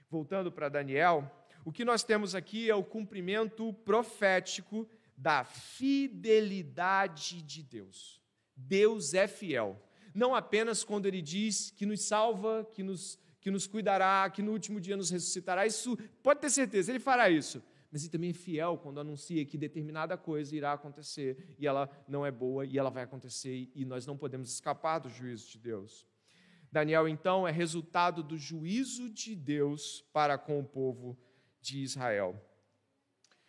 Voltando 0.08 0.52
para 0.52 0.68
Daniel, 0.68 1.28
o 1.64 1.72
que 1.72 1.84
nós 1.84 2.04
temos 2.04 2.34
aqui 2.34 2.70
é 2.70 2.74
o 2.74 2.84
cumprimento 2.84 3.72
profético 3.84 4.88
da 5.16 5.44
fidelidade 5.44 7.42
de 7.42 7.62
Deus. 7.62 8.20
Deus 8.56 9.14
é 9.14 9.26
fiel. 9.26 9.80
Não 10.14 10.34
apenas 10.34 10.84
quando 10.84 11.06
ele 11.06 11.22
diz 11.22 11.70
que 11.70 11.86
nos 11.86 12.02
salva, 12.02 12.68
que 12.72 12.82
nos, 12.82 13.18
que 13.42 13.50
nos 13.50 13.66
cuidará, 13.66 14.30
que 14.30 14.40
no 14.40 14.52
último 14.52 14.80
dia 14.80 14.96
nos 14.96 15.10
ressuscitará, 15.10 15.66
isso 15.66 15.98
pode 16.22 16.40
ter 16.40 16.48
certeza, 16.48 16.92
ele 16.92 17.00
fará 17.00 17.28
isso. 17.28 17.62
Mas 17.90 18.02
ele 18.02 18.10
também 18.10 18.30
é 18.30 18.32
fiel 18.32 18.78
quando 18.78 19.00
anuncia 19.00 19.44
que 19.44 19.58
determinada 19.58 20.16
coisa 20.16 20.56
irá 20.56 20.72
acontecer 20.72 21.54
e 21.58 21.66
ela 21.66 21.90
não 22.08 22.24
é 22.24 22.30
boa 22.30 22.64
e 22.64 22.78
ela 22.78 22.88
vai 22.88 23.02
acontecer 23.02 23.70
e 23.74 23.84
nós 23.84 24.06
não 24.06 24.16
podemos 24.16 24.50
escapar 24.50 25.00
do 25.00 25.10
juízo 25.10 25.50
de 25.50 25.58
Deus. 25.58 26.06
Daniel, 26.70 27.06
então, 27.06 27.46
é 27.46 27.50
resultado 27.50 28.22
do 28.22 28.38
juízo 28.38 29.10
de 29.10 29.34
Deus 29.34 30.02
para 30.10 30.38
com 30.38 30.58
o 30.58 30.64
povo 30.64 31.18
de 31.60 31.82
Israel. 31.82 32.40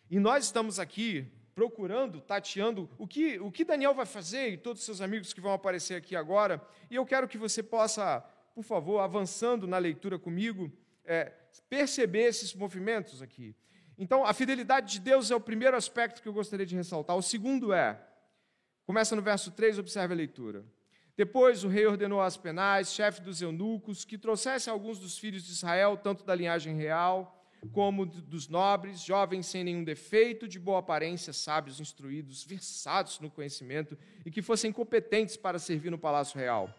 E 0.09 0.19
nós 0.19 0.43
estamos 0.43 0.77
aqui 0.77 1.31
procurando, 1.55 2.19
tateando 2.19 2.89
o 2.97 3.07
que, 3.07 3.39
o 3.39 3.51
que 3.51 3.63
Daniel 3.63 3.93
vai 3.93 4.05
fazer 4.05 4.49
e 4.49 4.57
todos 4.57 4.81
os 4.81 4.85
seus 4.85 5.01
amigos 5.01 5.33
que 5.33 5.39
vão 5.39 5.53
aparecer 5.53 5.95
aqui 5.95 6.15
agora. 6.15 6.61
E 6.89 6.95
eu 6.95 7.05
quero 7.05 7.27
que 7.27 7.37
você 7.37 7.63
possa, 7.63 8.23
por 8.53 8.63
favor, 8.63 8.99
avançando 8.99 9.67
na 9.67 9.77
leitura 9.77 10.19
comigo, 10.19 10.71
é, 11.05 11.31
perceber 11.69 12.23
esses 12.23 12.53
movimentos 12.53 13.21
aqui. 13.21 13.55
Então, 13.97 14.25
a 14.25 14.33
fidelidade 14.33 14.93
de 14.93 14.99
Deus 14.99 15.31
é 15.31 15.35
o 15.35 15.39
primeiro 15.39 15.77
aspecto 15.77 16.21
que 16.21 16.27
eu 16.27 16.33
gostaria 16.33 16.65
de 16.65 16.75
ressaltar. 16.75 17.15
O 17.15 17.21
segundo 17.21 17.73
é, 17.73 17.99
começa 18.85 19.15
no 19.15 19.21
verso 19.21 19.51
3, 19.51 19.79
observe 19.79 20.13
a 20.13 20.17
leitura. 20.17 20.65
Depois 21.15 21.63
o 21.63 21.67
rei 21.67 21.85
ordenou 21.85 22.21
a 22.21 22.25
Aspenais, 22.25 22.93
chefe 22.93 23.21
dos 23.21 23.41
eunucos, 23.41 24.03
que 24.03 24.17
trouxesse 24.17 24.69
alguns 24.69 24.97
dos 24.97 25.17
filhos 25.17 25.43
de 25.43 25.51
Israel, 25.51 25.95
tanto 25.95 26.23
da 26.23 26.33
linhagem 26.33 26.75
real 26.75 27.39
como 27.71 28.05
dos 28.05 28.47
nobres, 28.47 28.99
jovens 28.99 29.45
sem 29.45 29.63
nenhum 29.63 29.83
defeito, 29.83 30.47
de 30.47 30.59
boa 30.59 30.79
aparência, 30.79 31.31
sábios, 31.31 31.79
instruídos, 31.79 32.43
versados 32.43 33.19
no 33.19 33.29
conhecimento 33.29 33.97
e 34.25 34.31
que 34.31 34.41
fossem 34.41 34.71
competentes 34.71 35.37
para 35.37 35.59
servir 35.59 35.89
no 35.89 35.97
palácio 35.97 36.37
real. 36.37 36.73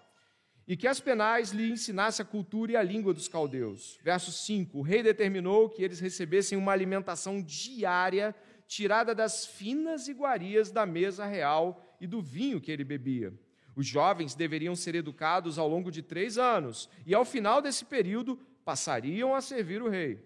E 0.67 0.77
que 0.77 0.87
as 0.87 0.99
penais 0.99 1.51
lhe 1.51 1.71
ensinasse 1.71 2.23
a 2.23 2.25
cultura 2.25 2.73
e 2.73 2.77
a 2.77 2.83
língua 2.83 3.13
dos 3.13 3.29
caldeus. 3.29 3.99
Verso 4.03 4.33
5: 4.33 4.79
O 4.79 4.83
rei 4.83 5.03
determinou 5.03 5.69
que 5.69 5.83
eles 5.83 6.01
recebessem 6.01 6.57
uma 6.57 6.73
alimentação 6.73 7.43
diária 7.43 8.35
tirada 8.67 9.15
das 9.15 9.47
finas 9.47 10.09
iguarias 10.09 10.71
da 10.71 10.87
mesa 10.87 11.27
real 11.27 11.97
e 12.01 12.07
do 12.07 12.23
vinho 12.23 12.61
que 12.61 12.73
ele 12.73 12.85
bebia. 12.85 13.33
Os 13.77 13.87
jovens 13.87 14.35
deveriam 14.35 14.75
ser 14.75 14.95
educados 14.95 15.59
ao 15.59 15.69
longo 15.69 15.91
de 15.91 16.01
três 16.01 16.39
anos, 16.39 16.89
e 17.05 17.15
ao 17.15 17.25
final 17.25 17.61
desse 17.61 17.85
período 17.85 18.37
passariam 18.65 19.35
a 19.35 19.41
servir 19.41 19.83
o 19.83 19.89
rei. 19.89 20.23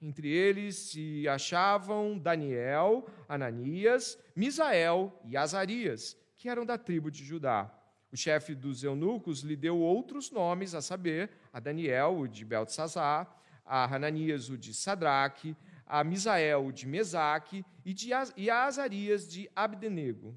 Entre 0.00 0.28
eles 0.28 0.76
se 0.76 1.28
achavam 1.28 2.18
Daniel, 2.18 3.06
Ananias, 3.28 4.18
Misael 4.34 5.16
e 5.24 5.36
Azarias, 5.36 6.16
que 6.36 6.48
eram 6.48 6.64
da 6.64 6.76
tribo 6.76 7.10
de 7.10 7.24
Judá. 7.24 7.72
O 8.12 8.16
chefe 8.16 8.54
dos 8.54 8.84
eunucos 8.84 9.40
lhe 9.40 9.56
deu 9.56 9.78
outros 9.78 10.30
nomes, 10.30 10.74
a 10.74 10.82
saber, 10.82 11.30
a 11.52 11.58
Daniel, 11.58 12.18
o 12.18 12.28
de 12.28 12.44
Beltesazar, 12.44 13.34
a 13.64 13.84
Hananias, 13.84 14.50
o 14.50 14.58
de 14.58 14.74
Sadraque, 14.74 15.56
a 15.86 16.04
Misael, 16.04 16.66
o 16.66 16.72
de 16.72 16.86
Mesaque, 16.86 17.64
e, 17.84 17.94
de, 17.94 18.10
e 18.36 18.50
a 18.50 18.64
Azarias, 18.64 19.26
de 19.26 19.50
Abdenego. 19.56 20.36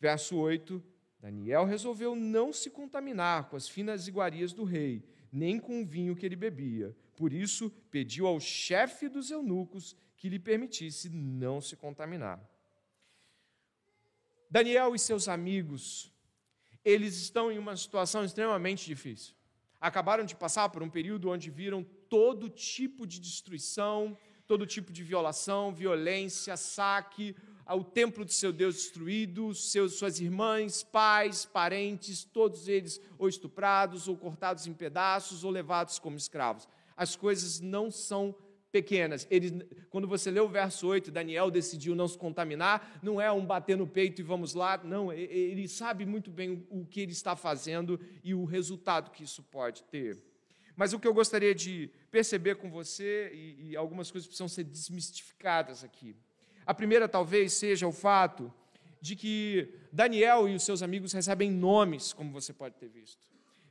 Verso 0.00 0.36
8, 0.36 0.82
Daniel 1.20 1.64
resolveu 1.64 2.16
não 2.16 2.52
se 2.52 2.70
contaminar 2.70 3.48
com 3.48 3.56
as 3.56 3.68
finas 3.68 4.08
iguarias 4.08 4.52
do 4.52 4.64
rei, 4.64 5.04
nem 5.30 5.58
com 5.58 5.82
o 5.82 5.86
vinho 5.86 6.16
que 6.16 6.24
ele 6.24 6.36
bebia, 6.36 6.96
por 7.18 7.32
isso, 7.32 7.68
pediu 7.90 8.28
ao 8.28 8.38
chefe 8.38 9.08
dos 9.08 9.28
eunucos 9.30 9.96
que 10.16 10.28
lhe 10.28 10.38
permitisse 10.38 11.08
não 11.10 11.60
se 11.60 11.74
contaminar. 11.74 12.40
Daniel 14.48 14.94
e 14.94 14.98
seus 15.00 15.26
amigos, 15.26 16.12
eles 16.88 17.16
estão 17.16 17.50
em 17.52 17.58
uma 17.58 17.76
situação 17.76 18.24
extremamente 18.24 18.86
difícil. 18.86 19.34
Acabaram 19.80 20.24
de 20.24 20.34
passar 20.34 20.68
por 20.70 20.82
um 20.82 20.90
período 20.90 21.30
onde 21.30 21.50
viram 21.50 21.84
todo 22.08 22.48
tipo 22.48 23.06
de 23.06 23.20
destruição, 23.20 24.16
todo 24.46 24.66
tipo 24.66 24.92
de 24.92 25.02
violação, 25.02 25.72
violência, 25.72 26.56
saque, 26.56 27.36
o 27.68 27.84
templo 27.84 28.24
de 28.24 28.32
seu 28.32 28.52
Deus 28.52 28.74
destruído, 28.76 29.54
seus, 29.54 29.94
suas 29.98 30.18
irmãs, 30.18 30.82
pais, 30.82 31.44
parentes, 31.44 32.24
todos 32.24 32.66
eles 32.66 33.00
ou 33.18 33.28
estuprados, 33.28 34.08
ou 34.08 34.16
cortados 34.16 34.66
em 34.66 34.72
pedaços, 34.72 35.44
ou 35.44 35.50
levados 35.50 35.98
como 35.98 36.16
escravos 36.16 36.66
as 36.98 37.14
coisas 37.14 37.60
não 37.60 37.92
são 37.92 38.34
pequenas. 38.70 39.26
Ele, 39.30 39.64
quando 39.90 40.06
você 40.06 40.30
lê 40.30 40.40
o 40.40 40.48
verso 40.48 40.86
8, 40.86 41.10
Daniel 41.10 41.50
decidiu 41.50 41.94
não 41.94 42.06
se 42.06 42.18
contaminar, 42.18 42.98
não 43.02 43.20
é 43.20 43.30
um 43.32 43.44
bater 43.44 43.76
no 43.76 43.86
peito 43.86 44.20
e 44.20 44.24
vamos 44.24 44.54
lá, 44.54 44.78
não, 44.84 45.12
ele 45.12 45.66
sabe 45.68 46.04
muito 46.04 46.30
bem 46.30 46.66
o 46.70 46.84
que 46.84 47.00
ele 47.00 47.12
está 47.12 47.34
fazendo 47.34 47.98
e 48.22 48.34
o 48.34 48.44
resultado 48.44 49.10
que 49.10 49.24
isso 49.24 49.42
pode 49.42 49.82
ter. 49.84 50.18
Mas 50.76 50.92
o 50.92 51.00
que 51.00 51.08
eu 51.08 51.14
gostaria 51.14 51.54
de 51.54 51.90
perceber 52.10 52.54
com 52.56 52.70
você, 52.70 53.32
e, 53.34 53.70
e 53.70 53.76
algumas 53.76 54.10
coisas 54.10 54.28
precisam 54.28 54.48
ser 54.48 54.64
desmistificadas 54.64 55.82
aqui. 55.82 56.14
A 56.64 56.72
primeira 56.72 57.08
talvez 57.08 57.54
seja 57.54 57.86
o 57.88 57.92
fato 57.92 58.52
de 59.00 59.16
que 59.16 59.74
Daniel 59.92 60.48
e 60.48 60.54
os 60.54 60.62
seus 60.62 60.82
amigos 60.82 61.12
recebem 61.12 61.50
nomes, 61.50 62.12
como 62.12 62.30
você 62.30 62.52
pode 62.52 62.76
ter 62.76 62.88
visto. 62.88 63.26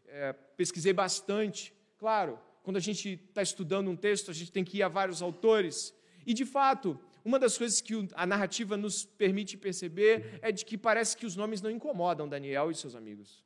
É, 0.07 0.33
pesquisei 0.33 0.93
bastante. 0.93 1.73
Claro, 1.97 2.39
quando 2.67 2.75
a 2.75 2.81
gente 2.81 3.13
está 3.29 3.41
estudando 3.41 3.89
um 3.89 3.95
texto, 3.95 4.29
a 4.29 4.33
gente 4.33 4.51
tem 4.51 4.61
que 4.61 4.79
ir 4.79 4.83
a 4.83 4.89
vários 4.89 5.21
autores. 5.21 5.93
E, 6.25 6.33
de 6.33 6.43
fato, 6.43 6.99
uma 7.23 7.39
das 7.39 7.57
coisas 7.57 7.79
que 7.79 7.93
a 8.13 8.25
narrativa 8.25 8.75
nos 8.75 9.05
permite 9.05 9.55
perceber 9.55 10.37
é 10.41 10.51
de 10.51 10.65
que 10.65 10.77
parece 10.77 11.15
que 11.15 11.25
os 11.25 11.33
nomes 11.33 11.61
não 11.61 11.71
incomodam 11.71 12.27
Daniel 12.27 12.69
e 12.69 12.75
seus 12.75 12.93
amigos. 12.93 13.41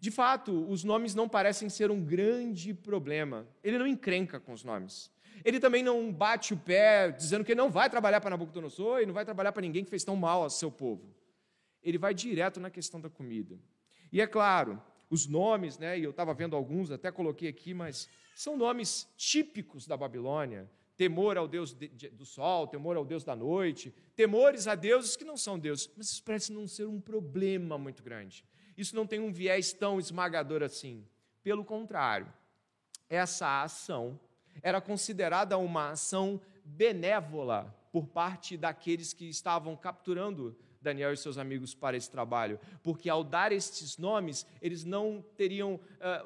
De 0.00 0.10
fato, 0.10 0.66
os 0.66 0.82
nomes 0.82 1.14
não 1.14 1.28
parecem 1.28 1.68
ser 1.68 1.90
um 1.90 2.02
grande 2.02 2.72
problema. 2.72 3.46
Ele 3.62 3.76
não 3.76 3.86
encrenca 3.86 4.40
com 4.40 4.54
os 4.54 4.64
nomes. 4.64 5.10
Ele 5.44 5.60
também 5.60 5.82
não 5.82 6.10
bate 6.10 6.54
o 6.54 6.56
pé 6.56 7.10
dizendo 7.10 7.44
que 7.44 7.52
ele 7.52 7.60
não 7.60 7.70
vai 7.70 7.90
trabalhar 7.90 8.18
para 8.18 8.30
Nabucodonosor 8.30 9.02
e 9.02 9.04
não 9.04 9.12
vai 9.12 9.26
trabalhar 9.26 9.52
para 9.52 9.60
ninguém 9.60 9.84
que 9.84 9.90
fez 9.90 10.04
tão 10.04 10.16
mal 10.16 10.42
ao 10.42 10.48
seu 10.48 10.70
povo. 10.70 11.14
Ele 11.82 11.98
vai 11.98 12.14
direto 12.14 12.58
na 12.60 12.70
questão 12.70 12.98
da 12.98 13.10
comida. 13.10 13.58
E 14.10 14.22
é 14.22 14.26
claro, 14.26 14.82
os 15.10 15.26
nomes, 15.26 15.78
né, 15.78 15.98
e 15.98 16.04
eu 16.04 16.12
estava 16.12 16.32
vendo 16.32 16.56
alguns, 16.56 16.90
até 16.90 17.12
coloquei 17.12 17.46
aqui, 17.46 17.74
mas 17.74 18.08
são 18.38 18.56
nomes 18.56 19.08
típicos 19.16 19.84
da 19.84 19.96
Babilônia. 19.96 20.70
Temor 20.96 21.36
ao 21.36 21.48
Deus 21.48 21.72
do 21.72 22.24
sol, 22.24 22.68
temor 22.68 22.96
ao 22.96 23.04
Deus 23.04 23.24
da 23.24 23.34
noite, 23.34 23.92
temores 24.14 24.68
a 24.68 24.76
deuses 24.76 25.16
que 25.16 25.24
não 25.24 25.36
são 25.36 25.58
deuses. 25.58 25.90
Mas 25.96 26.12
isso 26.12 26.22
parece 26.22 26.52
não 26.52 26.66
ser 26.68 26.86
um 26.86 27.00
problema 27.00 27.76
muito 27.76 28.00
grande. 28.00 28.44
Isso 28.76 28.94
não 28.94 29.08
tem 29.08 29.18
um 29.18 29.32
viés 29.32 29.72
tão 29.72 29.98
esmagador 29.98 30.62
assim. 30.62 31.04
Pelo 31.42 31.64
contrário, 31.64 32.32
essa 33.08 33.62
ação 33.62 34.20
era 34.62 34.80
considerada 34.80 35.58
uma 35.58 35.90
ação 35.90 36.40
benévola 36.64 37.76
por 37.90 38.06
parte 38.06 38.56
daqueles 38.56 39.12
que 39.12 39.28
estavam 39.28 39.76
capturando 39.76 40.56
Daniel 40.80 41.12
e 41.12 41.16
seus 41.16 41.38
amigos 41.38 41.74
para 41.74 41.96
esse 41.96 42.10
trabalho, 42.10 42.58
porque 42.82 43.08
ao 43.08 43.24
dar 43.24 43.52
estes 43.52 43.98
nomes, 43.98 44.46
eles 44.62 44.84
não 44.84 45.24
teriam, 45.36 45.80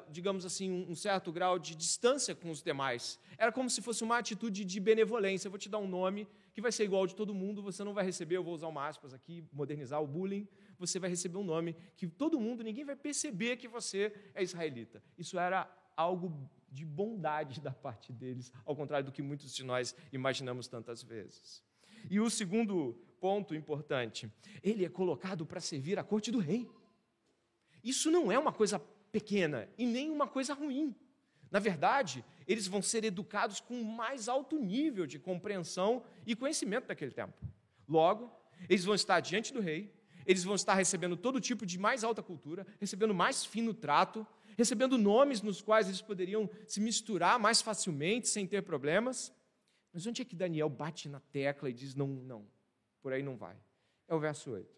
digamos 0.09 0.45
assim, 0.45 0.85
um 0.87 0.95
certo 0.95 1.31
grau 1.31 1.57
de 1.57 1.75
distância 1.75 2.35
com 2.35 2.49
os 2.51 2.61
demais. 2.61 3.19
Era 3.37 3.51
como 3.51 3.69
se 3.69 3.81
fosse 3.81 4.03
uma 4.03 4.17
atitude 4.17 4.63
de 4.63 4.79
benevolência. 4.79 5.47
Eu 5.47 5.51
vou 5.51 5.59
te 5.59 5.69
dar 5.69 5.79
um 5.79 5.87
nome 5.87 6.27
que 6.53 6.61
vai 6.61 6.71
ser 6.71 6.83
igual 6.83 7.07
de 7.07 7.15
todo 7.15 7.33
mundo, 7.33 7.63
você 7.63 7.83
não 7.83 7.95
vai 7.95 8.05
receber, 8.05 8.37
eu 8.37 8.43
vou 8.43 8.53
usar 8.53 8.67
uma 8.67 8.87
aspas 8.87 9.11
aqui, 9.11 9.43
modernizar 9.51 10.01
o 10.01 10.05
bullying, 10.05 10.47
você 10.77 10.99
vai 10.99 11.09
receber 11.09 11.37
um 11.37 11.43
nome 11.43 11.75
que 11.95 12.07
todo 12.07 12.39
mundo, 12.39 12.63
ninguém 12.63 12.85
vai 12.85 12.95
perceber 12.95 13.57
que 13.57 13.67
você 13.67 14.13
é 14.35 14.43
israelita. 14.43 15.01
Isso 15.17 15.39
era 15.39 15.67
algo 15.97 16.31
de 16.71 16.85
bondade 16.85 17.59
da 17.59 17.71
parte 17.71 18.13
deles, 18.13 18.51
ao 18.65 18.75
contrário 18.75 19.05
do 19.05 19.11
que 19.11 19.21
muitos 19.21 19.53
de 19.53 19.63
nós 19.63 19.95
imaginamos 20.11 20.67
tantas 20.67 21.01
vezes. 21.01 21.63
E 22.09 22.19
o 22.19 22.29
segundo 22.29 22.99
ponto 23.23 23.55
importante, 23.55 24.29
ele 24.61 24.83
é 24.83 24.89
colocado 24.89 25.45
para 25.45 25.61
servir 25.61 25.97
a 25.97 26.03
corte 26.03 26.29
do 26.29 26.39
rei. 26.39 26.69
Isso 27.81 28.11
não 28.11 28.29
é 28.29 28.37
uma 28.37 28.51
coisa 28.51 28.79
pequena 29.13 29.69
e 29.77 29.85
nem 29.85 30.11
uma 30.11 30.27
coisa 30.27 30.53
ruim. 30.53 30.93
Na 31.49 31.57
verdade, 31.57 32.25
eles 32.45 32.67
vão 32.67 32.81
ser 32.81 33.05
educados 33.05 33.61
com 33.61 33.79
o 33.79 33.85
mais 33.85 34.27
alto 34.27 34.59
nível 34.59 35.07
de 35.07 35.17
compreensão 35.19 36.03
e 36.25 36.35
conhecimento 36.35 36.87
daquele 36.87 37.11
tempo. 37.11 37.33
Logo, 37.87 38.29
eles 38.67 38.83
vão 38.83 38.93
estar 38.93 39.21
diante 39.21 39.53
do 39.53 39.61
rei, 39.61 39.89
eles 40.25 40.43
vão 40.43 40.55
estar 40.55 40.73
recebendo 40.73 41.15
todo 41.15 41.39
tipo 41.39 41.65
de 41.65 41.79
mais 41.79 42.03
alta 42.03 42.21
cultura, 42.21 42.67
recebendo 42.77 43.13
mais 43.13 43.45
fino 43.45 43.73
trato, 43.73 44.27
recebendo 44.57 44.97
nomes 44.97 45.41
nos 45.41 45.61
quais 45.61 45.87
eles 45.87 46.01
poderiam 46.01 46.49
se 46.67 46.81
misturar 46.81 47.39
mais 47.39 47.61
facilmente, 47.61 48.27
sem 48.27 48.45
ter 48.45 48.63
problemas. 48.63 49.33
Mas 49.93 50.05
onde 50.05 50.21
é 50.21 50.25
que 50.25 50.35
Daniel 50.35 50.67
bate 50.67 51.07
na 51.07 51.21
tecla 51.21 51.69
e 51.69 51.73
diz: 51.73 51.95
não, 51.95 52.07
não, 52.07 52.45
por 53.03 53.11
aí 53.11 53.21
não 53.21 53.35
vai? 53.35 53.55
É 54.07 54.15
o 54.15 54.19
verso 54.19 54.51
8. 54.51 54.73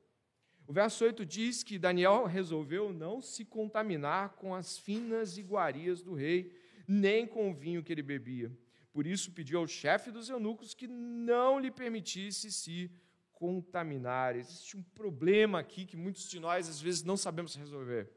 O 0.68 0.74
verso 0.74 1.06
8 1.06 1.24
diz 1.24 1.62
que 1.62 1.78
Daniel 1.78 2.26
resolveu 2.26 2.92
não 2.92 3.22
se 3.22 3.46
contaminar 3.46 4.30
com 4.30 4.56
as 4.56 4.80
finas 4.80 5.38
iguarias 5.38 6.02
do 6.02 6.16
rei, 6.16 6.52
nem 6.88 7.28
com 7.28 7.52
o 7.52 7.54
vinho 7.54 7.84
que 7.84 7.94
ele 7.94 8.02
bebia. 8.02 8.52
Por 8.92 9.06
isso 9.06 9.32
pediu 9.32 9.60
ao 9.60 9.68
chefe 9.68 10.10
dos 10.10 10.28
eunucos 10.28 10.74
que 10.74 10.88
não 10.88 11.60
lhe 11.60 11.70
permitisse 11.70 12.52
se 12.52 12.92
contaminar. 13.32 14.36
Existe 14.36 14.76
um 14.76 14.82
problema 14.82 15.60
aqui 15.60 15.86
que 15.86 15.96
muitos 15.96 16.28
de 16.28 16.40
nós 16.40 16.68
às 16.68 16.82
vezes 16.82 17.04
não 17.04 17.16
sabemos 17.16 17.56
resolver. 17.56 18.10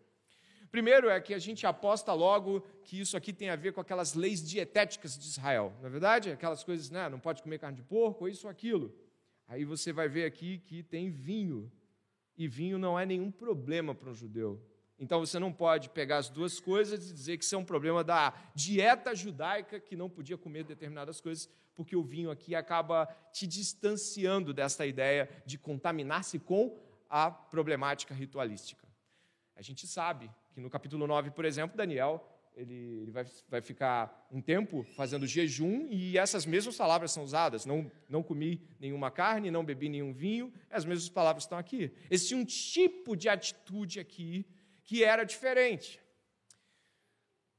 Primeiro 0.70 1.08
é 1.08 1.20
que 1.20 1.34
a 1.34 1.38
gente 1.38 1.66
aposta 1.66 2.12
logo 2.12 2.60
que 2.84 3.00
isso 3.00 3.16
aqui 3.16 3.32
tem 3.32 3.50
a 3.50 3.56
ver 3.56 3.72
com 3.72 3.80
aquelas 3.80 4.14
leis 4.14 4.46
dietéticas 4.46 5.18
de 5.18 5.26
Israel, 5.26 5.74
não 5.80 5.88
é 5.88 5.90
verdade? 5.90 6.30
Aquelas 6.30 6.62
coisas, 6.62 6.90
né? 6.90 7.08
Não 7.08 7.18
pode 7.18 7.42
comer 7.42 7.58
carne 7.58 7.76
de 7.76 7.82
porco, 7.82 8.28
isso 8.28 8.46
ou 8.46 8.50
aquilo. 8.50 8.94
Aí 9.48 9.64
você 9.64 9.92
vai 9.92 10.08
ver 10.08 10.26
aqui 10.26 10.58
que 10.58 10.82
tem 10.82 11.10
vinho. 11.10 11.72
E 12.36 12.46
vinho 12.46 12.78
não 12.78 12.98
é 12.98 13.04
nenhum 13.04 13.30
problema 13.30 13.94
para 13.94 14.10
um 14.10 14.14
judeu. 14.14 14.62
Então 14.98 15.20
você 15.20 15.38
não 15.38 15.52
pode 15.52 15.88
pegar 15.90 16.18
as 16.18 16.28
duas 16.28 16.60
coisas 16.60 17.10
e 17.10 17.14
dizer 17.14 17.38
que 17.38 17.44
isso 17.44 17.54
é 17.54 17.58
um 17.58 17.64
problema 17.64 18.04
da 18.04 18.34
dieta 18.54 19.14
judaica 19.14 19.80
que 19.80 19.96
não 19.96 20.10
podia 20.10 20.36
comer 20.36 20.64
determinadas 20.64 21.20
coisas, 21.20 21.48
porque 21.74 21.96
o 21.96 22.02
vinho 22.02 22.30
aqui 22.30 22.54
acaba 22.54 23.06
te 23.32 23.46
distanciando 23.46 24.52
desta 24.52 24.84
ideia 24.84 25.28
de 25.46 25.56
contaminar-se 25.56 26.38
com 26.38 26.76
a 27.08 27.30
problemática 27.30 28.12
ritualística. 28.12 28.86
A 29.54 29.62
gente 29.62 29.86
sabe 29.86 30.30
que 30.52 30.60
no 30.60 30.68
capítulo 30.68 31.06
9, 31.06 31.30
por 31.30 31.44
exemplo, 31.44 31.76
Daniel, 31.76 32.24
ele, 32.58 33.02
ele 33.02 33.10
vai, 33.12 33.24
vai 33.48 33.60
ficar 33.60 34.26
um 34.32 34.42
tempo 34.42 34.82
fazendo 34.96 35.26
jejum 35.26 35.86
e 35.90 36.18
essas 36.18 36.44
mesmas 36.44 36.76
palavras 36.76 37.12
são 37.12 37.22
usadas. 37.22 37.64
Não, 37.64 37.90
não 38.08 38.22
comi 38.22 38.66
nenhuma 38.80 39.12
carne, 39.12 39.50
não 39.50 39.64
bebi 39.64 39.88
nenhum 39.88 40.12
vinho, 40.12 40.52
as 40.68 40.84
mesmas 40.84 41.08
palavras 41.08 41.44
estão 41.44 41.56
aqui. 41.56 41.92
Existia 42.10 42.36
um 42.36 42.44
tipo 42.44 43.16
de 43.16 43.28
atitude 43.28 44.00
aqui 44.00 44.44
que 44.82 45.04
era 45.04 45.22
diferente. 45.22 46.00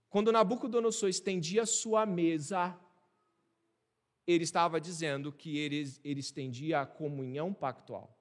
Quando 0.09 0.33
Nabucodonosor 0.33 1.07
estendia 1.07 1.65
sua 1.65 2.05
mesa, 2.05 2.77
ele 4.27 4.43
estava 4.43 4.81
dizendo 4.81 5.31
que 5.31 5.57
ele, 5.57 5.93
ele 6.03 6.19
estendia 6.19 6.81
a 6.81 6.85
comunhão 6.85 7.53
pactual. 7.53 8.19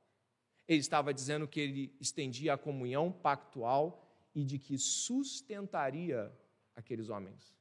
Ele 0.69 0.81
estava 0.81 1.13
dizendo 1.13 1.49
que 1.49 1.59
ele 1.59 1.97
estendia 1.99 2.55
a 2.55 2.59
comunhão 2.59 3.11
pactual 3.11 4.07
e 4.33 4.45
de 4.45 4.59
que 4.59 4.79
sustentaria 4.79 6.31
aqueles 6.79 7.09
homens. 7.09 7.55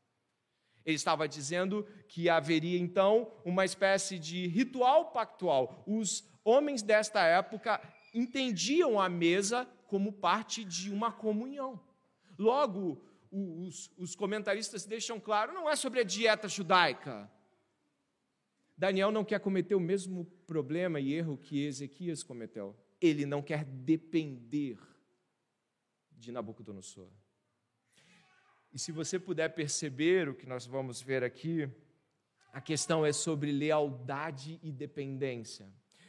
Ele 0.86 0.96
estava 0.96 1.28
dizendo 1.28 1.86
que 2.08 2.30
haveria 2.30 2.80
então 2.80 3.34
uma 3.44 3.66
espécie 3.66 4.18
de 4.18 4.48
ritual 4.48 5.12
pactual. 5.12 5.84
Os 5.86 6.24
homens 6.46 6.82
desta 6.82 7.26
época 7.26 7.82
entendiam 8.14 9.00
a 9.00 9.10
mesa 9.10 9.66
como 9.88 10.14
parte 10.14 10.64
de 10.64 10.92
uma 10.92 11.12
comunhão. 11.12 11.82
Logo, 12.38 13.04
os, 13.30 13.92
os, 13.98 14.16
comentaristas 14.16 14.86
deixam 14.86 15.20
claro, 15.20 15.54
não 15.54 15.70
é 15.70 15.76
sobre 15.76 16.00
a 16.00 16.04
dieta 16.04 16.48
judaica. 16.48 17.30
Daniel 18.78 19.12
não 19.12 19.26
quer 19.26 19.40
cometer 19.40 19.76
o 19.76 19.80
mesmo 19.80 20.26
problema 20.46 21.00
e 21.00 21.14
erro 21.14 21.38
que 21.38 21.66
Ezequias 21.66 22.24
cometeu. 22.24 22.78
Ele 23.02 23.26
não 23.26 23.42
quer 23.42 23.66
depender 23.66 24.78
de 26.12 26.32
Nabucodonosor. 26.32 27.10
E 28.74 28.80
se 28.80 28.92
você 28.92 29.18
puder 29.18 29.50
perceber 29.50 30.30
o 30.30 30.36
que 30.36 30.46
nós 30.46 30.66
vamos 30.66 31.02
ver 31.02 31.24
aqui, 31.24 31.70
a 32.54 32.62
questão 32.62 33.06
é 33.06 33.14
sobre 33.14 33.52
lealdade 33.52 34.60
e 34.64 34.72
dependência. 34.72 35.68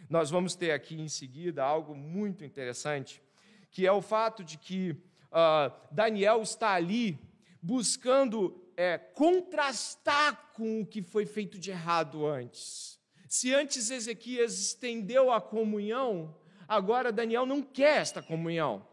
Nós 0.08 0.30
vamos 0.30 0.54
ter 0.54 0.70
aqui 0.70 1.00
em 1.00 1.08
seguida 1.08 1.62
algo 1.62 1.94
muito 1.94 2.44
interessante, 2.44 3.22
que 3.70 3.86
é 3.86 3.92
o 3.92 4.00
fato 4.00 4.42
de 4.42 4.56
que 4.56 4.92
uh, 4.92 5.70
Daniel 5.92 6.40
está 6.42 6.72
ali 6.72 7.18
buscando 7.62 8.64
é, 8.76 8.96
contrastar 8.96 10.52
com 10.54 10.80
o 10.80 10.86
que 10.86 11.02
foi 11.02 11.26
feito 11.26 11.58
de 11.58 11.70
errado 11.70 12.26
antes. 12.26 12.98
Se 13.28 13.52
antes 13.52 13.90
Ezequias 13.90 14.58
estendeu 14.58 15.30
a 15.30 15.40
comunhão, 15.40 16.34
agora 16.66 17.12
Daniel 17.12 17.44
não 17.44 17.60
quer 17.60 18.00
esta 18.00 18.22
comunhão. 18.22 18.87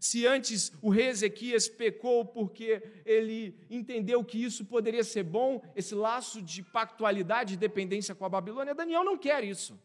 Se 0.00 0.26
antes 0.26 0.72
o 0.82 0.90
rei 0.90 1.06
Ezequias 1.08 1.68
pecou 1.68 2.24
porque 2.24 2.82
ele 3.04 3.58
entendeu 3.70 4.24
que 4.24 4.42
isso 4.42 4.64
poderia 4.64 5.02
ser 5.02 5.22
bom, 5.22 5.62
esse 5.74 5.94
laço 5.94 6.42
de 6.42 6.62
pactualidade 6.62 7.54
e 7.54 7.56
dependência 7.56 8.14
com 8.14 8.24
a 8.24 8.28
Babilônia, 8.28 8.74
Daniel 8.74 9.04
não 9.04 9.16
quer 9.16 9.42
isso. 9.44 9.78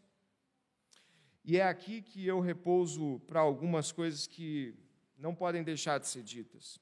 E 1.44 1.56
é 1.56 1.62
aqui 1.62 2.02
que 2.02 2.26
eu 2.26 2.40
repouso 2.40 3.20
para 3.26 3.40
algumas 3.40 3.90
coisas 3.90 4.26
que 4.26 4.74
não 5.16 5.34
podem 5.34 5.62
deixar 5.62 5.98
de 5.98 6.06
ser 6.06 6.22
ditas. 6.22 6.80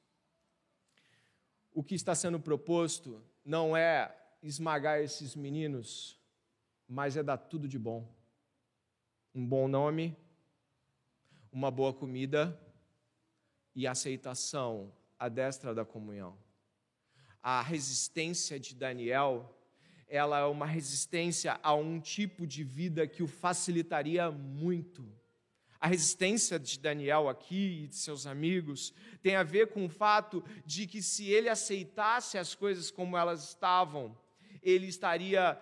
O 1.72 1.82
que 1.82 1.94
está 1.94 2.14
sendo 2.14 2.40
proposto 2.40 3.22
não 3.44 3.76
é 3.76 4.14
esmagar 4.42 5.00
esses 5.00 5.36
meninos, 5.36 6.18
mas 6.86 7.16
é 7.16 7.22
dar 7.22 7.38
tudo 7.38 7.68
de 7.68 7.78
bom. 7.78 8.12
Um 9.34 9.46
bom 9.46 9.68
nome, 9.68 10.16
uma 11.52 11.70
boa 11.70 11.94
comida 11.94 12.58
e 13.74 13.86
aceitação 13.86 14.92
à 15.18 15.28
destra 15.28 15.74
da 15.74 15.84
comunhão. 15.84 16.36
A 17.42 17.62
resistência 17.62 18.58
de 18.58 18.74
Daniel, 18.74 19.56
ela 20.08 20.40
é 20.40 20.44
uma 20.44 20.66
resistência 20.66 21.58
a 21.62 21.74
um 21.74 22.00
tipo 22.00 22.46
de 22.46 22.62
vida 22.62 23.06
que 23.06 23.22
o 23.22 23.26
facilitaria 23.26 24.30
muito. 24.30 25.06
A 25.80 25.86
resistência 25.86 26.58
de 26.58 26.78
Daniel 26.78 27.28
aqui 27.28 27.84
e 27.84 27.86
de 27.86 27.96
seus 27.96 28.26
amigos 28.26 28.92
tem 29.22 29.34
a 29.36 29.42
ver 29.42 29.68
com 29.68 29.86
o 29.86 29.88
fato 29.88 30.44
de 30.66 30.86
que 30.86 31.00
se 31.00 31.30
ele 31.30 31.48
aceitasse 31.48 32.36
as 32.36 32.54
coisas 32.54 32.90
como 32.90 33.16
elas 33.16 33.48
estavam, 33.48 34.14
ele 34.62 34.86
estaria 34.86 35.58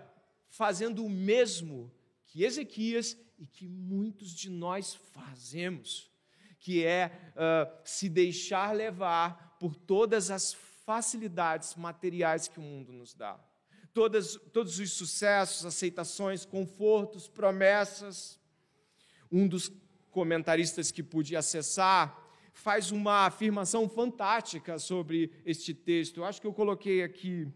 fazendo 0.49 1.05
o 1.05 1.11
mesmo 1.11 1.93
que 2.27 2.43
Ezequias 2.43 3.17
e 3.39 3.47
que 3.47 3.69
muitos 3.69 4.33
de 4.33 4.51
nós 4.51 4.95
fazemos, 4.95 6.11
que 6.59 6.85
é 6.85 7.13
uh, 7.35 7.71
se 7.85 8.09
deixar 8.09 8.75
levar 8.75 9.57
por 9.61 9.77
todas 9.77 10.31
as 10.31 10.55
facilidades 10.85 11.75
materiais 11.75 12.49
que 12.49 12.59
o 12.59 12.63
mundo 12.63 12.93
nos 12.93 13.15
dá. 13.15 13.39
Todas, 13.93 14.37
todos 14.53 14.79
os 14.79 14.93
sucessos, 14.93 15.67
aceitações, 15.67 16.45
confortos, 16.45 17.29
promessas. 17.29 18.39
Um 19.31 19.47
dos 19.47 19.71
comentaristas 20.11 20.91
que 20.91 21.03
pude 21.03 21.37
acessar 21.37 22.27
faz 22.53 22.91
uma 22.91 23.27
afirmação 23.27 23.89
fantástica 23.89 24.79
sobre 24.79 25.31
este 25.45 25.73
texto. 25.73 26.19
Eu 26.19 26.25
acho 26.25 26.41
que 26.41 26.47
eu 26.47 26.53
coloquei 26.53 27.03
aqui 27.03 27.47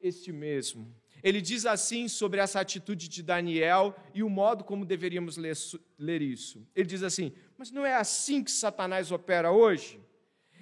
este 0.00 0.32
mesmo. 0.32 0.94
Ele 1.24 1.40
diz 1.40 1.64
assim 1.64 2.06
sobre 2.06 2.38
essa 2.38 2.60
atitude 2.60 3.08
de 3.08 3.22
Daniel 3.22 3.96
e 4.12 4.22
o 4.22 4.28
modo 4.28 4.62
como 4.62 4.84
deveríamos 4.84 5.38
ler, 5.38 5.56
ler 5.98 6.20
isso. 6.20 6.68
Ele 6.76 6.86
diz 6.86 7.02
assim: 7.02 7.32
Mas 7.56 7.70
não 7.70 7.86
é 7.86 7.94
assim 7.94 8.44
que 8.44 8.50
Satanás 8.50 9.10
opera 9.10 9.50
hoje? 9.50 9.98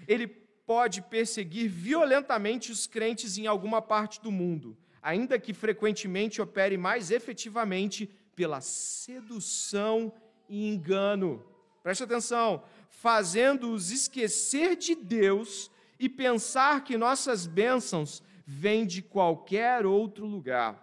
Ele 0.07 0.29
pode 0.65 1.03
perseguir 1.03 1.69
violentamente 1.69 2.71
os 2.71 2.87
crentes 2.87 3.37
em 3.37 3.49
alguma 3.49 3.83
parte 3.83 4.23
do 4.23 4.31
mundo, 4.31 4.79
ainda 5.03 5.37
que 5.37 5.53
frequentemente 5.53 6.41
opere 6.41 6.77
mais 6.77 7.11
efetivamente 7.11 8.09
pela 8.37 8.61
sedução 8.61 10.13
e 10.49 10.69
engano. 10.69 11.45
Preste 11.83 12.05
atenção, 12.05 12.63
fazendo-os 12.89 13.91
esquecer 13.91 14.77
de 14.77 14.95
Deus 14.95 15.73
e 15.99 16.09
pensar 16.09 16.85
que 16.85 16.97
nossas 16.97 17.49
bênçãos 17.49 18.23
vêm 18.53 18.87
de 18.87 19.01
qualquer 19.03 19.87
outro 19.87 20.27
lugar. 20.27 20.81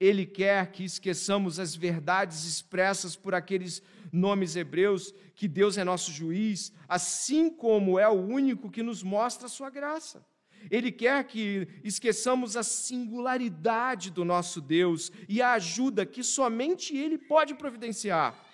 Ele 0.00 0.26
quer 0.26 0.72
que 0.72 0.84
esqueçamos 0.84 1.58
as 1.58 1.74
verdades 1.74 2.44
expressas 2.44 3.14
por 3.14 3.34
aqueles 3.34 3.82
nomes 4.12 4.56
hebreus, 4.56 5.14
que 5.34 5.46
Deus 5.46 5.76
é 5.78 5.84
nosso 5.84 6.10
juiz, 6.10 6.72
assim 6.88 7.50
como 7.50 7.98
é 7.98 8.08
o 8.08 8.20
único 8.20 8.70
que 8.70 8.82
nos 8.82 9.02
mostra 9.02 9.46
a 9.46 9.50
sua 9.50 9.70
graça. 9.70 10.24
Ele 10.70 10.90
quer 10.90 11.22
que 11.24 11.68
esqueçamos 11.84 12.56
a 12.56 12.62
singularidade 12.62 14.10
do 14.10 14.24
nosso 14.24 14.60
Deus 14.60 15.12
e 15.28 15.40
a 15.40 15.52
ajuda 15.52 16.04
que 16.04 16.22
somente 16.22 16.96
Ele 16.96 17.18
pode 17.18 17.54
providenciar. 17.54 18.44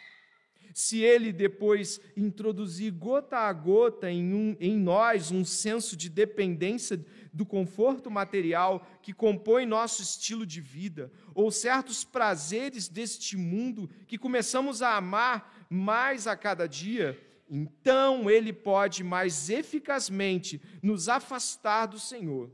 Se 0.75 1.01
Ele 1.01 1.33
depois 1.33 2.01
introduzir 2.17 2.93
gota 2.93 3.39
a 3.39 3.53
gota 3.53 4.11
em, 4.11 4.33
um, 4.35 4.57
em 4.59 4.77
nós 4.77 5.31
um 5.31 5.45
senso 5.45 5.97
de 5.97 6.09
dependência 6.09 7.03
do 7.33 7.47
conforto 7.47 8.11
material 8.11 8.87
que 9.01 9.13
compõe 9.13 9.65
nosso 9.65 10.03
estilo 10.03 10.45
de 10.45 10.61
vida, 10.61 11.11
ou 11.35 11.51
certos 11.51 12.05
prazeres 12.05 12.89
deste 12.89 13.37
mundo 13.37 13.89
que 14.07 14.19
começamos 14.19 14.83
a 14.83 14.97
amar 14.97 15.67
mais 15.71 16.27
a 16.27 16.37
cada 16.37 16.67
dia, 16.67 17.19
então 17.49 18.31
ele 18.31 18.53
pode 18.53 19.03
mais 19.03 19.51
eficazmente 19.51 20.61
nos 20.83 21.09
afastar 21.09 21.87
do 21.87 21.99
Senhor. 21.99 22.51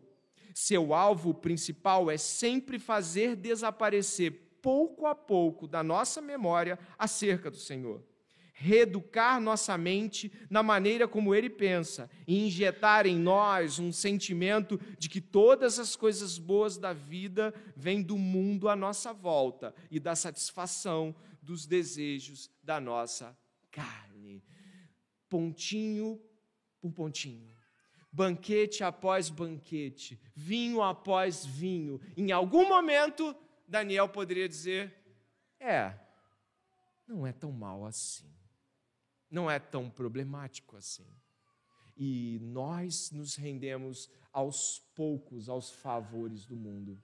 Seu 0.54 0.94
alvo 0.94 1.34
principal 1.34 2.10
é 2.10 2.16
sempre 2.16 2.78
fazer 2.78 3.36
desaparecer 3.36 4.58
pouco 4.60 5.06
a 5.06 5.14
pouco 5.14 5.68
da 5.68 5.82
nossa 5.82 6.20
memória 6.20 6.78
acerca 6.98 7.50
do 7.50 7.56
Senhor 7.56 8.07
reeducar 8.60 9.40
nossa 9.40 9.78
mente 9.78 10.32
na 10.50 10.64
maneira 10.64 11.06
como 11.06 11.32
ele 11.32 11.48
pensa 11.48 12.10
e 12.26 12.44
injetar 12.44 13.06
em 13.06 13.16
nós 13.16 13.78
um 13.78 13.92
sentimento 13.92 14.78
de 14.98 15.08
que 15.08 15.20
todas 15.20 15.78
as 15.78 15.94
coisas 15.94 16.38
boas 16.38 16.76
da 16.76 16.92
vida 16.92 17.54
vêm 17.76 18.02
do 18.02 18.18
mundo 18.18 18.68
à 18.68 18.74
nossa 18.74 19.12
volta 19.12 19.72
e 19.88 20.00
da 20.00 20.16
satisfação 20.16 21.14
dos 21.40 21.66
desejos 21.66 22.50
da 22.60 22.80
nossa 22.80 23.36
carne. 23.70 24.42
Pontinho 25.28 26.20
por 26.80 26.90
pontinho. 26.92 27.56
Banquete 28.10 28.82
após 28.82 29.30
banquete, 29.30 30.20
vinho 30.34 30.82
após 30.82 31.46
vinho. 31.46 32.00
Em 32.16 32.32
algum 32.32 32.68
momento, 32.68 33.36
Daniel 33.68 34.08
poderia 34.08 34.48
dizer: 34.48 34.92
É, 35.60 35.94
não 37.06 37.24
é 37.24 37.32
tão 37.32 37.52
mal 37.52 37.84
assim 37.84 38.37
não 39.30 39.50
é 39.50 39.58
tão 39.58 39.90
problemático 39.90 40.76
assim. 40.76 41.06
E 41.96 42.38
nós 42.42 43.10
nos 43.10 43.34
rendemos 43.34 44.08
aos 44.32 44.78
poucos 44.94 45.48
aos 45.48 45.70
favores 45.70 46.44
do 46.44 46.56
mundo. 46.56 47.00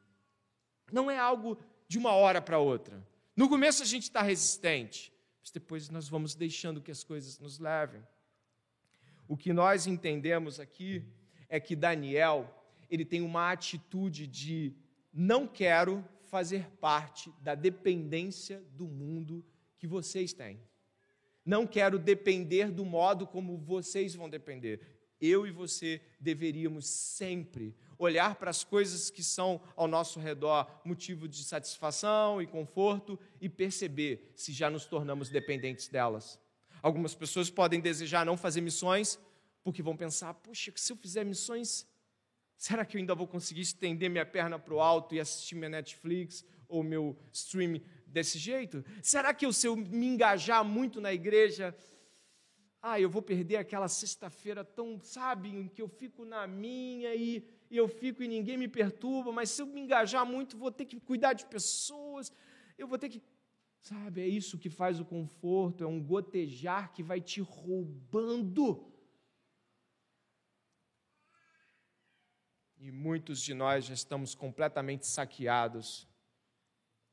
Não 0.93 1.11
é 1.11 1.19
algo 1.19 1.59
de 1.89 1.99
uma 1.99 2.13
hora 2.13 2.41
para 2.41 2.59
outra. 2.59 3.05
No 3.37 3.49
começo 3.49 3.83
a 3.83 3.87
gente 3.87 4.05
está 4.05 4.23
resistente, 4.23 5.13
mas 5.41 5.51
depois 5.51 5.89
nós 5.91 6.09
vamos 6.09 6.35
deixando 6.35 6.81
que 6.81 6.91
as 6.91 7.03
coisas 7.03 7.39
nos 7.39 7.59
levem. 7.59 8.03
O 9.27 9.37
que 9.37 9.53
nós 9.53 9.87
entendemos 9.87 10.61
aqui 10.61 11.05
é 11.49 11.59
que 11.59 11.75
Daniel 11.75 12.49
ele 12.91 13.05
tem 13.05 13.23
uma 13.23 13.51
atitude 13.51 14.27
de 14.27 14.75
não 15.13 15.47
quero 15.47 16.05
fazer 16.25 16.69
parte 16.81 17.33
da 17.41 17.55
dependência 17.55 18.63
do 18.73 18.87
mundo 18.87 19.45
que 19.79 19.87
vocês 19.87 20.33
têm. 20.33 20.61
Não 21.45 21.67
quero 21.67 21.99
depender 21.99 22.71
do 22.71 22.85
modo 22.85 23.27
como 23.27 23.59
vocês 23.59 24.15
vão 24.15 24.29
depender. 24.29 24.81
Eu 25.21 25.47
e 25.47 25.51
você 25.51 26.01
deveríamos 26.19 26.87
sempre 26.87 27.77
olhar 27.99 28.35
para 28.35 28.51
as 28.51 28.65
coisas 28.65 29.11
que 29.11 29.23
são 29.23 29.61
ao 29.77 29.87
nosso 29.87 30.19
redor 30.19 30.81
motivo 30.85 31.29
de 31.29 31.45
satisfação 31.45 32.43
e 32.43 32.47
conforto 32.47 33.19
e 33.41 33.49
perceber 33.49 34.33
se 34.35 34.53
já 34.53 34.69
nos 34.69 34.87
tornamos 34.87 35.29
dependentes 35.29 35.89
delas. 35.89 36.39
Algumas 36.83 37.15
pessoas 37.15 37.49
podem 37.49 37.81
desejar 37.81 38.27
não 38.27 38.37
fazer 38.37 38.61
missões 38.61 39.19
porque 39.63 39.83
vão 39.83 39.97
pensar: 39.97 40.35
puxa, 40.35 40.73
se 40.77 40.93
eu 40.93 40.97
fizer 40.97 41.25
missões, 41.25 41.87
será 42.57 42.85
que 42.85 42.97
eu 42.97 42.99
ainda 42.99 43.15
vou 43.15 43.27
conseguir 43.27 43.63
estender 43.63 44.11
minha 44.11 44.27
perna 44.27 44.59
para 44.59 44.75
o 44.75 44.81
alto 44.81 45.15
e 45.15 45.21
assistir 45.21 45.55
minha 45.55 45.71
Netflix 45.71 46.45
ou 46.69 46.83
meu 46.83 47.17
streaming 47.33 47.83
desse 48.15 48.39
jeito? 48.39 48.85
Será 49.03 49.35
que 49.35 49.53
se 49.53 49.67
eu 49.67 49.77
me 49.77 50.07
engajar 50.07 50.65
muito 50.65 51.01
na 51.01 51.13
igreja, 51.13 51.77
ah, 52.81 52.99
eu 53.01 53.11
vou 53.11 53.21
perder 53.21 53.57
aquela 53.57 53.89
sexta-feira 53.89 54.65
tão, 54.65 55.01
sabe, 55.03 55.49
em 55.49 55.67
que 55.69 55.83
eu 55.83 55.89
fico 55.89 56.25
na 56.25 56.47
minha 56.47 57.15
e, 57.15 57.45
e 57.71 57.77
eu 57.77 57.89
fico 57.89 58.23
e 58.23 58.29
ninguém 58.29 58.57
me 58.57 58.69
perturba, 58.69 59.33
mas 59.33 59.51
se 59.51 59.61
eu 59.61 59.67
me 59.67 59.81
engajar 59.81 60.25
muito, 60.25 60.57
vou 60.57 60.71
ter 60.71 60.85
que 60.85 61.01
cuidar 61.01 61.33
de 61.33 61.45
pessoas, 61.47 62.33
eu 62.79 62.87
vou 62.87 62.99
ter 62.99 63.09
que. 63.09 63.21
Sabe, 63.81 64.23
é 64.23 64.27
isso 64.27 64.59
que 64.59 64.71
faz 64.71 64.99
o 64.99 65.05
conforto, 65.05 65.85
é 65.85 65.87
um 65.87 66.03
gotejar 66.03 66.91
que 66.93 67.03
vai 67.03 67.21
te 67.21 67.41
roubando. 67.43 68.91
E 72.79 72.91
muitos 72.91 73.43
de 73.43 73.53
nós 73.53 73.85
já 73.87 73.95
estamos 73.95 74.35
completamente 74.35 75.07
saqueados 75.07 76.09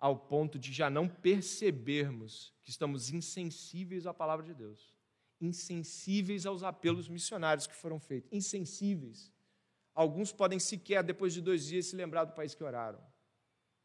ao 0.02 0.18
ponto 0.18 0.58
de 0.58 0.74
já 0.74 0.90
não 0.90 1.08
percebermos 1.08 2.52
que 2.64 2.72
estamos 2.72 3.12
insensíveis 3.12 4.08
à 4.08 4.14
palavra 4.14 4.44
de 4.44 4.56
Deus, 4.56 4.96
insensíveis 5.40 6.48
aos 6.48 6.64
apelos 6.64 7.08
missionários 7.08 7.68
que 7.68 7.76
foram 7.76 8.00
feitos, 8.00 8.34
insensíveis. 8.34 9.32
Alguns 9.94 10.32
podem 10.32 10.58
sequer, 10.58 11.04
depois 11.04 11.34
de 11.34 11.42
dois 11.42 11.68
dias, 11.68 11.86
se 11.86 11.96
lembrar 11.96 12.26
do 12.26 12.34
país 12.34 12.56
que 12.56 12.64
oraram. 12.64 13.00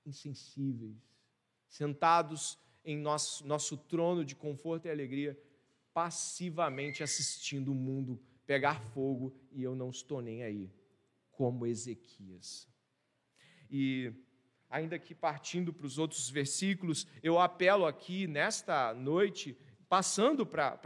Insensíveis, 0.07 0.97
sentados 1.69 2.59
em 2.83 2.97
nosso, 2.97 3.47
nosso 3.47 3.77
trono 3.77 4.25
de 4.25 4.35
conforto 4.35 4.87
e 4.87 4.91
alegria, 4.91 5.39
passivamente 5.93 7.03
assistindo 7.03 7.73
o 7.73 7.75
mundo 7.75 8.19
pegar 8.47 8.81
fogo 8.81 9.37
e 9.53 9.63
eu 9.63 9.75
não 9.75 9.91
estou 9.91 10.23
nem 10.23 10.43
aí, 10.43 10.73
como 11.31 11.67
Ezequias. 11.67 12.67
E 13.69 14.15
ainda 14.77 14.99
que 14.99 15.15
partindo 15.15 15.73
para 15.73 15.87
os 15.87 15.99
outros 15.99 16.29
versículos, 16.29 17.07
eu 17.23 17.39
apelo 17.41 17.87
aqui 17.87 18.27
nesta 18.27 18.93
noite, 18.93 19.57
passando 19.89 20.45
para, 20.45 20.79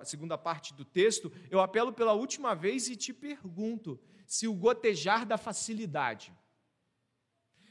a 0.00 0.04
segunda 0.04 0.36
parte 0.36 0.74
do 0.74 0.84
texto, 0.84 1.32
eu 1.48 1.60
apelo 1.60 1.92
pela 1.92 2.12
última 2.12 2.54
vez 2.54 2.88
e 2.88 2.96
te 2.96 3.12
pergunto 3.12 4.00
se 4.26 4.48
o 4.48 4.54
gotejar 4.54 5.24
da 5.24 5.38
facilidade, 5.38 6.34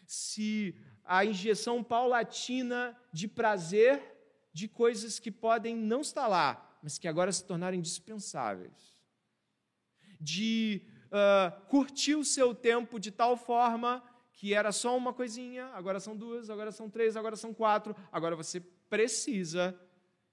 se 0.07 0.73
a 1.03 1.26
injeção 1.26 1.84
paulatina 1.84 2.97
de 3.11 3.28
prazer 3.28 4.01
de 4.53 4.69
coisas 4.69 5.19
que 5.19 5.30
podem 5.30 5.76
não 5.76 5.99
estar 5.99 6.28
lá, 6.28 6.80
mas 6.82 6.97
que 6.97 7.07
agora 7.07 7.32
se 7.32 7.43
tornarem 7.43 7.80
indispensáveis, 7.80 9.03
de 10.21 10.82
uh, 11.07 11.65
curtir 11.67 12.15
o 12.15 12.23
seu 12.23 12.55
tempo 12.55 12.97
de 12.97 13.11
tal 13.11 13.36
forma 13.36 14.01
que 14.36 14.53
era 14.53 14.71
só 14.71 14.95
uma 14.95 15.13
coisinha, 15.13 15.67
agora 15.67 15.99
são 15.99 16.15
duas, 16.15 16.49
agora 16.49 16.71
são 16.71 16.89
três, 16.89 17.15
agora 17.15 17.38
são 17.38 17.53
quatro. 17.53 17.95
Agora 18.11 18.36
você 18.36 18.59
precisa 18.59 19.79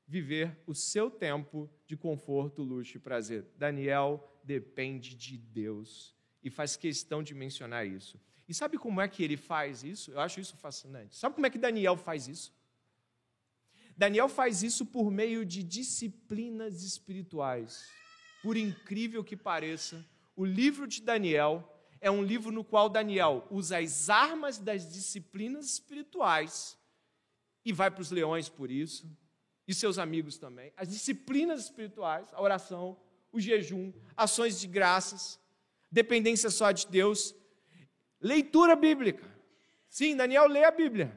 viver 0.07 0.59
o 0.67 0.75
seu 0.75 1.09
tempo 1.09 1.71
de 1.87 1.97
conforto, 1.97 2.63
luxo 2.63 2.97
e 2.97 3.01
prazer. 3.01 3.47
Daniel 3.57 4.29
depende 4.43 5.15
de 5.15 5.39
Deus 5.39 6.15
e 6.43 6.51
faz 6.51 6.77
questão 6.77 7.23
de 7.23 7.33
mencionar 7.33 7.87
isso. 7.87 8.21
E 8.49 8.53
sabe 8.53 8.77
como 8.77 9.01
é 9.01 9.07
que 9.07 9.23
ele 9.23 9.37
faz 9.37 9.85
isso? 9.85 10.11
Eu 10.11 10.21
acho 10.21 10.41
isso 10.41 10.57
fascinante. 10.57 11.17
Sabe 11.17 11.37
como 11.37 11.47
é 11.47 11.51
que 11.51 11.59
Daniel 11.59 11.97
faz 11.97 12.27
isso? 12.27 12.53
Daniel 13.97 14.29
faz 14.29 14.65
isso 14.65 14.85
por 14.85 15.11
meio 15.13 15.47
de 15.47 15.63
disciplinas 15.63 16.83
espirituais. 16.83 17.89
Por 18.43 18.57
incrível 18.57 19.23
que 19.23 19.37
pareça, 19.37 20.05
o 20.35 20.45
livro 20.45 20.89
de 20.89 21.01
Daniel 21.01 21.72
é 22.03 22.11
um 22.11 22.23
livro 22.23 22.51
no 22.51 22.65
qual 22.65 22.89
Daniel 22.89 23.47
usa 23.49 23.79
as 23.79 24.11
armas 24.11 24.59
das 24.59 24.93
disciplinas 24.93 25.67
espirituais 25.67 26.77
e 27.65 27.73
vai 27.73 27.93
para 27.93 28.03
os 28.03 28.11
leões 28.11 28.49
por 28.49 28.73
isso, 28.73 29.09
e 29.69 29.73
seus 29.73 29.99
amigos 29.99 30.37
também. 30.37 30.73
As 30.77 30.89
disciplinas 30.89 31.63
espirituais, 31.63 32.29
a 32.33 32.43
oração, 32.43 32.99
o 33.31 33.41
jejum, 33.41 33.93
ações 34.17 34.61
de 34.61 34.67
graças, 34.67 35.39
dependência 35.93 36.51
só 36.51 36.73
de 36.73 36.89
Deus, 36.89 37.37
leitura 38.21 38.75
bíblica. 38.75 39.25
Sim, 39.89 40.17
Daniel 40.17 40.49
lê 40.49 40.65
a 40.65 40.73
Bíblia. 40.73 41.17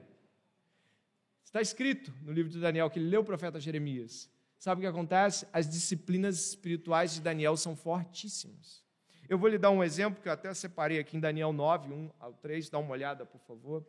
Está 1.44 1.62
escrito 1.62 2.14
no 2.22 2.32
livro 2.32 2.52
de 2.52 2.60
Daniel 2.60 2.92
que 2.92 3.00
ele 3.00 3.10
leu 3.10 3.22
o 3.22 3.26
profeta 3.26 3.60
Jeremias. 3.60 4.30
Sabe 4.60 4.80
o 4.80 4.82
que 4.84 4.88
acontece? 4.88 5.48
As 5.52 5.68
disciplinas 5.68 6.50
espirituais 6.50 7.16
de 7.16 7.22
Daniel 7.22 7.58
são 7.58 7.76
fortíssimas. 7.76 8.85
Eu 9.28 9.38
vou 9.38 9.50
lhe 9.50 9.58
dar 9.58 9.72
um 9.72 9.84
exemplo 9.84 10.22
que 10.22 10.28
eu 10.28 10.34
até 10.34 10.54
separei 10.54 11.00
aqui 11.00 11.18
em 11.18 11.20
Daniel 11.20 11.52
9, 11.52 11.92
1 11.92 12.12
ao 12.20 12.34
3. 12.34 12.70
Dá 12.70 12.78
uma 12.78 12.92
olhada, 12.92 13.26
por 13.26 13.40
favor. 13.42 13.86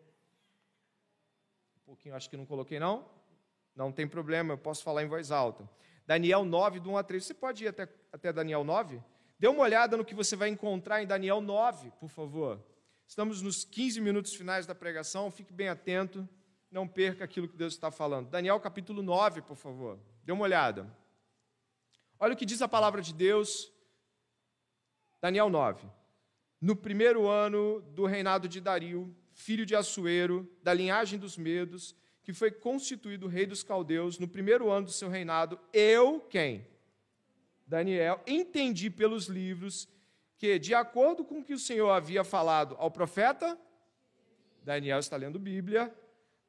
Um 1.76 1.84
pouquinho, 1.84 2.14
acho 2.14 2.28
que 2.28 2.36
não 2.36 2.46
coloquei, 2.46 2.78
não? 2.78 3.04
Não 3.74 3.92
tem 3.92 4.08
problema, 4.08 4.54
eu 4.54 4.58
posso 4.58 4.82
falar 4.82 5.02
em 5.02 5.06
voz 5.06 5.30
alta. 5.30 5.68
Daniel 6.06 6.44
9, 6.44 6.80
do 6.80 6.90
1 6.90 6.96
a 6.98 7.02
3. 7.02 7.24
Você 7.24 7.34
pode 7.34 7.64
ir 7.64 7.68
até, 7.68 7.88
até 8.12 8.32
Daniel 8.32 8.64
9? 8.64 9.02
Dê 9.38 9.48
uma 9.48 9.62
olhada 9.62 9.96
no 9.96 10.04
que 10.04 10.14
você 10.14 10.34
vai 10.34 10.48
encontrar 10.48 11.02
em 11.02 11.06
Daniel 11.06 11.40
9, 11.40 11.90
por 12.00 12.08
favor. 12.08 12.64
Estamos 13.06 13.42
nos 13.42 13.64
15 13.64 14.00
minutos 14.00 14.34
finais 14.34 14.66
da 14.66 14.74
pregação, 14.74 15.30
fique 15.30 15.52
bem 15.52 15.68
atento 15.68 16.28
não 16.70 16.86
perca 16.86 17.24
aquilo 17.24 17.48
que 17.48 17.56
Deus 17.56 17.74
está 17.74 17.90
falando. 17.90 18.28
Daniel 18.28 18.60
capítulo 18.60 19.02
9, 19.02 19.42
por 19.42 19.56
favor. 19.56 19.98
Dê 20.24 20.32
uma 20.32 20.44
olhada. 20.44 20.86
Olha 22.18 22.34
o 22.34 22.36
que 22.36 22.44
diz 22.44 22.60
a 22.60 22.68
palavra 22.68 23.00
de 23.00 23.14
Deus. 23.14 23.72
Daniel 25.20 25.48
9. 25.48 25.86
No 26.60 26.74
primeiro 26.74 27.28
ano 27.28 27.80
do 27.94 28.06
reinado 28.06 28.48
de 28.48 28.60
Dario, 28.60 29.14
filho 29.32 29.66
de 29.66 29.74
Assuero, 29.74 30.48
da 30.62 30.72
linhagem 30.72 31.18
dos 31.18 31.36
Medos, 31.36 31.94
que 32.22 32.32
foi 32.32 32.50
constituído 32.50 33.28
rei 33.28 33.46
dos 33.46 33.62
caldeus, 33.62 34.18
no 34.18 34.26
primeiro 34.26 34.70
ano 34.70 34.86
do 34.86 34.92
seu 34.92 35.08
reinado, 35.08 35.60
eu, 35.72 36.20
quem? 36.20 36.66
Daniel, 37.66 38.20
entendi 38.26 38.90
pelos 38.90 39.26
livros 39.26 39.88
que, 40.38 40.58
de 40.58 40.74
acordo 40.74 41.24
com 41.24 41.38
o 41.40 41.44
que 41.44 41.54
o 41.54 41.58
Senhor 41.58 41.90
havia 41.90 42.24
falado 42.24 42.74
ao 42.78 42.90
profeta, 42.90 43.58
Daniel 44.62 44.98
está 44.98 45.16
lendo 45.16 45.38
Bíblia, 45.38 45.94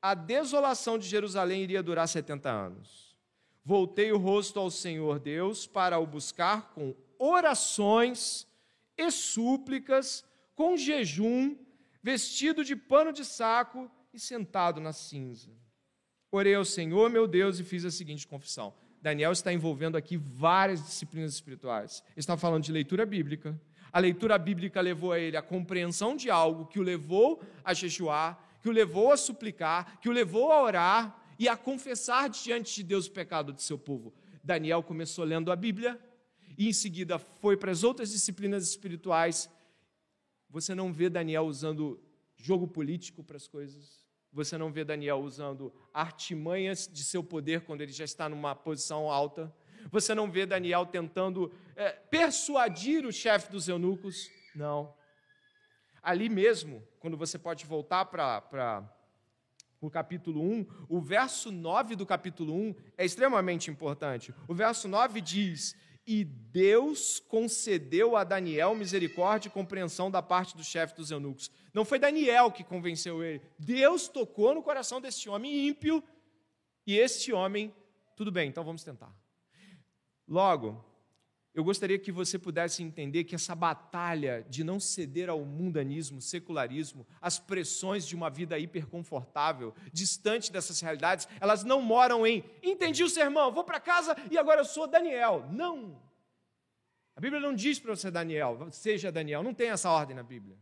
a 0.01 0.13
desolação 0.13 0.97
de 0.97 1.07
Jerusalém 1.07 1.63
iria 1.63 1.84
durar 1.84 2.07
70 2.07 2.49
anos. 2.49 3.15
Voltei 3.63 4.11
o 4.11 4.18
rosto 4.18 4.59
ao 4.59 4.72
Senhor 4.72 5.20
Deus 5.20 5.68
para 5.68 5.99
o 5.99 6.07
buscar 6.07 6.74
com 6.74 6.95
orações 7.20 8.47
e 8.97 9.11
súplicas, 9.11 10.25
com 10.55 10.75
jejum, 10.75 11.55
vestido 12.01 12.63
de 12.63 12.75
pano 12.75 13.13
de 13.13 13.23
saco 13.23 13.89
e 14.13 14.19
sentado 14.19 14.81
na 14.81 14.91
cinza. 14.93 15.51
Orei 16.31 16.55
ao 16.55 16.65
Senhor, 16.65 17.09
meu 17.09 17.27
Deus, 17.27 17.59
e 17.59 17.63
fiz 17.63 17.85
a 17.85 17.91
seguinte 17.91 18.27
confissão. 18.27 18.73
Daniel 19.01 19.31
está 19.31 19.53
envolvendo 19.53 19.95
aqui 19.95 20.17
várias 20.17 20.83
disciplinas 20.83 21.33
espirituais. 21.33 22.03
Ele 22.09 22.19
está 22.19 22.35
falando 22.35 22.63
de 22.63 22.71
leitura 22.71 23.05
bíblica. 23.05 23.59
A 23.91 23.99
leitura 23.99 24.37
bíblica 24.37 24.81
levou 24.81 25.13
a 25.13 25.19
ele 25.19 25.37
a 25.37 25.41
compreensão 25.41 26.15
de 26.15 26.29
algo 26.29 26.65
que 26.65 26.79
o 26.79 26.83
levou 26.83 27.41
a 27.63 27.73
jejuar, 27.73 28.57
que 28.61 28.67
o 28.67 28.71
levou 28.71 29.11
a 29.11 29.17
suplicar, 29.17 29.99
que 29.99 30.09
o 30.09 30.11
levou 30.11 30.51
a 30.51 30.61
orar 30.61 31.23
e 31.39 31.47
a 31.47 31.55
confessar 31.55 32.29
diante 32.29 32.75
de 32.75 32.83
Deus 32.83 33.07
o 33.07 33.11
pecado 33.11 33.53
de 33.53 33.61
seu 33.61 33.77
povo. 33.77 34.13
Daniel 34.43 34.81
começou 34.83 35.23
lendo 35.23 35.51
a 35.51 35.55
Bíblia 35.55 35.99
e 36.57 36.67
em 36.67 36.73
seguida 36.73 37.19
foi 37.19 37.55
para 37.55 37.71
as 37.71 37.83
outras 37.83 38.11
disciplinas 38.11 38.67
espirituais. 38.67 39.49
Você 40.49 40.73
não 40.73 40.91
vê 40.91 41.09
Daniel 41.09 41.43
usando 41.45 42.01
jogo 42.35 42.67
político 42.67 43.23
para 43.23 43.37
as 43.37 43.47
coisas. 43.47 44.05
Você 44.33 44.57
não 44.57 44.71
vê 44.71 44.83
Daniel 44.83 45.19
usando 45.19 45.73
artimanhas 45.93 46.89
de 46.91 47.03
seu 47.03 47.23
poder 47.23 47.61
quando 47.61 47.81
ele 47.81 47.91
já 47.91 48.05
está 48.05 48.27
numa 48.27 48.55
posição 48.55 49.09
alta. 49.09 49.53
Você 49.91 50.13
não 50.15 50.29
vê 50.29 50.45
Daniel 50.45 50.85
tentando 50.85 51.53
é, 51.75 51.91
persuadir 51.91 53.05
o 53.05 53.11
chefe 53.11 53.51
dos 53.51 53.67
eunucos. 53.67 54.29
Não 54.55 54.93
ali 56.07 56.29
mesmo, 56.29 56.81
quando 57.01 57.17
você 57.17 57.37
pode 57.37 57.65
voltar 57.65 58.05
para 58.05 58.81
o 59.81 59.89
capítulo 59.89 60.41
1, 60.41 60.65
o 60.87 61.01
verso 61.01 61.51
9 61.51 61.97
do 61.97 62.05
capítulo 62.05 62.53
1 62.53 62.75
é 62.97 63.03
extremamente 63.03 63.69
importante. 63.69 64.33
O 64.47 64.55
verso 64.55 64.87
9 64.87 65.19
diz: 65.19 65.75
E 66.07 66.23
Deus 66.23 67.19
concedeu 67.19 68.15
a 68.15 68.23
Daniel 68.23 68.73
misericórdia 68.73 69.49
e 69.49 69.51
compreensão 69.51 70.09
da 70.09 70.21
parte 70.21 70.55
do 70.55 70.63
chefe 70.63 70.95
dos 70.95 71.11
eunucos. 71.11 71.51
Não 71.73 71.83
foi 71.83 71.99
Daniel 71.99 72.49
que 72.49 72.63
convenceu 72.63 73.21
ele. 73.21 73.41
Deus 73.59 74.07
tocou 74.07 74.55
no 74.55 74.63
coração 74.63 75.01
deste 75.01 75.27
homem 75.29 75.67
ímpio, 75.67 76.01
e 76.87 76.97
este 76.97 77.33
homem, 77.33 77.75
tudo 78.15 78.31
bem, 78.31 78.47
então 78.47 78.63
vamos 78.63 78.81
tentar. 78.81 79.13
Logo, 80.25 80.81
eu 81.57 81.63
gostaria 81.63 81.97
que 81.97 82.11
você 82.11 82.37
pudesse 82.37 82.83
entender 82.83 83.23
que 83.23 83.33
essa 83.33 83.55
batalha 83.55 84.45
de 84.47 84.63
não 84.63 84.79
ceder 84.79 85.27
ao 85.27 85.43
mundanismo, 85.43 86.21
secularismo, 86.21 87.03
às 87.19 87.39
pressões 87.39 88.05
de 88.05 88.15
uma 88.15 88.29
vida 88.29 88.59
hiperconfortável, 88.59 89.73
distante 89.91 90.51
dessas 90.51 90.79
realidades, 90.79 91.27
elas 91.41 91.63
não 91.63 91.81
moram 91.81 92.27
em 92.27 92.43
entendi 92.61 93.03
o 93.03 93.09
sermão, 93.09 93.51
vou 93.51 93.63
para 93.63 93.79
casa 93.79 94.15
e 94.29 94.37
agora 94.37 94.61
eu 94.61 94.65
sou 94.65 94.85
Daniel. 94.85 95.49
Não. 95.51 95.99
A 97.15 97.19
Bíblia 97.19 97.41
não 97.41 97.55
diz 97.55 97.79
para 97.79 97.95
você 97.95 98.11
Daniel, 98.11 98.67
seja 98.71 99.11
Daniel, 99.11 99.41
não 99.41 99.51
tem 99.51 99.71
essa 99.71 99.89
ordem 99.89 100.15
na 100.15 100.21
Bíblia. 100.21 100.59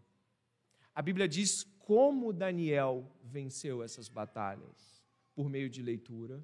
A 0.93 1.01
Bíblia 1.01 1.27
diz 1.27 1.65
como 1.79 2.31
Daniel 2.31 3.05
venceu 3.21 3.83
essas 3.83 4.07
batalhas 4.07 5.03
por 5.35 5.49
meio 5.49 5.69
de 5.69 5.81
leitura, 5.81 6.41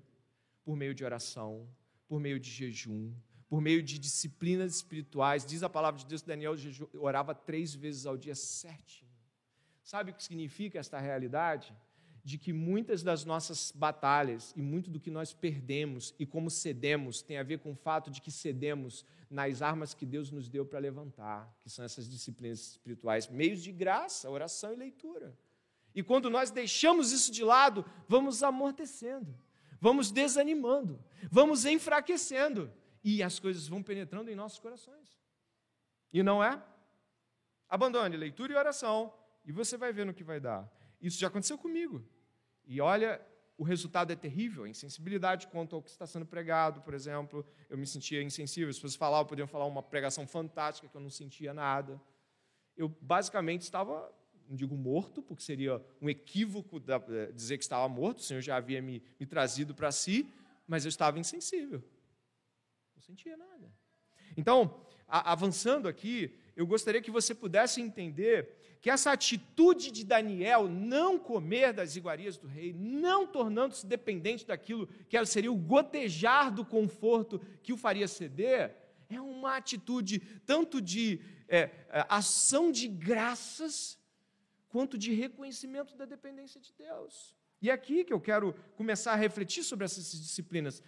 por 0.66 0.76
meio 0.76 0.94
de 0.94 1.06
oração, 1.06 1.66
por 2.06 2.20
meio 2.20 2.38
de 2.38 2.50
jejum, 2.50 3.14
por 3.52 3.60
meio 3.60 3.84
de 3.84 4.00
disciplinas 4.00 4.78
espirituais. 4.78 5.46
Diz 5.46 5.62
a 5.62 5.68
palavra 5.70 6.00
de 6.00 6.06
Deus 6.06 6.22
que 6.22 6.28
Daniel 6.30 6.56
orava 6.94 7.36
três 7.36 7.76
vezes 7.76 8.06
ao 8.06 8.16
dia, 8.16 8.34
sete. 8.34 9.06
Sabe 9.84 10.12
o 10.12 10.14
que 10.14 10.24
significa 10.24 10.80
esta 10.80 10.98
realidade? 11.02 11.76
De 12.24 12.38
que 12.38 12.54
muitas 12.54 13.04
das 13.04 13.26
nossas 13.26 13.74
batalhas 13.76 14.54
e 14.56 14.62
muito 14.62 14.90
do 14.90 15.02
que 15.02 15.12
nós 15.12 15.34
perdemos 15.34 16.16
e 16.18 16.26
como 16.26 16.50
cedemos 16.50 17.22
tem 17.22 17.40
a 17.40 17.44
ver 17.44 17.60
com 17.60 17.74
o 17.74 17.76
fato 17.76 18.10
de 18.10 18.22
que 18.22 18.32
cedemos 18.32 19.04
nas 19.30 19.62
armas 19.62 19.94
que 19.94 20.06
Deus 20.06 20.32
nos 20.32 20.48
deu 20.48 20.66
para 20.66 20.80
levantar, 20.80 21.54
que 21.62 21.70
são 21.70 21.84
essas 21.84 22.10
disciplinas 22.10 22.60
espirituais, 22.62 23.28
meios 23.28 23.62
de 23.62 23.74
graça, 23.74 24.30
oração 24.30 24.72
e 24.72 24.78
leitura. 24.78 25.38
E 25.94 26.02
quando 26.02 26.30
nós 26.30 26.52
deixamos 26.52 27.12
isso 27.12 27.30
de 27.34 27.44
lado, 27.44 27.84
vamos 28.08 28.44
amortecendo, 28.44 29.38
vamos 29.82 30.10
desanimando, 30.10 31.04
vamos 31.30 31.66
enfraquecendo 31.66 32.72
e 33.04 33.24
as 33.24 33.40
coisas 33.40 33.68
vão 33.68 33.82
penetrando 33.82 34.30
em 34.30 34.36
nossos 34.36 34.60
corações. 34.60 35.20
E 36.14 36.22
não 36.22 36.44
é? 36.44 36.62
Abandone 37.68 38.18
leitura 38.18 38.54
e 38.54 38.56
oração 38.56 39.14
e 39.46 39.52
você 39.52 39.78
vai 39.78 39.92
ver 39.92 40.06
no 40.06 40.14
que 40.14 40.24
vai 40.24 40.40
dar. 40.40 40.70
Isso 41.02 41.20
já 41.20 41.28
aconteceu 41.28 41.58
comigo. 41.58 42.06
E 42.66 42.80
olha, 42.80 43.20
o 43.58 43.64
resultado 43.64 44.12
é 44.12 44.16
terrível, 44.16 44.64
a 44.64 44.70
insensibilidade 44.70 45.48
quanto 45.48 45.76
ao 45.76 45.82
que 45.82 45.90
está 45.90 46.06
sendo 46.06 46.26
pregado, 46.26 46.82
por 46.82 46.94
exemplo. 46.94 47.46
Eu 47.70 47.78
me 47.78 47.88
sentia 47.88 48.22
insensível, 48.22 48.72
se 48.74 48.80
fosse 48.80 48.98
falar, 48.98 49.24
podiam 49.26 49.48
falar 49.48 49.66
uma 49.66 49.82
pregação 49.82 50.28
fantástica 50.28 50.88
que 50.88 50.96
eu 50.96 51.02
não 51.02 51.10
sentia 51.10 51.54
nada. 51.54 52.00
Eu 52.76 52.90
basicamente 53.02 53.62
estava, 53.62 54.14
não 54.48 54.56
digo 54.56 54.76
morto, 54.76 55.22
porque 55.22 55.44
seria 55.44 55.84
um 56.02 56.10
equívoco 56.10 56.82
eh, 56.88 57.32
dizer 57.32 57.58
que 57.58 57.64
estava 57.64 57.88
morto, 57.88 58.20
o 58.20 58.24
Senhor 58.24 58.42
já 58.42 58.58
havia 58.58 58.82
me, 58.82 59.04
me 59.20 59.26
trazido 59.26 59.74
para 59.74 59.92
si, 59.92 60.32
mas 60.68 60.86
eu 60.86 60.90
estava 60.90 61.20
insensível. 61.20 61.84
Não 63.02 63.06
sentia 63.08 63.36
nada. 63.36 63.74
Então, 64.38 64.80
avançando 65.08 65.88
aqui, 65.88 66.38
eu 66.56 66.68
gostaria 66.68 67.02
que 67.02 67.10
você 67.10 67.34
pudesse 67.34 67.82
entender 67.82 68.78
que 68.80 68.92
essa 68.92 69.12
atitude 69.12 69.90
de 69.90 70.04
Daniel 70.04 70.70
não 70.70 71.18
comer 71.18 71.74
das 71.74 71.96
iguarias 71.96 72.38
do 72.38 72.46
rei, 72.46 72.74
não 72.74 73.26
tornando-se 73.26 73.88
dependente 73.88 74.46
daquilo 74.46 74.86
que 75.10 75.26
seria 75.26 75.52
o 75.52 75.58
gotejar 75.58 76.54
do 76.54 76.64
conforto 76.64 77.40
que 77.64 77.74
o 77.74 77.78
faria 77.78 78.08
ceder, 78.08 78.76
é 79.10 79.20
uma 79.20 79.58
atitude 79.58 80.20
tanto 80.46 80.80
de 80.80 81.20
é, 81.48 81.72
é 81.90 82.06
ação 82.08 82.72
de 82.72 82.88
graças, 82.88 83.98
quanto 84.70 84.96
de 84.96 85.12
reconhecimento 85.12 85.96
da 85.96 86.06
dependência 86.06 86.62
de 86.62 86.72
Deus. 86.78 87.36
E 87.60 87.72
é 87.72 87.74
aqui 87.74 88.04
que 88.04 88.14
eu 88.14 88.22
quero 88.22 88.54
começar 88.76 89.14
a 89.14 89.16
refletir 89.16 89.64
sobre 89.64 89.86
essas 89.86 90.12
disciplinas. 90.12 90.84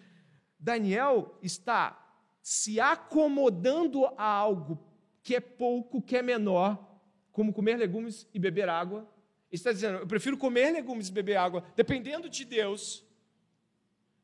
Daniel 0.59 1.37
está 1.41 2.02
se 2.43 2.77
acomodando 2.77 4.05
a 4.17 4.25
algo 4.25 4.77
que 5.23 5.33
é 5.33 5.39
pouco, 5.39 6.01
que 6.01 6.17
é 6.17 6.21
menor, 6.21 6.99
como 7.31 7.53
comer 7.53 7.77
legumes 7.77 8.27
e 8.33 8.37
beber 8.37 8.67
água. 8.67 9.09
Ele 9.49 9.57
está 9.57 9.71
dizendo: 9.71 9.99
eu 9.99 10.07
prefiro 10.07 10.37
comer 10.37 10.71
legumes 10.71 11.07
e 11.07 11.11
beber 11.13 11.37
água, 11.37 11.63
dependendo 11.73 12.29
de 12.29 12.43
Deus, 12.43 13.01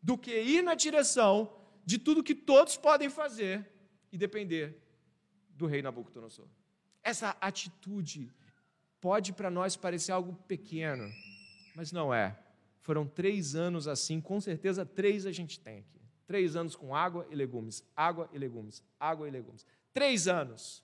do 0.03 0.17
que 0.17 0.37
ir 0.37 0.61
na 0.61 0.75
direção 0.75 1.49
de 1.85 1.97
tudo 1.97 2.21
que 2.21 2.35
todos 2.35 2.75
podem 2.75 3.09
fazer 3.09 3.65
e 4.11 4.17
depender 4.17 4.77
do 5.55 5.65
rei 5.65 5.81
Nabucodonosor. 5.81 6.47
Essa 7.01 7.37
atitude 7.39 8.29
pode 8.99 9.31
para 9.31 9.49
nós 9.49 9.77
parecer 9.77 10.11
algo 10.11 10.33
pequeno, 10.45 11.09
mas 11.73 11.93
não 11.93 12.13
é. 12.13 12.37
Foram 12.81 13.07
três 13.07 13.55
anos 13.55 13.87
assim, 13.87 14.19
com 14.19 14.41
certeza 14.41 14.85
três 14.85 15.25
a 15.25 15.31
gente 15.31 15.57
tem 15.57 15.79
aqui. 15.79 15.98
Três 16.29 16.55
anos 16.55 16.75
com 16.75 16.93
água 16.93 17.25
e 17.31 17.35
legumes, 17.35 17.83
água 17.95 18.29
e 18.31 18.37
legumes, 18.37 18.83
água 18.99 19.27
e 19.27 19.31
legumes. 19.31 19.65
Três 19.91 20.27
anos. 20.27 20.83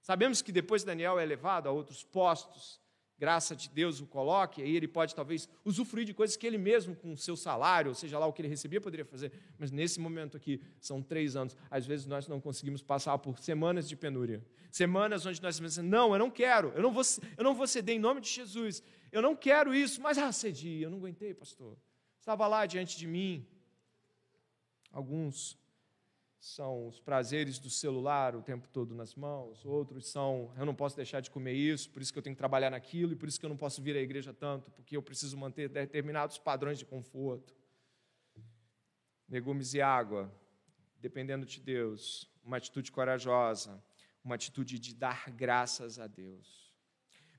Sabemos 0.00 0.40
que 0.40 0.50
depois 0.50 0.82
Daniel 0.82 1.18
é 1.18 1.24
levado 1.26 1.68
a 1.68 1.70
outros 1.70 2.02
postos, 2.02 2.80
graça 3.18 3.54
de 3.54 3.68
Deus 3.68 4.00
o 4.00 4.06
coloque, 4.06 4.62
aí 4.62 4.74
ele 4.74 4.88
pode 4.88 5.14
talvez 5.14 5.46
usufruir 5.66 6.06
de 6.06 6.14
coisas 6.14 6.34
que 6.34 6.46
ele 6.46 6.56
mesmo, 6.56 6.96
com 6.96 7.12
o 7.12 7.16
seu 7.18 7.36
salário, 7.36 7.90
ou 7.90 7.94
seja 7.94 8.18
lá 8.18 8.24
o 8.26 8.32
que 8.32 8.40
ele 8.40 8.48
recebia, 8.48 8.80
poderia 8.80 9.04
fazer. 9.04 9.30
Mas 9.58 9.70
nesse 9.70 10.00
momento 10.00 10.34
aqui, 10.34 10.62
são 10.80 11.02
três 11.02 11.36
anos. 11.36 11.54
Às 11.70 11.84
vezes 11.84 12.06
nós 12.06 12.26
não 12.26 12.40
conseguimos 12.40 12.80
passar 12.82 13.18
por 13.18 13.38
semanas 13.38 13.86
de 13.86 13.94
penúria. 13.94 14.42
Semanas 14.70 15.26
onde 15.26 15.42
nós 15.42 15.60
pensamos, 15.60 15.90
não, 15.90 16.14
eu 16.14 16.18
não 16.18 16.30
quero, 16.30 16.72
eu 16.74 16.80
não 16.80 16.90
vou, 16.90 17.02
eu 17.36 17.44
não 17.44 17.54
vou 17.54 17.66
ceder 17.66 17.96
em 17.96 17.98
nome 17.98 18.22
de 18.22 18.30
Jesus. 18.30 18.82
Eu 19.12 19.20
não 19.20 19.36
quero 19.36 19.74
isso, 19.74 20.00
mas 20.00 20.16
ah, 20.16 20.32
cedi, 20.32 20.80
eu 20.80 20.88
não 20.88 20.96
aguentei, 20.96 21.34
pastor. 21.34 21.76
Estava 22.18 22.46
lá 22.46 22.64
diante 22.64 22.96
de 22.96 23.06
mim. 23.06 23.46
Alguns 24.90 25.58
são 26.40 26.88
os 26.88 26.98
prazeres 26.98 27.58
do 27.58 27.68
celular 27.68 28.34
o 28.34 28.42
tempo 28.42 28.66
todo 28.68 28.94
nas 28.94 29.14
mãos, 29.14 29.64
outros 29.64 30.08
são 30.08 30.50
eu 30.56 30.64
não 30.64 30.74
posso 30.74 30.96
deixar 30.96 31.20
de 31.20 31.30
comer 31.30 31.52
isso, 31.52 31.90
por 31.90 32.00
isso 32.00 32.10
que 32.10 32.18
eu 32.18 32.22
tenho 32.22 32.34
que 32.34 32.38
trabalhar 32.38 32.70
naquilo 32.70 33.12
e 33.12 33.16
por 33.16 33.28
isso 33.28 33.38
que 33.38 33.44
eu 33.44 33.50
não 33.50 33.58
posso 33.58 33.82
vir 33.82 33.94
à 33.94 34.00
igreja 34.00 34.32
tanto, 34.32 34.70
porque 34.70 34.96
eu 34.96 35.02
preciso 35.02 35.36
manter 35.36 35.68
determinados 35.68 36.38
padrões 36.38 36.78
de 36.78 36.86
conforto. 36.86 37.54
Legumes 39.28 39.74
e 39.74 39.82
água, 39.82 40.32
dependendo 40.98 41.44
de 41.44 41.60
Deus, 41.60 42.28
uma 42.42 42.56
atitude 42.56 42.90
corajosa, 42.90 43.82
uma 44.24 44.34
atitude 44.34 44.78
de 44.78 44.94
dar 44.94 45.30
graças 45.30 45.98
a 45.98 46.06
Deus. 46.06 46.69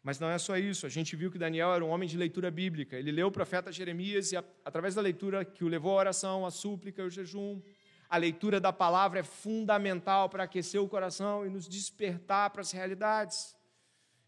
Mas 0.04 0.20
não 0.20 0.30
é 0.30 0.38
só 0.40 0.58
isso, 0.58 0.86
a 0.86 0.90
gente 0.90 1.16
viu 1.16 1.32
que 1.32 1.38
Daniel 1.38 1.74
era 1.74 1.86
um 1.86 1.90
homem 1.90 2.10
de 2.10 2.18
leitura 2.18 2.50
bíblica. 2.50 2.98
Ele 2.98 3.12
leu 3.12 3.28
o 3.28 3.32
profeta 3.32 3.72
Jeremias 3.72 4.32
e, 4.32 4.38
através 4.66 4.96
da 4.96 5.02
leitura 5.02 5.46
que 5.46 5.64
o 5.64 5.68
levou 5.68 5.92
à 5.92 6.00
oração, 6.00 6.44
à 6.46 6.50
súplica, 6.50 7.04
ao 7.04 7.10
jejum, 7.10 7.62
a 8.10 8.18
leitura 8.18 8.60
da 8.60 8.74
palavra 8.74 9.20
é 9.20 9.24
fundamental 9.24 10.28
para 10.28 10.44
aquecer 10.44 10.82
o 10.82 10.90
coração 10.90 11.46
e 11.46 11.50
nos 11.50 11.68
despertar 11.68 12.50
para 12.50 12.62
as 12.62 12.72
realidades. 12.72 13.56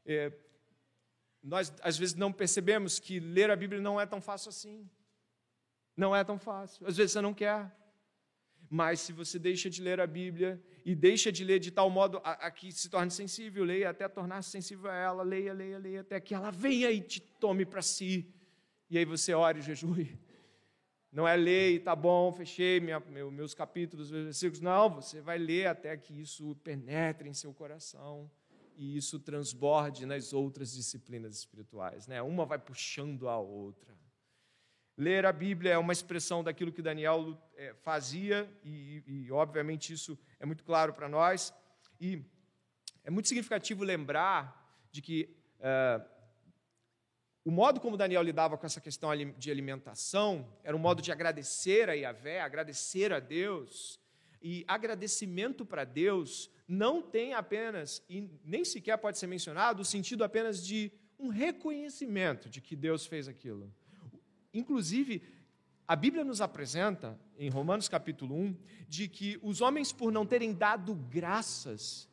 É, 0.06 0.32
nós, 1.44 1.74
às 1.82 1.98
vezes, 1.98 2.16
não 2.16 2.32
percebemos 2.32 3.00
que 3.00 3.20
ler 3.20 3.50
a 3.52 3.56
Bíblia 3.56 3.82
não 3.82 4.00
é 4.00 4.06
tão 4.06 4.22
fácil 4.22 4.50
assim. 4.50 4.90
Não 5.98 6.16
é 6.16 6.24
tão 6.24 6.38
fácil. 6.38 6.88
Às 6.88 6.96
vezes 6.96 7.12
você 7.12 7.22
não 7.22 7.34
quer. 7.34 7.70
Mas 8.74 9.02
se 9.02 9.14
você 9.14 9.38
deixa 9.38 9.70
de 9.70 9.84
ler 9.84 10.00
a 10.00 10.08
Bíblia 10.08 10.60
e 10.84 10.96
deixa 10.96 11.32
de 11.32 11.44
ler 11.44 11.60
de 11.60 11.70
tal 11.70 11.92
modo 11.92 12.20
a, 12.24 12.32
a 12.48 12.50
que 12.50 12.72
se 12.72 12.90
torne 12.90 13.12
sensível, 13.12 13.64
leia 13.64 13.92
até 13.92 14.08
tornar-se 14.08 14.50
sensível 14.50 14.90
a 14.90 14.96
ela, 14.96 15.22
leia, 15.22 15.54
leia, 15.54 15.78
leia, 15.78 16.02
até 16.02 16.20
que 16.20 16.34
ela 16.34 16.50
venha 16.50 16.90
e 16.90 17.00
te 17.00 17.22
tome 17.22 17.68
para 17.68 17.84
si. 17.84 18.28
E 18.90 18.98
aí 18.98 19.06
você 19.06 19.32
ore 19.32 19.60
e 19.60 19.62
jejue. 19.62 20.18
Não 21.14 21.28
é 21.28 21.36
ler 21.36 21.74
e 21.74 21.80
tá 21.82 21.96
bom, 21.96 22.32
fechei 22.32 22.80
minha, 22.80 23.00
meu, 23.00 23.30
meus 23.30 23.54
capítulos, 23.54 24.10
meus 24.10 24.24
versículos. 24.24 24.60
Não, 24.60 24.90
você 24.90 25.22
vai 25.22 25.38
ler 25.38 25.68
até 25.68 25.96
que 25.96 26.20
isso 26.20 26.56
penetre 26.64 27.30
em 27.30 27.34
seu 27.36 27.54
coração 27.54 28.28
e 28.76 28.98
isso 28.98 29.20
transborde 29.20 30.08
nas 30.08 30.34
outras 30.34 30.74
disciplinas 30.74 31.36
espirituais. 31.36 32.08
Né? 32.08 32.24
Uma 32.24 32.44
vai 32.44 32.58
puxando 32.58 33.30
a 33.30 33.38
outra. 33.38 33.94
Ler 34.96 35.26
a 35.26 35.34
Bíblia 35.34 35.72
é 35.72 35.78
uma 35.78 35.94
expressão 35.94 36.44
daquilo 36.44 36.72
que 36.72 36.82
Daniel 36.82 37.36
é, 37.56 37.74
fazia, 37.82 38.50
e, 38.64 39.04
e, 39.08 39.32
obviamente 39.32 39.92
isso 39.92 40.18
é 40.40 40.46
muito 40.46 40.64
claro 40.64 40.94
para 40.94 41.10
nós. 41.10 41.54
E 42.00 42.22
é 43.04 43.10
muito 43.10 43.28
significativo 43.28 43.84
lembrar 43.84 44.86
de 44.92 45.02
que 45.02 45.36
é, 45.60 46.02
o 47.44 47.52
modo 47.52 47.80
como 47.82 47.98
Daniel 47.98 48.22
lidava 48.22 48.58
com 48.58 48.66
essa 48.66 48.80
questão 48.80 49.10
de 49.38 49.52
alimentação 49.52 50.48
era 50.64 50.78
um 50.78 50.80
modo 50.80 51.02
de 51.02 51.12
agradecer 51.12 51.90
a 51.90 51.94
Yahvé, 51.94 52.40
agradecer 52.40 53.12
a 53.12 53.20
Deus. 53.20 54.00
E 54.42 54.64
agradecimento 54.68 55.66
para 55.66 55.84
Deus 55.84 56.52
não 56.68 57.02
tem 57.02 57.34
apenas, 57.34 58.04
e 58.10 58.30
nem 58.44 58.64
sequer 58.64 58.98
pode 58.98 59.18
ser 59.18 59.28
mencionado, 59.28 59.82
o 59.82 59.86
sentido 59.86 60.24
apenas 60.24 60.66
de 60.66 60.92
um 61.18 61.30
reconhecimento 61.30 62.50
de 62.50 62.62
que 62.62 62.76
Deus 62.76 63.06
fez 63.06 63.28
aquilo. 63.28 63.74
Inclusive, 64.54 65.22
a 65.88 65.96
Bíblia 65.96 66.24
nos 66.24 66.40
apresenta, 66.40 67.20
em 67.38 67.50
Romanos 67.50 67.90
capítulo 67.90 68.36
1, 68.36 68.58
de 68.88 69.08
que 69.08 69.40
os 69.42 69.62
homens, 69.62 69.92
por 69.92 70.12
não 70.12 70.26
terem 70.26 70.54
dado 70.54 70.94
graças, 70.94 72.08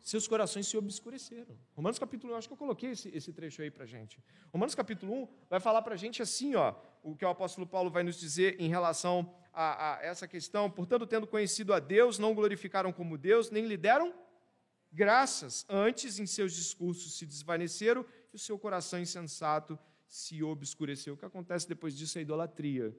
seus 0.00 0.26
corações 0.26 0.66
se 0.66 0.76
obscureceram. 0.76 1.58
Romanos 1.74 1.98
capítulo 1.98 2.32
1, 2.32 2.36
acho 2.36 2.48
que 2.48 2.54
eu 2.54 2.58
coloquei 2.58 2.92
esse, 2.92 3.08
esse 3.14 3.30
trecho 3.30 3.60
aí 3.60 3.70
para 3.70 3.84
gente. 3.84 4.18
Romanos 4.50 4.74
capítulo 4.74 5.12
1 5.24 5.28
vai 5.50 5.60
falar 5.60 5.82
para 5.82 5.96
gente 5.96 6.22
assim, 6.22 6.54
ó, 6.54 6.74
o 7.02 7.14
que 7.14 7.26
o 7.26 7.28
apóstolo 7.28 7.66
Paulo 7.66 7.90
vai 7.90 8.02
nos 8.02 8.18
dizer 8.18 8.56
em 8.58 8.68
relação 8.68 9.34
a, 9.52 9.96
a 9.96 10.02
essa 10.02 10.26
questão. 10.26 10.70
Portanto, 10.70 11.06
tendo 11.06 11.26
conhecido 11.26 11.74
a 11.74 11.78
Deus, 11.78 12.18
não 12.18 12.34
glorificaram 12.34 12.90
como 12.90 13.18
Deus, 13.18 13.50
nem 13.50 13.66
lhe 13.66 13.76
deram 13.76 14.14
graças. 14.90 15.66
Antes, 15.68 16.18
em 16.18 16.26
seus 16.26 16.54
discursos 16.54 17.18
se 17.18 17.26
desvaneceram 17.26 18.06
e 18.32 18.36
o 18.36 18.38
seu 18.38 18.58
coração 18.58 18.98
insensato 18.98 19.78
se 20.08 20.42
obscureceu. 20.42 21.14
O 21.14 21.16
que 21.16 21.26
acontece 21.26 21.68
depois 21.68 21.96
disso 21.96 22.18
é 22.18 22.22
idolatria. 22.22 22.96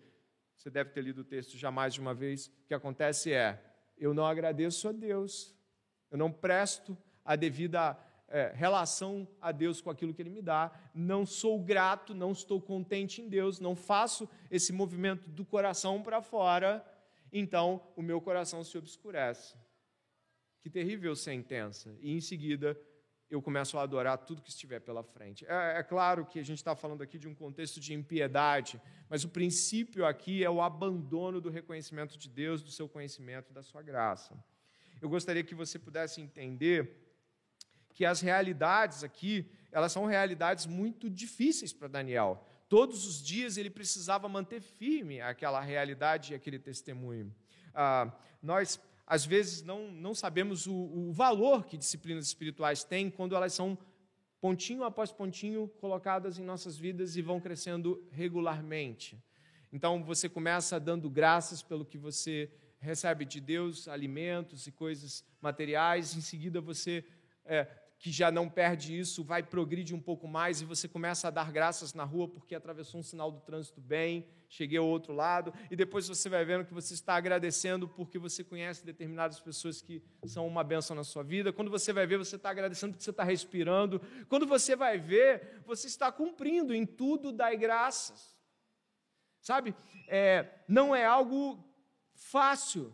Você 0.56 0.70
deve 0.70 0.92
ter 0.92 1.02
lido 1.02 1.22
o 1.22 1.26
texto 1.26 1.58
já 1.58 1.72
mais 1.72 1.94
de 1.94 2.00
uma 2.00 2.14
vez. 2.14 2.48
O 2.48 2.68
que 2.68 2.74
acontece 2.74 3.34
é: 3.34 3.62
eu 3.98 4.14
não 4.14 4.26
agradeço 4.26 4.88
a 4.88 4.92
Deus, 4.92 5.56
eu 6.12 6.18
não 6.18 6.32
presto 6.32 6.98
a 7.26 7.36
devida 7.36 7.98
é, 8.28 8.52
relação 8.56 9.28
a 9.42 9.52
Deus 9.52 9.82
com 9.82 9.90
aquilo 9.90 10.14
que 10.14 10.22
Ele 10.22 10.30
me 10.30 10.42
dá, 10.42 10.72
não 10.94 11.26
sou 11.26 11.60
grato, 11.60 12.14
não 12.14 12.32
estou 12.32 12.62
contente 12.62 13.22
em 13.22 13.28
Deus, 13.28 13.60
não 13.60 13.76
faço 13.76 14.30
esse 14.52 14.72
movimento 14.72 15.30
do 15.30 15.44
coração 15.44 16.02
para 16.02 16.22
fora, 16.22 16.86
então 17.34 17.82
o 17.96 18.02
meu 18.02 18.22
coração 18.22 18.64
se 18.64 18.78
obscurece. 18.78 19.56
Que 20.62 20.70
terrível 20.70 21.16
sentença. 21.16 21.96
E 22.02 22.12
em 22.12 22.22
seguida 22.22 22.80
eu 23.30 23.42
começo 23.42 23.78
a 23.78 23.84
adorar 23.84 24.18
tudo 24.18 24.42
que 24.42 24.50
estiver 24.50 24.80
pela 24.80 25.04
frente. 25.04 25.46
É, 25.48 25.80
é 25.80 25.84
claro 25.84 26.26
que 26.26 26.40
a 26.40 26.44
gente 26.44 26.58
está 26.58 26.76
falando 26.76 27.04
aqui 27.04 27.20
de 27.20 27.28
um 27.28 27.36
contexto 27.36 27.80
de 27.80 27.94
impiedade, 27.94 28.82
mas 29.08 29.24
o 29.24 29.30
princípio 29.30 30.06
aqui 30.06 30.44
é 30.44 30.50
o 30.50 30.62
abandono 30.62 31.40
do 31.40 31.50
reconhecimento 31.50 32.18
de 32.18 32.28
Deus, 32.28 32.64
do 32.64 32.72
seu 32.72 32.90
conhecimento, 32.90 33.54
da 33.54 33.62
sua 33.62 33.84
graça. 33.84 34.36
Eu 35.00 35.10
gostaria 35.10 35.44
que 35.44 35.54
você 35.54 35.78
pudesse 35.78 36.20
entender 36.20 37.06
que 37.94 38.04
as 38.04 38.22
realidades 38.22 39.04
aqui, 39.04 39.52
elas 39.72 39.92
são 39.92 40.06
realidades 40.06 40.66
muito 40.66 41.10
difíceis 41.10 41.72
para 41.72 41.88
Daniel. 41.88 42.44
Todos 42.68 43.06
os 43.06 43.22
dias 43.22 43.58
ele 43.58 43.70
precisava 43.70 44.28
manter 44.28 44.62
firme 44.62 45.22
aquela 45.22 45.60
realidade 45.60 46.34
e 46.34 46.36
aquele 46.36 46.58
testemunho. 46.58 47.34
Ah, 47.74 48.12
nós 48.42 48.80
às 49.10 49.26
vezes 49.26 49.64
não, 49.64 49.92
não 49.92 50.14
sabemos 50.14 50.68
o, 50.68 50.74
o 50.74 51.12
valor 51.12 51.66
que 51.66 51.76
disciplinas 51.76 52.28
espirituais 52.28 52.84
têm 52.84 53.10
quando 53.10 53.36
elas 53.36 53.54
são 53.54 53.76
pontinho 54.40 54.84
após 54.84 55.12
pontinho 55.12 55.68
colocadas 55.80 56.38
em 56.38 56.44
nossas 56.44 56.78
vidas 56.78 57.18
e 57.18 57.22
vão 57.24 57.40
crescendo 57.40 58.08
regularmente. 58.12 59.20
Então 59.74 60.04
você 60.04 60.30
começa 60.30 60.80
dando 60.80 61.10
graças 61.10 61.64
pelo 61.64 61.84
que 61.84 61.98
você 61.98 62.52
recebe 62.80 63.26
de 63.26 63.42
Deus, 63.42 63.88
alimentos 63.88 64.68
e 64.68 64.72
coisas 64.72 65.26
materiais, 65.42 66.16
em 66.16 66.22
seguida 66.22 66.62
você 66.62 67.04
é, 67.44 67.68
que 68.00 68.12
já 68.12 68.32
não 68.32 68.48
perde 68.48 68.98
isso, 68.98 69.26
vai 69.26 69.44
progredir 69.44 69.94
um 69.94 70.00
pouco 70.00 70.26
mais 70.26 70.62
e 70.62 70.66
você 70.66 70.88
começa 70.88 71.28
a 71.28 71.32
dar 71.32 71.52
graças 71.52 71.94
na 71.94 72.06
rua 72.06 72.30
porque 72.30 72.56
atravessou 72.56 73.02
um 73.02 73.04
sinal 73.04 73.30
do 73.30 73.42
trânsito 73.42 73.82
bem, 73.82 74.26
cheguei 74.48 74.78
ao 74.78 74.88
outro 74.88 75.12
lado, 75.14 75.54
e 75.70 75.76
depois 75.76 76.08
você 76.08 76.30
vai 76.30 76.46
vendo 76.46 76.64
que 76.64 76.74
você 76.74 76.94
está 76.94 77.16
agradecendo 77.16 77.90
porque 77.90 78.18
você 78.18 78.42
conhece 78.42 78.86
determinadas 78.86 79.42
pessoas 79.42 79.82
que 79.82 80.02
são 80.26 80.48
uma 80.48 80.64
benção 80.64 80.96
na 80.96 81.04
sua 81.04 81.24
vida. 81.24 81.52
Quando 81.52 81.70
você 81.70 81.92
vai 81.92 82.08
ver, 82.08 82.18
você 82.18 82.38
está 82.38 82.50
agradecendo 82.50 82.94
porque 82.94 83.04
você 83.04 83.10
está 83.10 83.24
respirando. 83.26 84.02
Quando 84.30 84.48
você 84.48 84.78
vai 84.78 84.98
ver, 84.98 85.62
você 85.66 85.88
está 85.88 86.10
cumprindo 86.10 86.74
em 86.74 86.86
tudo, 86.86 87.34
dai 87.34 87.58
graças. 87.58 88.40
Sabe, 89.42 89.76
é, 90.08 90.48
não 90.70 90.96
é 90.96 91.06
algo 91.06 91.62
fácil, 92.14 92.94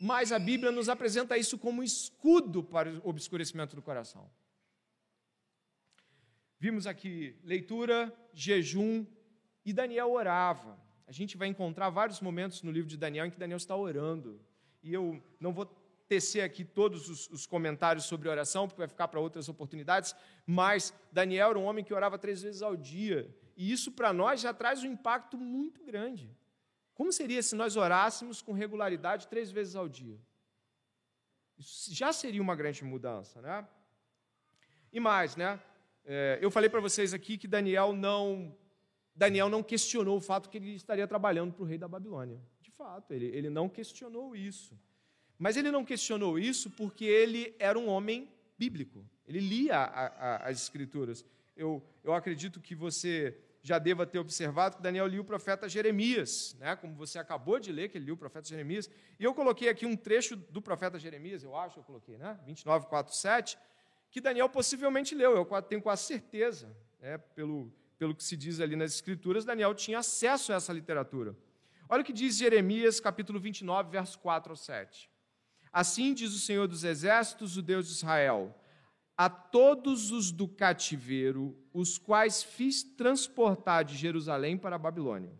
mas 0.00 0.32
a 0.32 0.38
Bíblia 0.38 0.72
nos 0.72 0.88
apresenta 0.88 1.36
isso 1.36 1.58
como 1.58 1.82
escudo 1.82 2.64
para 2.64 2.90
o 2.90 3.08
obscurecimento 3.08 3.76
do 3.76 3.82
coração. 3.82 4.30
Vimos 6.58 6.86
aqui 6.86 7.36
leitura, 7.44 8.12
jejum 8.32 9.06
e 9.64 9.72
Daniel 9.72 10.10
orava. 10.10 10.78
A 11.06 11.12
gente 11.12 11.36
vai 11.36 11.48
encontrar 11.48 11.90
vários 11.90 12.20
momentos 12.20 12.62
no 12.62 12.70
livro 12.70 12.88
de 12.88 12.96
Daniel 12.96 13.26
em 13.26 13.30
que 13.30 13.38
Daniel 13.38 13.58
está 13.58 13.76
orando. 13.76 14.40
E 14.82 14.92
eu 14.92 15.22
não 15.38 15.52
vou 15.52 15.66
tecer 16.08 16.42
aqui 16.42 16.64
todos 16.64 17.08
os, 17.08 17.28
os 17.30 17.46
comentários 17.46 18.06
sobre 18.06 18.28
oração, 18.28 18.66
porque 18.66 18.80
vai 18.80 18.88
ficar 18.88 19.08
para 19.08 19.20
outras 19.20 19.48
oportunidades, 19.48 20.14
mas 20.46 20.94
Daniel 21.12 21.50
era 21.50 21.58
um 21.58 21.64
homem 21.64 21.84
que 21.84 21.92
orava 21.92 22.18
três 22.18 22.42
vezes 22.42 22.62
ao 22.62 22.76
dia. 22.76 23.34
E 23.56 23.70
isso 23.72 23.92
para 23.92 24.12
nós 24.12 24.40
já 24.40 24.54
traz 24.54 24.82
um 24.82 24.86
impacto 24.86 25.36
muito 25.36 25.84
grande. 25.84 26.34
Como 26.94 27.12
seria 27.12 27.42
se 27.42 27.54
nós 27.54 27.76
orássemos 27.76 28.40
com 28.40 28.52
regularidade 28.52 29.28
três 29.28 29.50
vezes 29.50 29.76
ao 29.76 29.88
dia? 29.88 30.18
Isso 31.58 31.92
já 31.94 32.12
seria 32.12 32.40
uma 32.40 32.54
grande 32.54 32.84
mudança, 32.84 33.40
né? 33.40 33.66
E 34.92 35.00
mais, 35.00 35.36
né? 35.36 35.60
É, 36.08 36.38
eu 36.40 36.52
falei 36.52 36.70
para 36.70 36.80
vocês 36.80 37.12
aqui 37.12 37.36
que 37.36 37.48
Daniel 37.48 37.92
não 37.92 38.56
Daniel 39.14 39.48
não 39.48 39.62
questionou 39.62 40.18
o 40.18 40.20
fato 40.20 40.48
que 40.48 40.56
ele 40.58 40.74
estaria 40.74 41.06
trabalhando 41.06 41.52
para 41.52 41.62
o 41.62 41.66
rei 41.66 41.78
da 41.78 41.88
Babilônia. 41.88 42.40
De 42.60 42.70
fato, 42.70 43.12
ele, 43.12 43.26
ele 43.26 43.50
não 43.50 43.68
questionou 43.68 44.36
isso. 44.36 44.78
Mas 45.38 45.56
ele 45.56 45.70
não 45.70 45.84
questionou 45.84 46.38
isso 46.38 46.70
porque 46.70 47.04
ele 47.04 47.54
era 47.58 47.78
um 47.78 47.88
homem 47.88 48.28
bíblico. 48.56 49.04
Ele 49.26 49.40
lia 49.40 49.76
a, 49.78 50.06
a, 50.06 50.36
as 50.48 50.62
escrituras. 50.62 51.24
Eu, 51.56 51.82
eu 52.04 52.14
acredito 52.14 52.60
que 52.60 52.74
você 52.74 53.36
já 53.62 53.78
deva 53.78 54.06
ter 54.06 54.18
observado 54.18 54.76
que 54.76 54.82
Daniel 54.82 55.06
lia 55.08 55.20
o 55.20 55.24
profeta 55.24 55.68
Jeremias, 55.68 56.54
né? 56.60 56.76
como 56.76 56.94
você 56.94 57.18
acabou 57.18 57.58
de 57.58 57.72
ler, 57.72 57.88
que 57.88 57.98
ele 57.98 58.04
lia 58.04 58.14
o 58.14 58.16
profeta 58.16 58.46
Jeremias. 58.48 58.88
E 59.18 59.24
eu 59.24 59.34
coloquei 59.34 59.68
aqui 59.68 59.84
um 59.84 59.96
trecho 59.96 60.36
do 60.36 60.62
profeta 60.62 60.98
Jeremias, 60.98 61.42
eu 61.42 61.56
acho 61.56 61.74
que 61.74 61.80
eu 61.80 61.84
coloquei, 61.84 62.16
né? 62.16 62.38
29, 62.46 62.86
4, 62.86 63.12
7, 63.12 63.58
que 64.10 64.20
Daniel 64.20 64.48
possivelmente 64.48 65.14
leu, 65.14 65.36
eu 65.36 65.62
tenho 65.62 65.82
quase 65.82 66.04
certeza, 66.04 66.74
né? 67.00 67.18
pelo, 67.18 67.72
pelo 67.98 68.14
que 68.14 68.24
se 68.24 68.36
diz 68.36 68.60
ali 68.60 68.76
nas 68.76 68.94
Escrituras, 68.94 69.44
Daniel 69.44 69.74
tinha 69.74 69.98
acesso 69.98 70.52
a 70.52 70.56
essa 70.56 70.72
literatura. 70.72 71.36
Olha 71.88 72.02
o 72.02 72.04
que 72.04 72.12
diz 72.12 72.36
Jeremias, 72.36 72.98
capítulo 72.98 73.38
29, 73.38 73.90
versos 73.90 74.16
4 74.16 74.52
ao 74.52 74.56
7. 74.56 75.10
Assim 75.72 76.14
diz 76.14 76.34
o 76.34 76.38
Senhor 76.38 76.66
dos 76.66 76.84
Exércitos, 76.84 77.56
o 77.56 77.62
Deus 77.62 77.86
de 77.86 77.92
Israel: 77.92 78.58
A 79.16 79.28
todos 79.28 80.10
os 80.10 80.32
do 80.32 80.48
cativeiro, 80.48 81.56
os 81.72 81.98
quais 81.98 82.42
fiz 82.42 82.82
transportar 82.82 83.84
de 83.84 83.96
Jerusalém 83.96 84.56
para 84.56 84.76
a 84.76 84.78
Babilônia, 84.78 85.38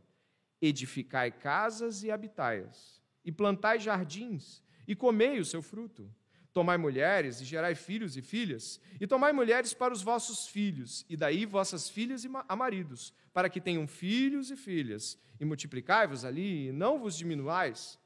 edificai 0.61 1.33
casas 1.33 2.03
e 2.03 2.11
habitai-as, 2.11 3.03
e 3.25 3.33
plantai 3.33 3.81
jardins, 3.81 4.63
e 4.87 4.95
comei 4.95 5.41
o 5.41 5.45
seu 5.45 5.63
fruto 5.63 6.09
Tomai 6.57 6.79
mulheres 6.79 7.39
e 7.43 7.45
gerai 7.45 7.75
filhos 7.75 8.17
e 8.17 8.23
filhas, 8.23 8.81
e 8.99 9.07
tomai 9.07 9.31
mulheres 9.31 9.75
para 9.75 9.93
os 9.93 10.03
vossos 10.03 10.49
filhos, 10.49 11.05
e 11.07 11.15
daí 11.15 11.45
vossas 11.45 11.87
filhas 11.87 12.27
a 12.49 12.57
maridos, 12.57 13.13
para 13.31 13.51
que 13.51 13.61
tenham 13.61 13.87
filhos 13.87 14.51
e 14.51 14.57
filhas, 14.57 15.19
e 15.39 15.45
multiplicai-vos 15.45 16.25
ali, 16.25 16.69
e 16.69 16.73
não 16.73 16.99
vos 16.99 17.15
diminuais. 17.15 17.99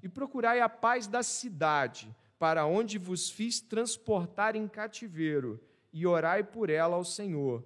E 0.00 0.08
procurai 0.08 0.60
a 0.60 0.68
paz 0.68 1.08
da 1.08 1.20
cidade, 1.24 2.14
para 2.38 2.64
onde 2.64 2.96
vos 2.96 3.28
fiz 3.28 3.60
transportar 3.60 4.54
em 4.54 4.68
cativeiro, 4.68 5.60
e 5.92 6.06
orai 6.06 6.44
por 6.44 6.70
ela 6.70 6.94
ao 6.94 7.04
Senhor, 7.04 7.64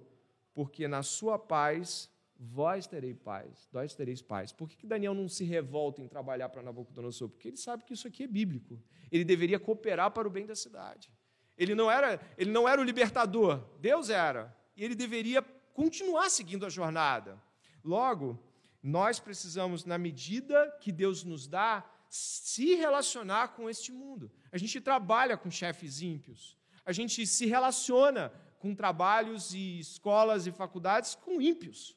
porque 0.55 0.87
na 0.87 1.03
sua 1.03 1.37
paz 1.37 2.09
vós 2.43 2.87
tereis 2.87 3.15
paz, 3.19 3.69
vós 3.71 3.93
tereis 3.93 4.19
paz. 4.19 4.51
Por 4.51 4.67
que, 4.67 4.75
que 4.75 4.87
Daniel 4.87 5.13
não 5.13 5.29
se 5.29 5.43
revolta 5.43 6.01
em 6.01 6.07
trabalhar 6.07 6.49
para 6.49 6.63
Nabucodonosor? 6.63 7.29
Porque 7.29 7.49
ele 7.49 7.57
sabe 7.57 7.83
que 7.83 7.93
isso 7.93 8.07
aqui 8.07 8.23
é 8.23 8.27
bíblico. 8.27 8.81
Ele 9.11 9.23
deveria 9.23 9.59
cooperar 9.59 10.09
para 10.09 10.27
o 10.27 10.31
bem 10.31 10.47
da 10.47 10.55
cidade. 10.55 11.11
Ele 11.55 11.75
não 11.75 11.91
era, 11.91 12.19
ele 12.35 12.49
não 12.49 12.67
era 12.67 12.81
o 12.81 12.83
libertador, 12.83 13.63
Deus 13.79 14.09
era. 14.09 14.57
E 14.75 14.83
ele 14.83 14.95
deveria 14.95 15.43
continuar 15.73 16.31
seguindo 16.31 16.65
a 16.65 16.69
jornada. 16.69 17.39
Logo, 17.83 18.43
nós 18.81 19.19
precisamos, 19.19 19.85
na 19.85 19.99
medida 19.99 20.75
que 20.81 20.91
Deus 20.91 21.23
nos 21.23 21.47
dá, 21.47 21.87
se 22.09 22.73
relacionar 22.73 23.49
com 23.49 23.69
este 23.69 23.91
mundo. 23.91 24.31
A 24.51 24.57
gente 24.57 24.81
trabalha 24.81 25.37
com 25.37 25.51
chefes 25.51 26.01
ímpios. 26.01 26.57
A 26.83 26.91
gente 26.91 27.27
se 27.27 27.45
relaciona 27.45 28.33
com 28.57 28.73
trabalhos 28.73 29.53
e 29.53 29.79
escolas 29.79 30.47
e 30.47 30.51
faculdades 30.51 31.13
com 31.13 31.39
ímpios. 31.39 31.95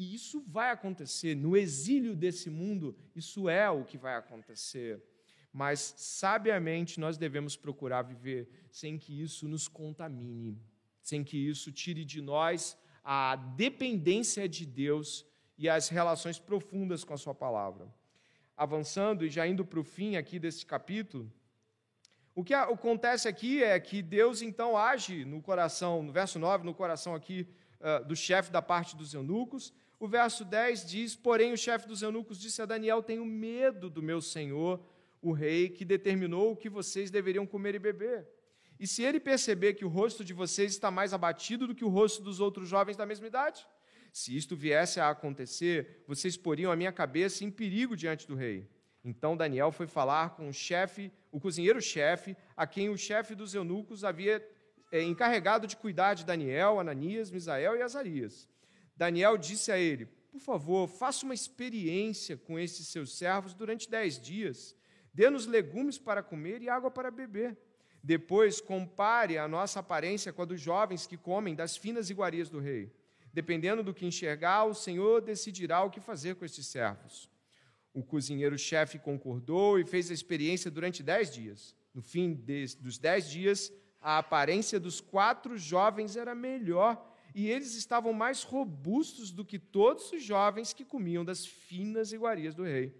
E 0.00 0.14
isso 0.14 0.42
vai 0.46 0.70
acontecer. 0.70 1.34
No 1.36 1.54
exílio 1.54 2.16
desse 2.16 2.48
mundo, 2.48 2.96
isso 3.14 3.50
é 3.50 3.68
o 3.68 3.84
que 3.84 3.98
vai 3.98 4.16
acontecer. 4.16 4.98
Mas, 5.52 5.92
sabiamente, 5.98 6.98
nós 6.98 7.18
devemos 7.18 7.54
procurar 7.54 8.00
viver 8.00 8.48
sem 8.70 8.96
que 8.96 9.20
isso 9.20 9.46
nos 9.46 9.68
contamine, 9.68 10.58
sem 11.02 11.22
que 11.22 11.36
isso 11.36 11.70
tire 11.70 12.02
de 12.02 12.22
nós 12.22 12.78
a 13.04 13.36
dependência 13.36 14.48
de 14.48 14.64
Deus 14.64 15.26
e 15.58 15.68
as 15.68 15.90
relações 15.90 16.38
profundas 16.38 17.04
com 17.04 17.12
a 17.12 17.18
Sua 17.18 17.34
palavra. 17.34 17.86
Avançando 18.56 19.26
e 19.26 19.28
já 19.28 19.46
indo 19.46 19.66
para 19.66 19.80
o 19.80 19.84
fim 19.84 20.16
aqui 20.16 20.38
desse 20.38 20.64
capítulo, 20.64 21.30
o 22.34 22.42
que 22.42 22.54
acontece 22.54 23.28
aqui 23.28 23.62
é 23.62 23.78
que 23.78 24.00
Deus 24.00 24.40
então 24.40 24.78
age 24.78 25.26
no 25.26 25.42
coração, 25.42 26.02
no 26.02 26.10
verso 26.10 26.38
9, 26.38 26.64
no 26.64 26.72
coração 26.72 27.14
aqui 27.14 27.46
uh, 27.80 28.02
do 28.06 28.16
chefe 28.16 28.50
da 28.50 28.62
parte 28.62 28.96
dos 28.96 29.12
eunucos, 29.12 29.74
o 30.00 30.08
verso 30.08 30.46
10 30.46 30.86
diz: 30.86 31.14
Porém, 31.14 31.52
o 31.52 31.58
chefe 31.58 31.86
dos 31.86 32.00
eunucos 32.00 32.40
disse 32.40 32.62
a 32.62 32.66
Daniel: 32.66 33.02
Tenho 33.02 33.24
medo 33.24 33.90
do 33.90 34.02
meu 34.02 34.22
senhor, 34.22 34.82
o 35.20 35.30
rei, 35.30 35.68
que 35.68 35.84
determinou 35.84 36.52
o 36.52 36.56
que 36.56 36.70
vocês 36.70 37.10
deveriam 37.10 37.46
comer 37.46 37.74
e 37.74 37.78
beber. 37.78 38.26
E 38.80 38.86
se 38.86 39.02
ele 39.02 39.20
perceber 39.20 39.74
que 39.74 39.84
o 39.84 39.88
rosto 39.88 40.24
de 40.24 40.32
vocês 40.32 40.72
está 40.72 40.90
mais 40.90 41.12
abatido 41.12 41.66
do 41.66 41.74
que 41.74 41.84
o 41.84 41.88
rosto 41.88 42.22
dos 42.22 42.40
outros 42.40 42.66
jovens 42.66 42.96
da 42.96 43.04
mesma 43.04 43.26
idade? 43.26 43.66
Se 44.10 44.34
isto 44.34 44.56
viesse 44.56 44.98
a 44.98 45.10
acontecer, 45.10 46.02
vocês 46.08 46.34
poriam 46.34 46.72
a 46.72 46.76
minha 46.76 46.90
cabeça 46.90 47.44
em 47.44 47.50
perigo 47.50 47.94
diante 47.94 48.26
do 48.26 48.34
rei. 48.34 48.66
Então 49.04 49.36
Daniel 49.36 49.70
foi 49.70 49.86
falar 49.86 50.30
com 50.30 50.48
o 50.48 50.52
chefe, 50.52 51.12
o 51.30 51.38
cozinheiro-chefe, 51.38 52.34
a 52.56 52.66
quem 52.66 52.88
o 52.88 52.96
chefe 52.96 53.34
dos 53.34 53.54
eunucos 53.54 54.02
havia 54.02 54.42
é, 54.90 55.02
encarregado 55.02 55.66
de 55.66 55.76
cuidar 55.76 56.14
de 56.14 56.24
Daniel, 56.24 56.80
Ananias, 56.80 57.30
Misael 57.30 57.76
e 57.76 57.82
Azarias. 57.82 58.48
Daniel 59.00 59.38
disse 59.38 59.72
a 59.72 59.78
ele: 59.78 60.04
Por 60.30 60.38
favor, 60.40 60.86
faça 60.86 61.24
uma 61.24 61.32
experiência 61.32 62.36
com 62.36 62.58
esses 62.58 62.86
seus 62.88 63.16
servos 63.16 63.54
durante 63.54 63.88
dez 63.88 64.20
dias. 64.20 64.76
Dê-nos 65.14 65.46
legumes 65.46 65.96
para 65.96 66.22
comer 66.22 66.60
e 66.60 66.68
água 66.68 66.90
para 66.90 67.10
beber. 67.10 67.56
Depois, 68.04 68.60
compare 68.60 69.38
a 69.38 69.48
nossa 69.48 69.80
aparência 69.80 70.34
com 70.34 70.42
a 70.42 70.44
dos 70.44 70.60
jovens 70.60 71.06
que 71.06 71.16
comem 71.16 71.54
das 71.54 71.78
finas 71.78 72.10
iguarias 72.10 72.50
do 72.50 72.60
rei. 72.60 72.92
Dependendo 73.32 73.82
do 73.82 73.94
que 73.94 74.04
enxergar, 74.04 74.64
o 74.64 74.74
Senhor 74.74 75.22
decidirá 75.22 75.82
o 75.82 75.90
que 75.90 75.98
fazer 76.00 76.34
com 76.34 76.44
estes 76.44 76.66
servos. 76.66 77.30
O 77.94 78.02
cozinheiro-chefe 78.02 78.98
concordou 78.98 79.78
e 79.78 79.86
fez 79.86 80.10
a 80.10 80.14
experiência 80.14 80.70
durante 80.70 81.02
dez 81.02 81.32
dias. 81.32 81.74
No 81.94 82.02
fim 82.02 82.34
dos 82.78 82.98
dez 82.98 83.30
dias, 83.30 83.72
a 83.98 84.18
aparência 84.18 84.78
dos 84.78 85.00
quatro 85.00 85.56
jovens 85.56 86.16
era 86.16 86.34
melhor 86.34 87.09
e 87.34 87.48
eles 87.48 87.74
estavam 87.74 88.12
mais 88.12 88.42
robustos 88.42 89.30
do 89.30 89.44
que 89.44 89.58
todos 89.58 90.12
os 90.12 90.22
jovens 90.22 90.72
que 90.72 90.84
comiam 90.84 91.24
das 91.24 91.46
finas 91.46 92.12
iguarias 92.12 92.54
do 92.54 92.64
rei. 92.64 92.94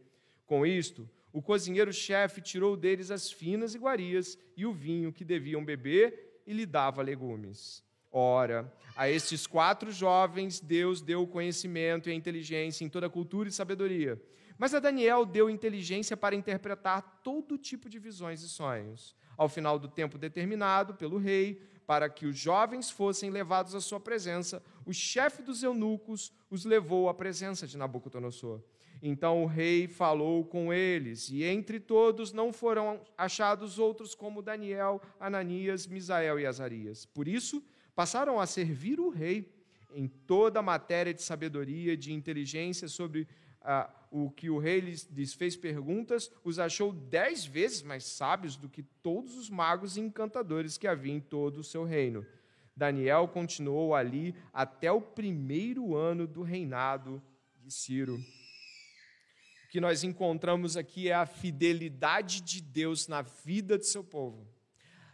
Com 0.46 0.66
isto, 0.66 1.08
o 1.32 1.40
cozinheiro-chefe 1.40 2.40
tirou 2.40 2.76
deles 2.76 3.10
as 3.10 3.30
finas 3.30 3.74
iguarias 3.74 4.38
e 4.56 4.66
o 4.66 4.72
vinho 4.72 5.12
que 5.12 5.24
deviam 5.24 5.64
beber 5.64 6.42
e 6.46 6.52
lhe 6.52 6.66
dava 6.66 7.02
legumes. 7.02 7.84
Ora, 8.12 8.72
a 8.96 9.08
estes 9.08 9.46
quatro 9.46 9.92
jovens 9.92 10.58
Deus 10.58 11.00
deu 11.00 11.26
conhecimento 11.26 12.10
e 12.10 12.14
inteligência 12.14 12.84
em 12.84 12.88
toda 12.88 13.08
cultura 13.08 13.48
e 13.48 13.52
sabedoria. 13.52 14.20
Mas 14.58 14.74
a 14.74 14.80
Daniel 14.80 15.24
deu 15.24 15.48
inteligência 15.48 16.16
para 16.16 16.34
interpretar 16.34 17.20
todo 17.22 17.56
tipo 17.56 17.88
de 17.88 17.98
visões 17.98 18.42
e 18.42 18.48
sonhos. 18.48 19.14
Ao 19.36 19.48
final 19.48 19.78
do 19.78 19.88
tempo 19.88 20.18
determinado 20.18 20.94
pelo 20.94 21.16
rei, 21.16 21.62
para 21.90 22.08
que 22.08 22.24
os 22.24 22.38
jovens 22.38 22.88
fossem 22.88 23.30
levados 23.30 23.74
à 23.74 23.80
sua 23.80 23.98
presença, 23.98 24.62
o 24.86 24.92
chefe 24.92 25.42
dos 25.42 25.60
eunucos 25.60 26.32
os 26.48 26.64
levou 26.64 27.08
à 27.08 27.14
presença 27.14 27.66
de 27.66 27.76
Nabucodonosor. 27.76 28.62
Então 29.02 29.42
o 29.42 29.46
rei 29.46 29.88
falou 29.88 30.44
com 30.44 30.72
eles, 30.72 31.30
e 31.30 31.42
entre 31.42 31.80
todos 31.80 32.32
não 32.32 32.52
foram 32.52 33.00
achados 33.18 33.76
outros 33.76 34.14
como 34.14 34.40
Daniel, 34.40 35.02
Ananias, 35.18 35.84
Misael 35.84 36.38
e 36.38 36.46
Azarias. 36.46 37.06
Por 37.06 37.26
isso, 37.26 37.60
passaram 37.92 38.38
a 38.38 38.46
servir 38.46 39.00
o 39.00 39.08
rei 39.08 39.52
em 39.92 40.06
toda 40.06 40.60
a 40.60 40.62
matéria 40.62 41.12
de 41.12 41.22
sabedoria, 41.22 41.96
de 41.96 42.12
inteligência 42.12 42.86
sobre 42.86 43.26
ah, 43.62 43.90
o 44.10 44.30
que 44.30 44.50
o 44.50 44.58
rei 44.58 44.80
lhes, 44.80 45.34
fez 45.34 45.56
perguntas, 45.56 46.30
os 46.42 46.58
achou 46.58 46.92
dez 46.92 47.44
vezes 47.44 47.82
mais 47.82 48.04
sábios 48.04 48.56
do 48.56 48.68
que 48.68 48.82
todos 48.82 49.36
os 49.36 49.48
magos 49.48 49.96
e 49.96 50.00
encantadores 50.00 50.76
que 50.76 50.88
havia 50.88 51.12
em 51.12 51.20
todo 51.20 51.58
o 51.58 51.64
seu 51.64 51.84
reino. 51.84 52.26
Daniel 52.74 53.28
continuou 53.28 53.94
ali 53.94 54.34
até 54.52 54.90
o 54.90 55.00
primeiro 55.00 55.94
ano 55.94 56.26
do 56.26 56.42
reinado 56.42 57.22
de 57.56 57.72
Ciro. 57.72 58.16
O 58.16 59.68
que 59.70 59.80
nós 59.80 60.02
encontramos 60.02 60.76
aqui 60.76 61.08
é 61.08 61.14
a 61.14 61.26
fidelidade 61.26 62.40
de 62.40 62.60
Deus 62.60 63.06
na 63.06 63.22
vida 63.22 63.78
de 63.78 63.86
seu 63.86 64.02
povo. 64.02 64.48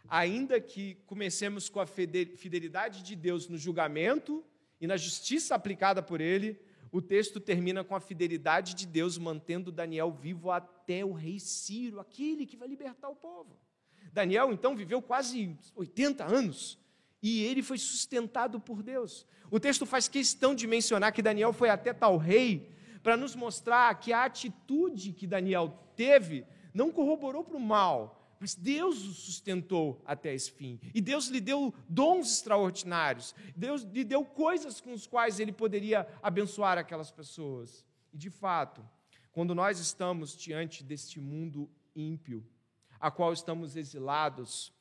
Ainda 0.08 0.60
que 0.60 0.94
comecemos 1.06 1.68
com 1.68 1.80
a 1.80 1.86
fidelidade 1.86 3.02
de 3.02 3.16
Deus 3.16 3.48
no 3.48 3.58
julgamento 3.58 4.44
e 4.80 4.86
na 4.86 4.96
justiça 4.96 5.54
aplicada 5.54 6.02
por 6.02 6.20
ele, 6.20 6.58
o 6.96 7.02
texto 7.02 7.38
termina 7.38 7.84
com 7.84 7.94
a 7.94 8.00
fidelidade 8.00 8.74
de 8.74 8.86
Deus 8.86 9.18
mantendo 9.18 9.70
Daniel 9.70 10.10
vivo 10.10 10.50
até 10.50 11.04
o 11.04 11.12
rei 11.12 11.38
Ciro, 11.38 12.00
aquele 12.00 12.46
que 12.46 12.56
vai 12.56 12.66
libertar 12.66 13.10
o 13.10 13.14
povo. 13.14 13.54
Daniel 14.14 14.50
então 14.50 14.74
viveu 14.74 15.02
quase 15.02 15.54
80 15.74 16.24
anos 16.24 16.78
e 17.22 17.44
ele 17.44 17.62
foi 17.62 17.76
sustentado 17.76 18.58
por 18.58 18.82
Deus. 18.82 19.26
O 19.50 19.60
texto 19.60 19.84
faz 19.84 20.08
questão 20.08 20.54
de 20.54 20.66
mencionar 20.66 21.12
que 21.12 21.20
Daniel 21.20 21.52
foi 21.52 21.68
até 21.68 21.92
tal 21.92 22.16
rei 22.16 22.74
para 23.02 23.14
nos 23.14 23.36
mostrar 23.36 23.94
que 24.00 24.10
a 24.14 24.24
atitude 24.24 25.12
que 25.12 25.26
Daniel 25.26 25.78
teve 25.94 26.46
não 26.72 26.90
corroborou 26.90 27.44
para 27.44 27.58
o 27.58 27.60
mal, 27.60 28.15
mas 28.38 28.54
Deus 28.54 29.04
o 29.04 29.12
sustentou 29.12 30.02
até 30.04 30.34
esse 30.34 30.50
fim. 30.50 30.78
E 30.94 31.00
Deus 31.00 31.28
lhe 31.28 31.40
deu 31.40 31.74
dons 31.88 32.32
extraordinários. 32.32 33.34
Deus 33.54 33.82
lhe 33.82 34.04
deu 34.04 34.24
coisas 34.24 34.80
com 34.80 34.92
as 34.92 35.06
quais 35.06 35.40
ele 35.40 35.52
poderia 35.52 36.06
abençoar 36.22 36.78
aquelas 36.78 37.10
pessoas. 37.10 37.84
E 38.12 38.18
de 38.18 38.30
fato, 38.30 38.86
quando 39.32 39.54
nós 39.54 39.78
estamos 39.78 40.36
diante 40.36 40.82
deste 40.84 41.20
mundo 41.20 41.70
ímpio, 41.94 42.46
a 42.98 43.10
qual 43.10 43.32
estamos 43.32 43.76
exilados, 43.76 44.72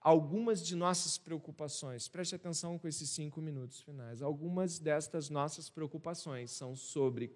algumas 0.00 0.64
de 0.64 0.76
nossas 0.76 1.18
preocupações, 1.18 2.08
preste 2.08 2.34
atenção 2.34 2.78
com 2.78 2.88
esses 2.88 3.10
cinco 3.10 3.40
minutos 3.40 3.80
finais, 3.80 4.22
algumas 4.22 4.78
destas 4.78 5.28
nossas 5.28 5.68
preocupações 5.68 6.50
são 6.50 6.74
sobre: 6.74 7.32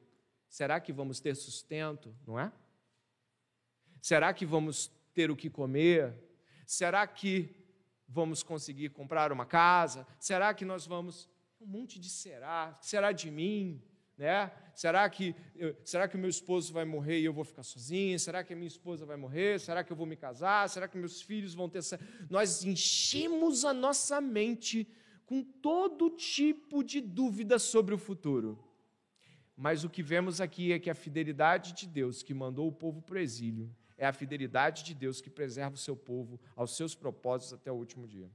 será 0.48 0.80
que 0.80 0.92
vamos 0.92 1.20
ter 1.20 1.34
sustento, 1.34 2.14
não 2.26 2.38
é? 2.38 2.52
Será 4.00 4.32
que 4.32 4.44
vamos 4.44 4.90
ter 5.14 5.30
o 5.30 5.36
que 5.36 5.50
comer? 5.50 6.14
Será 6.66 7.06
que 7.06 7.54
vamos 8.08 8.42
conseguir 8.42 8.90
comprar 8.90 9.32
uma 9.32 9.46
casa? 9.46 10.06
Será 10.18 10.52
que 10.52 10.64
nós 10.64 10.86
vamos. 10.86 11.28
Um 11.60 11.66
monte 11.66 11.98
de 11.98 12.10
será. 12.10 12.76
Será 12.80 13.12
de 13.12 13.30
mim? 13.30 13.80
Né? 14.18 14.50
Será 14.74 15.08
que 15.08 15.34
será 15.84 16.06
que 16.08 16.16
o 16.16 16.18
meu 16.18 16.28
esposo 16.28 16.72
vai 16.72 16.84
morrer 16.84 17.20
e 17.20 17.24
eu 17.24 17.32
vou 17.32 17.44
ficar 17.44 17.62
sozinha? 17.62 18.18
Será 18.18 18.42
que 18.44 18.52
a 18.52 18.56
minha 18.56 18.68
esposa 18.68 19.06
vai 19.06 19.16
morrer? 19.16 19.60
Será 19.60 19.82
que 19.82 19.92
eu 19.92 19.96
vou 19.96 20.06
me 20.06 20.16
casar? 20.16 20.68
Será 20.68 20.88
que 20.88 20.98
meus 20.98 21.22
filhos 21.22 21.54
vão 21.54 21.68
ter 21.68 21.82
Nós 22.28 22.64
enchemos 22.64 23.64
a 23.64 23.72
nossa 23.72 24.20
mente 24.20 24.88
com 25.24 25.42
todo 25.42 26.10
tipo 26.10 26.82
de 26.82 27.00
dúvida 27.00 27.58
sobre 27.58 27.94
o 27.94 27.98
futuro. 27.98 28.58
Mas 29.56 29.84
o 29.84 29.90
que 29.90 30.02
vemos 30.02 30.40
aqui 30.40 30.72
é 30.72 30.78
que 30.78 30.90
a 30.90 30.94
fidelidade 30.94 31.72
de 31.72 31.86
Deus 31.86 32.22
que 32.22 32.34
mandou 32.34 32.68
o 32.68 32.72
povo 32.72 33.00
para 33.00 33.16
o 33.16 33.18
exílio 33.18 33.74
é 34.02 34.06
a 34.06 34.12
fidelidade 34.12 34.82
de 34.82 34.94
Deus 34.94 35.20
que 35.20 35.30
preserva 35.30 35.76
o 35.76 35.78
seu 35.78 35.94
povo 35.94 36.40
aos 36.56 36.76
seus 36.76 36.92
propósitos 36.92 37.52
até 37.52 37.70
o 37.70 37.76
último 37.76 38.04
dia. 38.04 38.28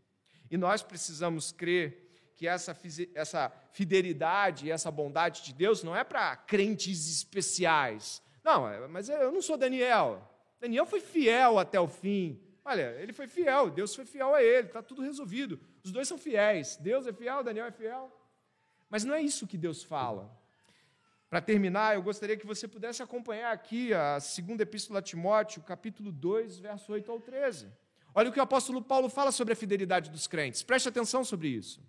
E 0.49 0.55
nós 0.55 0.81
precisamos 0.81 1.51
crer 1.51 2.31
que 2.37 2.47
essa, 2.47 2.77
essa 3.13 3.51
fidelidade 3.73 4.67
e 4.67 4.71
essa 4.71 4.89
bondade 4.89 5.43
de 5.43 5.53
Deus 5.53 5.83
não 5.83 5.93
é 5.93 6.05
para 6.05 6.37
crentes 6.37 7.09
especiais. 7.09 8.21
Não, 8.41 8.69
é, 8.69 8.87
mas 8.87 9.09
eu 9.09 9.29
não 9.29 9.41
sou 9.41 9.57
Daniel. 9.57 10.25
Daniel 10.57 10.85
foi 10.85 11.01
fiel 11.01 11.59
até 11.59 11.77
o 11.77 11.87
fim. 11.87 12.41
Olha, 12.63 12.95
ele 13.01 13.11
foi 13.11 13.27
fiel, 13.27 13.69
Deus 13.69 13.93
foi 13.93 14.05
fiel 14.05 14.33
a 14.33 14.41
ele, 14.41 14.67
está 14.67 14.81
tudo 14.81 15.01
resolvido. 15.01 15.59
Os 15.83 15.91
dois 15.91 16.07
são 16.07 16.17
fiéis. 16.17 16.77
Deus 16.77 17.05
é 17.05 17.11
fiel, 17.11 17.43
Daniel 17.43 17.65
é 17.65 17.71
fiel. 17.71 18.09
Mas 18.89 19.03
não 19.03 19.13
é 19.13 19.21
isso 19.21 19.45
que 19.45 19.57
Deus 19.57 19.83
fala. 19.83 20.31
Para 21.29 21.41
terminar, 21.41 21.95
eu 21.95 22.01
gostaria 22.01 22.37
que 22.37 22.45
você 22.45 22.67
pudesse 22.67 23.03
acompanhar 23.03 23.51
aqui 23.51 23.93
a 23.93 24.17
segunda 24.19 24.63
epístola 24.63 24.99
a 24.99 25.01
Timóteo, 25.01 25.61
capítulo 25.61 26.09
2, 26.09 26.59
verso 26.59 26.93
8 26.93 27.11
ao 27.11 27.19
13. 27.19 27.67
Olha 28.15 28.29
o 28.29 28.33
que 28.33 28.39
o 28.39 28.43
apóstolo 28.43 28.81
Paulo 28.81 29.09
fala 29.09 29.31
sobre 29.31 29.53
a 29.53 29.55
fidelidade 29.55 30.09
dos 30.09 30.25
crentes. 30.25 30.63
Preste 30.63 30.87
atenção 30.87 31.25
sobre 31.25 31.49
isso. 31.49 31.81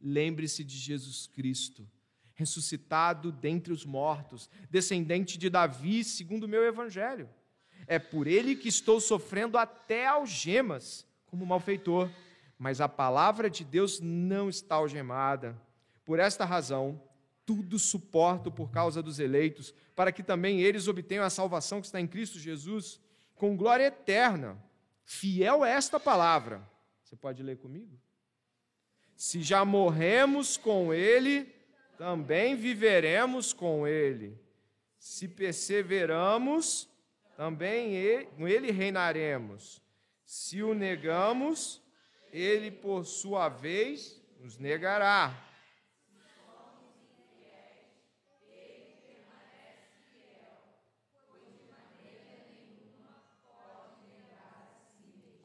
Lembre-se 0.00 0.62
de 0.62 0.76
Jesus 0.76 1.26
Cristo, 1.26 1.88
ressuscitado 2.34 3.32
dentre 3.32 3.72
os 3.72 3.84
mortos, 3.84 4.48
descendente 4.70 5.36
de 5.36 5.50
Davi, 5.50 6.04
segundo 6.04 6.44
o 6.44 6.48
meu 6.48 6.64
evangelho. 6.64 7.28
É 7.88 7.98
por 7.98 8.28
ele 8.28 8.54
que 8.54 8.68
estou 8.68 9.00
sofrendo 9.00 9.58
até 9.58 10.06
algemas, 10.06 11.04
como 11.26 11.44
malfeitor, 11.44 12.08
mas 12.56 12.80
a 12.80 12.88
palavra 12.88 13.50
de 13.50 13.64
Deus 13.64 13.98
não 14.00 14.48
está 14.48 14.76
algemada. 14.76 15.60
Por 16.04 16.20
esta 16.20 16.44
razão, 16.44 17.02
tudo 17.46 17.78
suporto 17.78 18.50
por 18.50 18.70
causa 18.72 19.00
dos 19.00 19.20
eleitos, 19.20 19.72
para 19.94 20.10
que 20.10 20.22
também 20.22 20.60
eles 20.60 20.88
obtenham 20.88 21.24
a 21.24 21.30
salvação 21.30 21.80
que 21.80 21.86
está 21.86 22.00
em 22.00 22.06
Cristo 22.06 22.40
Jesus, 22.40 23.00
com 23.36 23.56
glória 23.56 23.86
eterna. 23.86 24.60
Fiel 25.04 25.64
é 25.64 25.70
esta 25.70 26.00
palavra. 26.00 26.68
Você 27.02 27.14
pode 27.14 27.42
ler 27.42 27.56
comigo? 27.58 27.96
Se 29.14 29.40
já 29.40 29.64
morremos 29.64 30.56
com 30.56 30.92
Ele, 30.92 31.54
também 31.96 32.56
viveremos 32.56 33.52
com 33.52 33.86
Ele. 33.86 34.38
Se 34.98 35.28
perseveramos, 35.28 36.88
também 37.36 38.26
com 38.36 38.48
Ele 38.48 38.72
reinaremos. 38.72 39.80
Se 40.24 40.62
o 40.62 40.74
negamos, 40.74 41.80
Ele, 42.32 42.72
por 42.72 43.06
sua 43.06 43.48
vez, 43.48 44.20
nos 44.40 44.58
negará. 44.58 45.45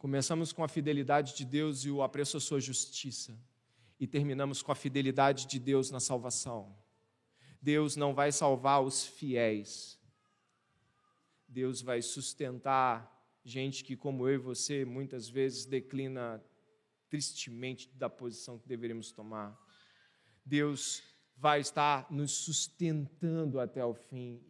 Começamos 0.02 0.52
com 0.52 0.64
a 0.64 0.68
fidelidade 0.68 1.36
de 1.36 1.46
Deus 1.46 1.86
e 1.86 1.92
o 1.92 2.02
apreço 2.02 2.36
à 2.36 2.40
sua 2.40 2.60
justiça. 2.60 3.38
E 4.00 4.08
terminamos 4.08 4.64
com 4.64 4.72
a 4.72 4.76
fidelidade 4.76 5.46
de 5.46 5.60
Deus 5.60 5.92
na 5.92 6.00
salvação. 6.00 6.76
Deus 7.62 7.96
não 7.96 8.12
vai 8.12 8.32
salvar 8.32 8.82
os 8.82 9.06
fiéis. 9.06 10.00
Deus 11.48 11.84
vai 11.84 12.02
sustentar 12.02 13.16
gente 13.46 13.84
que, 13.84 13.96
como 13.96 14.28
eu 14.28 14.34
e 14.34 14.38
você, 14.40 14.84
muitas 14.84 15.30
vezes 15.30 15.68
declina 15.68 16.44
tristemente 17.08 17.88
da 17.94 18.10
posição 18.10 18.58
que 18.58 18.68
deveríamos 18.68 19.12
tomar. 19.12 19.56
Deus 20.44 21.04
vai 21.38 21.60
estar 21.60 22.12
nos 22.12 22.32
sustentando 22.32 23.60
até 23.60 23.86
o 23.86 23.94
fim. 23.94 24.42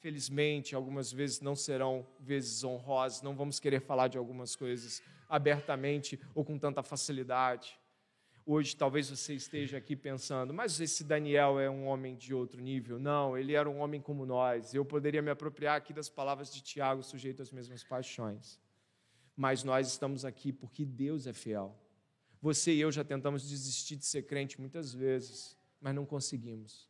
Felizmente, 0.00 0.74
algumas 0.74 1.12
vezes 1.12 1.42
não 1.42 1.54
serão 1.54 2.06
vezes 2.18 2.64
honrosas, 2.64 3.20
não 3.20 3.36
vamos 3.36 3.60
querer 3.60 3.80
falar 3.80 4.08
de 4.08 4.16
algumas 4.16 4.56
coisas 4.56 5.02
abertamente 5.28 6.18
ou 6.34 6.42
com 6.42 6.58
tanta 6.58 6.82
facilidade. 6.82 7.78
Hoje, 8.46 8.74
talvez 8.74 9.10
você 9.10 9.34
esteja 9.34 9.76
aqui 9.76 9.94
pensando, 9.94 10.54
mas 10.54 10.80
esse 10.80 11.04
Daniel 11.04 11.60
é 11.60 11.68
um 11.68 11.86
homem 11.86 12.16
de 12.16 12.32
outro 12.32 12.62
nível. 12.62 12.98
Não, 12.98 13.36
ele 13.36 13.52
era 13.52 13.68
um 13.68 13.78
homem 13.78 14.00
como 14.00 14.24
nós. 14.24 14.72
Eu 14.72 14.86
poderia 14.86 15.20
me 15.20 15.30
apropriar 15.30 15.76
aqui 15.76 15.92
das 15.92 16.08
palavras 16.08 16.52
de 16.52 16.62
Tiago, 16.62 17.02
sujeito 17.02 17.42
às 17.42 17.52
mesmas 17.52 17.84
paixões. 17.84 18.58
Mas 19.36 19.62
nós 19.62 19.86
estamos 19.86 20.24
aqui 20.24 20.50
porque 20.50 20.84
Deus 20.84 21.26
é 21.26 21.32
fiel. 21.34 21.78
Você 22.40 22.72
e 22.72 22.80
eu 22.80 22.90
já 22.90 23.04
tentamos 23.04 23.46
desistir 23.46 23.96
de 23.96 24.06
ser 24.06 24.22
crente 24.22 24.58
muitas 24.58 24.94
vezes, 24.94 25.58
mas 25.78 25.94
não 25.94 26.06
conseguimos. 26.06 26.88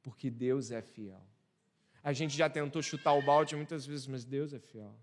Porque 0.00 0.30
Deus 0.30 0.70
é 0.70 0.80
fiel. 0.80 1.26
A 2.06 2.12
gente 2.12 2.36
já 2.36 2.48
tentou 2.48 2.80
chutar 2.80 3.14
o 3.14 3.20
balde 3.20 3.56
muitas 3.56 3.84
vezes, 3.84 4.06
mas 4.06 4.24
Deus 4.24 4.52
é 4.52 4.60
fiel. 4.60 4.94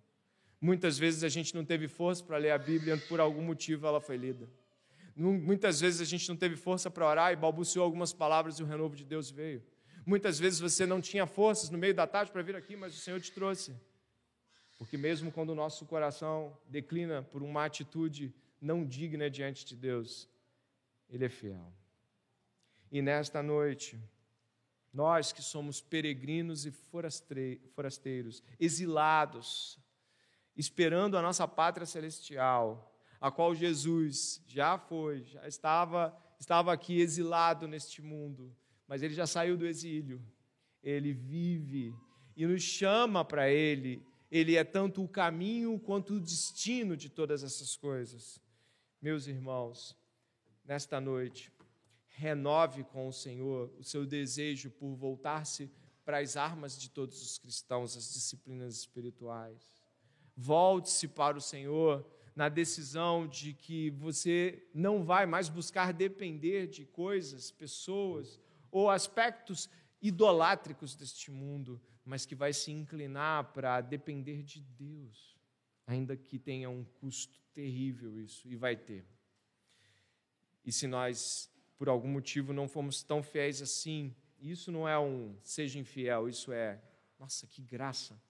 Muitas 0.62 0.98
vezes 0.98 1.22
a 1.26 1.28
gente 1.28 1.54
não 1.54 1.66
teve 1.66 1.90
força 1.90 2.24
para 2.24 2.38
ler 2.38 2.52
a 2.52 2.58
Bíblia, 2.58 2.98
por 3.10 3.20
algum 3.20 3.42
motivo 3.42 3.86
ela 3.86 4.00
foi 4.00 4.16
lida. 4.16 4.50
Muitas 5.14 5.82
vezes 5.82 6.00
a 6.00 6.06
gente 6.06 6.30
não 6.30 6.38
teve 6.38 6.56
força 6.56 6.90
para 6.90 7.06
orar 7.06 7.34
e 7.34 7.36
balbuciou 7.36 7.84
algumas 7.84 8.14
palavras 8.14 8.58
e 8.58 8.64
o 8.64 8.66
renovo 8.66 8.96
de 8.96 9.04
Deus 9.04 9.30
veio. 9.30 9.62
Muitas 10.06 10.40
vezes 10.40 10.62
você 10.62 10.86
não 10.86 11.02
tinha 11.02 11.28
forças 11.28 11.70
no 11.70 11.78
meio 11.78 11.94
da 11.94 12.08
tarde 12.08 12.32
para 12.32 12.42
vir 12.42 12.56
aqui, 12.56 12.78
mas 12.78 12.96
o 12.96 13.02
Senhor 13.02 13.20
te 13.20 13.34
trouxe. 13.34 13.76
Porque 14.78 14.96
mesmo 14.96 15.30
quando 15.30 15.50
o 15.50 15.56
nosso 15.56 15.86
coração 15.86 16.58
declina 16.70 17.22
por 17.22 17.44
uma 17.44 17.66
atitude 17.66 18.34
não 18.62 18.86
digna 18.86 19.30
diante 19.30 19.66
de 19.66 19.76
Deus, 19.76 20.30
Ele 21.10 21.26
é 21.26 21.30
fiel. 21.30 21.70
E 22.90 23.02
nesta 23.02 23.44
noite, 23.44 24.00
nós 24.94 25.32
que 25.32 25.42
somos 25.42 25.82
peregrinos 25.82 26.66
e 26.66 26.72
forasteiros, 26.72 28.44
exilados, 28.60 29.80
esperando 30.56 31.18
a 31.18 31.22
nossa 31.22 31.48
pátria 31.48 31.86
celestial, 31.86 32.96
a 33.20 33.32
qual 33.32 33.56
Jesus 33.56 34.44
já 34.46 34.78
foi, 34.78 35.24
já 35.24 35.48
estava, 35.48 36.16
estava 36.40 36.72
aqui 36.72 37.00
exilado 37.00 37.68
neste 37.68 38.02
mundo, 38.02 38.56
mas 38.88 39.02
ele 39.02 39.14
já 39.14 39.26
saiu 39.26 39.58
do 39.58 39.66
exílio. 39.66 40.22
Ele 40.84 41.14
vive 41.14 41.96
e 42.36 42.46
nos 42.46 42.62
chama 42.62 43.24
para 43.24 43.50
ele. 43.50 44.06
Ele 44.30 44.58
é 44.58 44.64
tanto 44.64 45.04
o 45.04 45.08
caminho 45.08 45.80
quanto 45.80 46.16
o 46.16 46.20
destino 46.20 46.98
de 46.98 47.10
todas 47.10 47.44
essas 47.44 47.76
coisas. 47.78 48.40
Meus 49.02 49.26
irmãos, 49.28 49.98
nesta 50.66 51.00
noite, 51.00 51.52
renove 52.14 52.84
com 52.84 53.08
o 53.08 53.14
Senhor 53.14 53.74
o 53.78 53.84
seu 53.84 54.06
desejo 54.06 54.70
por 54.72 54.94
voltar-se 54.96 55.70
para 56.06 56.20
as 56.20 56.38
armas 56.38 56.80
de 56.80 56.90
todos 56.90 57.22
os 57.22 57.38
cristãos, 57.38 57.98
as 57.98 58.14
disciplinas 58.14 58.78
espirituais. 58.78 59.72
Volte-se 60.36 61.08
para 61.08 61.38
o 61.38 61.42
Senhor 61.42 62.06
na 62.36 62.50
decisão 62.50 63.28
de 63.28 63.54
que 63.54 63.92
você 63.92 64.68
não 64.74 65.04
vai 65.04 65.26
mais 65.26 65.50
buscar 65.50 65.94
depender 65.94 66.68
de 66.68 66.86
coisas, 66.86 67.52
pessoas 67.52 68.40
ou 68.72 68.90
aspectos 68.90 69.70
idolátricos 70.02 70.96
deste 70.96 71.32
mundo, 71.32 71.82
mas 72.04 72.26
que 72.26 72.36
vai 72.36 72.52
se 72.54 72.72
inclinar 72.72 73.54
para 73.54 73.82
depender 73.82 74.44
de 74.44 74.62
Deus, 74.62 75.38
ainda 75.86 76.18
que 76.18 76.38
tenha 76.38 76.70
um 76.70 76.84
custo 76.84 77.40
terrível 77.54 78.20
isso, 78.20 78.48
e 78.48 78.56
vai 78.56 78.76
ter. 78.76 79.06
E 80.66 80.72
se 80.72 80.88
nós, 80.88 81.53
por 81.78 81.90
algum 81.90 82.08
motivo, 82.08 82.54
não 82.54 82.68
fomos 82.68 83.04
tão 83.04 83.22
fiéis 83.22 83.62
assim, 83.62 84.16
isso 84.40 84.72
não 84.72 84.88
é 84.88 84.98
um 85.00 85.36
seja 85.44 85.80
infiel, 85.80 86.28
isso 86.28 86.52
é, 86.52 86.82
nossa, 87.20 87.48
que 87.48 87.62
graça, 87.62 88.22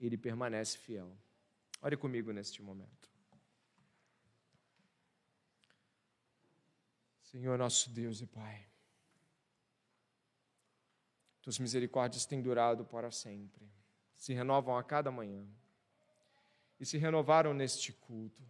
ele 0.00 0.16
permanece 0.16 0.76
fiel. 0.78 1.16
Ore 1.80 1.96
comigo 1.96 2.32
neste 2.32 2.62
momento. 2.62 3.10
Senhor 7.22 7.58
nosso 7.58 7.90
Deus 7.90 8.20
e 8.20 8.26
Pai, 8.26 8.64
tuas 11.42 11.58
misericórdias 11.58 12.24
têm 12.24 12.40
durado 12.40 12.84
para 12.84 13.10
sempre, 13.10 13.68
se 14.14 14.32
renovam 14.32 14.76
a 14.76 14.84
cada 14.84 15.10
manhã 15.10 15.44
e 16.78 16.86
se 16.86 16.96
renovaram 16.96 17.52
neste 17.52 17.92
culto. 17.92 18.42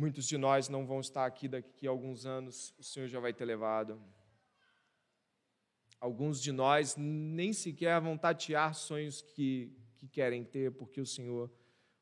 Muitos 0.00 0.26
de 0.26 0.38
nós 0.38 0.66
não 0.70 0.86
vão 0.86 0.98
estar 0.98 1.26
aqui 1.26 1.46
daqui 1.46 1.86
a 1.86 1.90
alguns 1.90 2.24
anos, 2.24 2.74
o 2.78 2.82
Senhor 2.82 3.06
já 3.06 3.20
vai 3.20 3.34
ter 3.34 3.44
levado. 3.44 4.02
Alguns 6.00 6.40
de 6.40 6.52
nós 6.52 6.96
nem 6.96 7.52
sequer 7.52 8.00
vão 8.00 8.16
tatear 8.16 8.72
sonhos 8.72 9.20
que, 9.20 9.70
que 9.98 10.08
querem 10.08 10.42
ter, 10.42 10.72
porque 10.72 11.02
o 11.02 11.04
Senhor, 11.04 11.52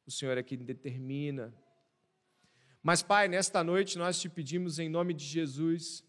o 0.07 0.13
Senhor 0.13 0.39
é 0.39 0.45
quem 0.45 0.59
determina. 0.59 1.53
Mas, 2.85 3.03
Pai, 3.03 3.27
nesta 3.27 3.65
noite 3.65 3.99
nós 3.99 4.21
te 4.21 4.29
pedimos 4.29 4.79
em 4.79 4.89
nome 4.89 5.13
de 5.13 5.25
Jesus 5.25 6.07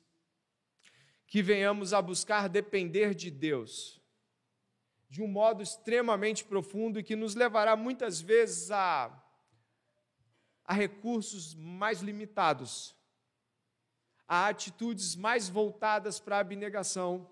que 1.25 1.41
venhamos 1.41 1.91
a 1.91 2.03
buscar 2.03 2.47
depender 2.47 3.15
de 3.15 3.31
Deus 3.31 3.99
de 5.09 5.23
um 5.23 5.27
modo 5.27 5.63
extremamente 5.63 6.45
profundo 6.45 6.99
e 6.99 7.03
que 7.03 7.15
nos 7.15 7.33
levará 7.33 7.75
muitas 7.75 8.21
vezes 8.21 8.69
a, 8.69 9.09
a 10.69 10.73
recursos 10.73 11.55
mais 11.55 11.99
limitados, 12.01 12.95
a 14.27 14.49
atitudes 14.49 15.15
mais 15.15 15.49
voltadas 15.49 16.19
para 16.19 16.37
a 16.37 16.41
abnegação, 16.41 17.27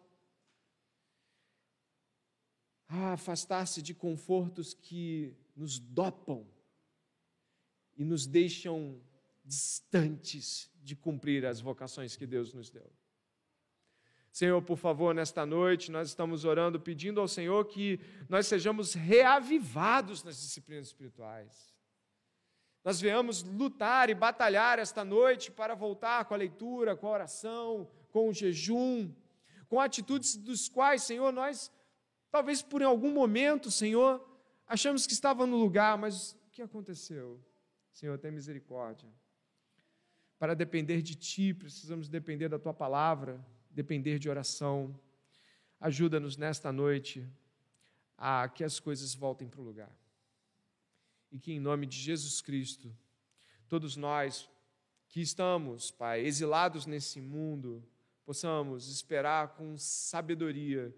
a 2.88 3.14
afastar-se 3.14 3.80
de 3.80 3.94
confortos 3.94 4.74
que 4.74 5.38
nos 5.56 5.78
dopam 5.78 6.48
e 7.96 8.04
nos 8.04 8.26
deixam 8.26 9.00
distantes 9.46 10.72
de 10.82 10.96
cumprir 10.96 11.46
as 11.46 11.62
vocações 11.62 12.16
que 12.16 12.26
Deus 12.26 12.56
nos 12.56 12.72
deu. 12.72 12.92
Senhor, 14.32 14.64
por 14.64 14.78
favor, 14.78 15.14
nesta 15.14 15.46
noite 15.46 15.92
nós 15.92 16.08
estamos 16.08 16.44
orando, 16.44 16.80
pedindo 16.80 17.22
ao 17.22 17.28
Senhor 17.28 17.64
que 17.66 18.00
nós 18.28 18.48
sejamos 18.48 18.96
reavivados 18.96 20.24
nas 20.24 20.42
disciplinas 20.42 20.88
espirituais. 20.88 21.77
Nós 22.88 23.02
venhamos 23.02 23.44
lutar 23.44 24.10
e 24.10 24.14
batalhar 24.14 24.80
esta 24.80 25.04
noite 25.04 25.52
para 25.52 25.76
voltar 25.76 26.24
com 26.24 26.34
a 26.34 26.38
leitura, 26.38 26.96
com 26.96 27.06
a 27.08 27.12
oração, 27.12 27.86
com 28.14 28.30
o 28.30 28.34
jejum, 28.34 29.14
com 29.68 29.78
atitudes 29.82 30.38
dos 30.38 30.70
quais, 30.70 31.04
Senhor, 31.04 31.34
nós, 31.34 31.70
talvez 32.32 32.62
por 32.62 32.82
algum 32.82 33.12
momento, 33.12 33.70
Senhor, 33.70 34.26
achamos 34.66 35.06
que 35.06 35.12
estava 35.12 35.46
no 35.46 35.58
lugar, 35.58 35.98
mas 35.98 36.32
o 36.32 36.50
que 36.50 36.62
aconteceu? 36.62 37.44
Senhor, 37.92 38.18
tem 38.20 38.32
misericórdia. 38.32 39.10
Para 40.40 40.56
depender 40.56 41.02
de 41.02 41.14
Ti, 41.14 41.54
precisamos 41.54 42.08
depender 42.08 42.48
da 42.48 42.58
Tua 42.58 42.74
palavra 42.74 43.46
depender 43.70 44.18
de 44.18 44.30
oração. 44.30 44.98
Ajuda-nos 45.78 46.38
nesta 46.38 46.72
noite 46.72 47.28
a 48.18 48.48
que 48.48 48.64
as 48.64 48.80
coisas 48.80 49.14
voltem 49.14 49.46
para 49.46 49.60
o 49.60 49.64
lugar. 49.66 49.92
E 51.32 51.40
que, 51.40 51.52
em 51.52 51.60
nome 51.60 51.86
de 51.86 51.98
Jesus 51.98 52.42
Cristo, 52.42 52.96
todos 53.68 53.96
nós 53.96 54.50
que 55.10 55.22
estamos, 55.22 55.92
Pai, 55.92 56.22
exilados 56.22 56.86
nesse 56.86 57.22
mundo, 57.22 57.84
possamos 58.26 58.90
esperar 58.90 59.56
com 59.56 59.78
sabedoria 59.78 60.94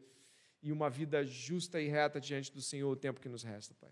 e 0.61 0.71
uma 0.71 0.89
vida 0.89 1.25
justa 1.25 1.79
e 1.81 1.87
reta 1.87 2.19
diante 2.19 2.51
do 2.51 2.61
Senhor 2.61 2.91
o 2.91 2.95
tempo 2.95 3.21
que 3.21 3.29
nos 3.29 3.43
resta, 3.43 3.73
Pai. 3.75 3.91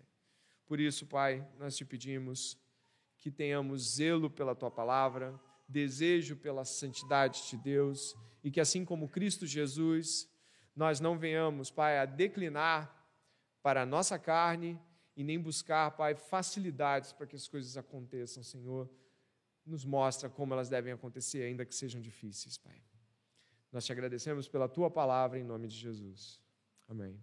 Por 0.66 0.80
isso, 0.80 1.06
Pai, 1.06 1.46
nós 1.58 1.76
te 1.76 1.84
pedimos 1.84 2.58
que 3.16 3.30
tenhamos 3.30 3.94
zelo 3.96 4.28
pela 4.28 4.54
tua 4.54 4.70
palavra, 4.70 5.38
desejo 5.68 6.36
pela 6.36 6.64
santidade 6.64 7.48
de 7.48 7.56
Deus 7.56 8.16
e 8.42 8.50
que 8.50 8.60
assim 8.60 8.84
como 8.84 9.08
Cristo 9.08 9.46
Jesus, 9.46 10.28
nós 10.74 11.00
não 11.00 11.18
venhamos, 11.18 11.70
Pai, 11.70 11.98
a 11.98 12.04
declinar 12.04 12.94
para 13.62 13.82
a 13.82 13.86
nossa 13.86 14.18
carne 14.18 14.80
e 15.18 15.24
nem 15.24 15.36
buscar, 15.36 15.90
Pai, 15.90 16.14
facilidades 16.14 17.12
para 17.12 17.26
que 17.26 17.34
as 17.34 17.48
coisas 17.48 17.76
aconteçam, 17.76 18.40
Senhor. 18.40 18.88
Nos 19.66 19.84
mostra 19.84 20.28
como 20.30 20.54
elas 20.54 20.68
devem 20.68 20.92
acontecer, 20.92 21.42
ainda 21.42 21.66
que 21.66 21.74
sejam 21.74 22.00
difíceis, 22.00 22.56
Pai. 22.56 22.80
Nós 23.72 23.84
te 23.84 23.90
agradecemos 23.90 24.48
pela 24.48 24.68
tua 24.68 24.88
palavra 24.88 25.36
em 25.36 25.42
nome 25.42 25.66
de 25.66 25.74
Jesus. 25.74 26.40
Amém. 26.88 27.20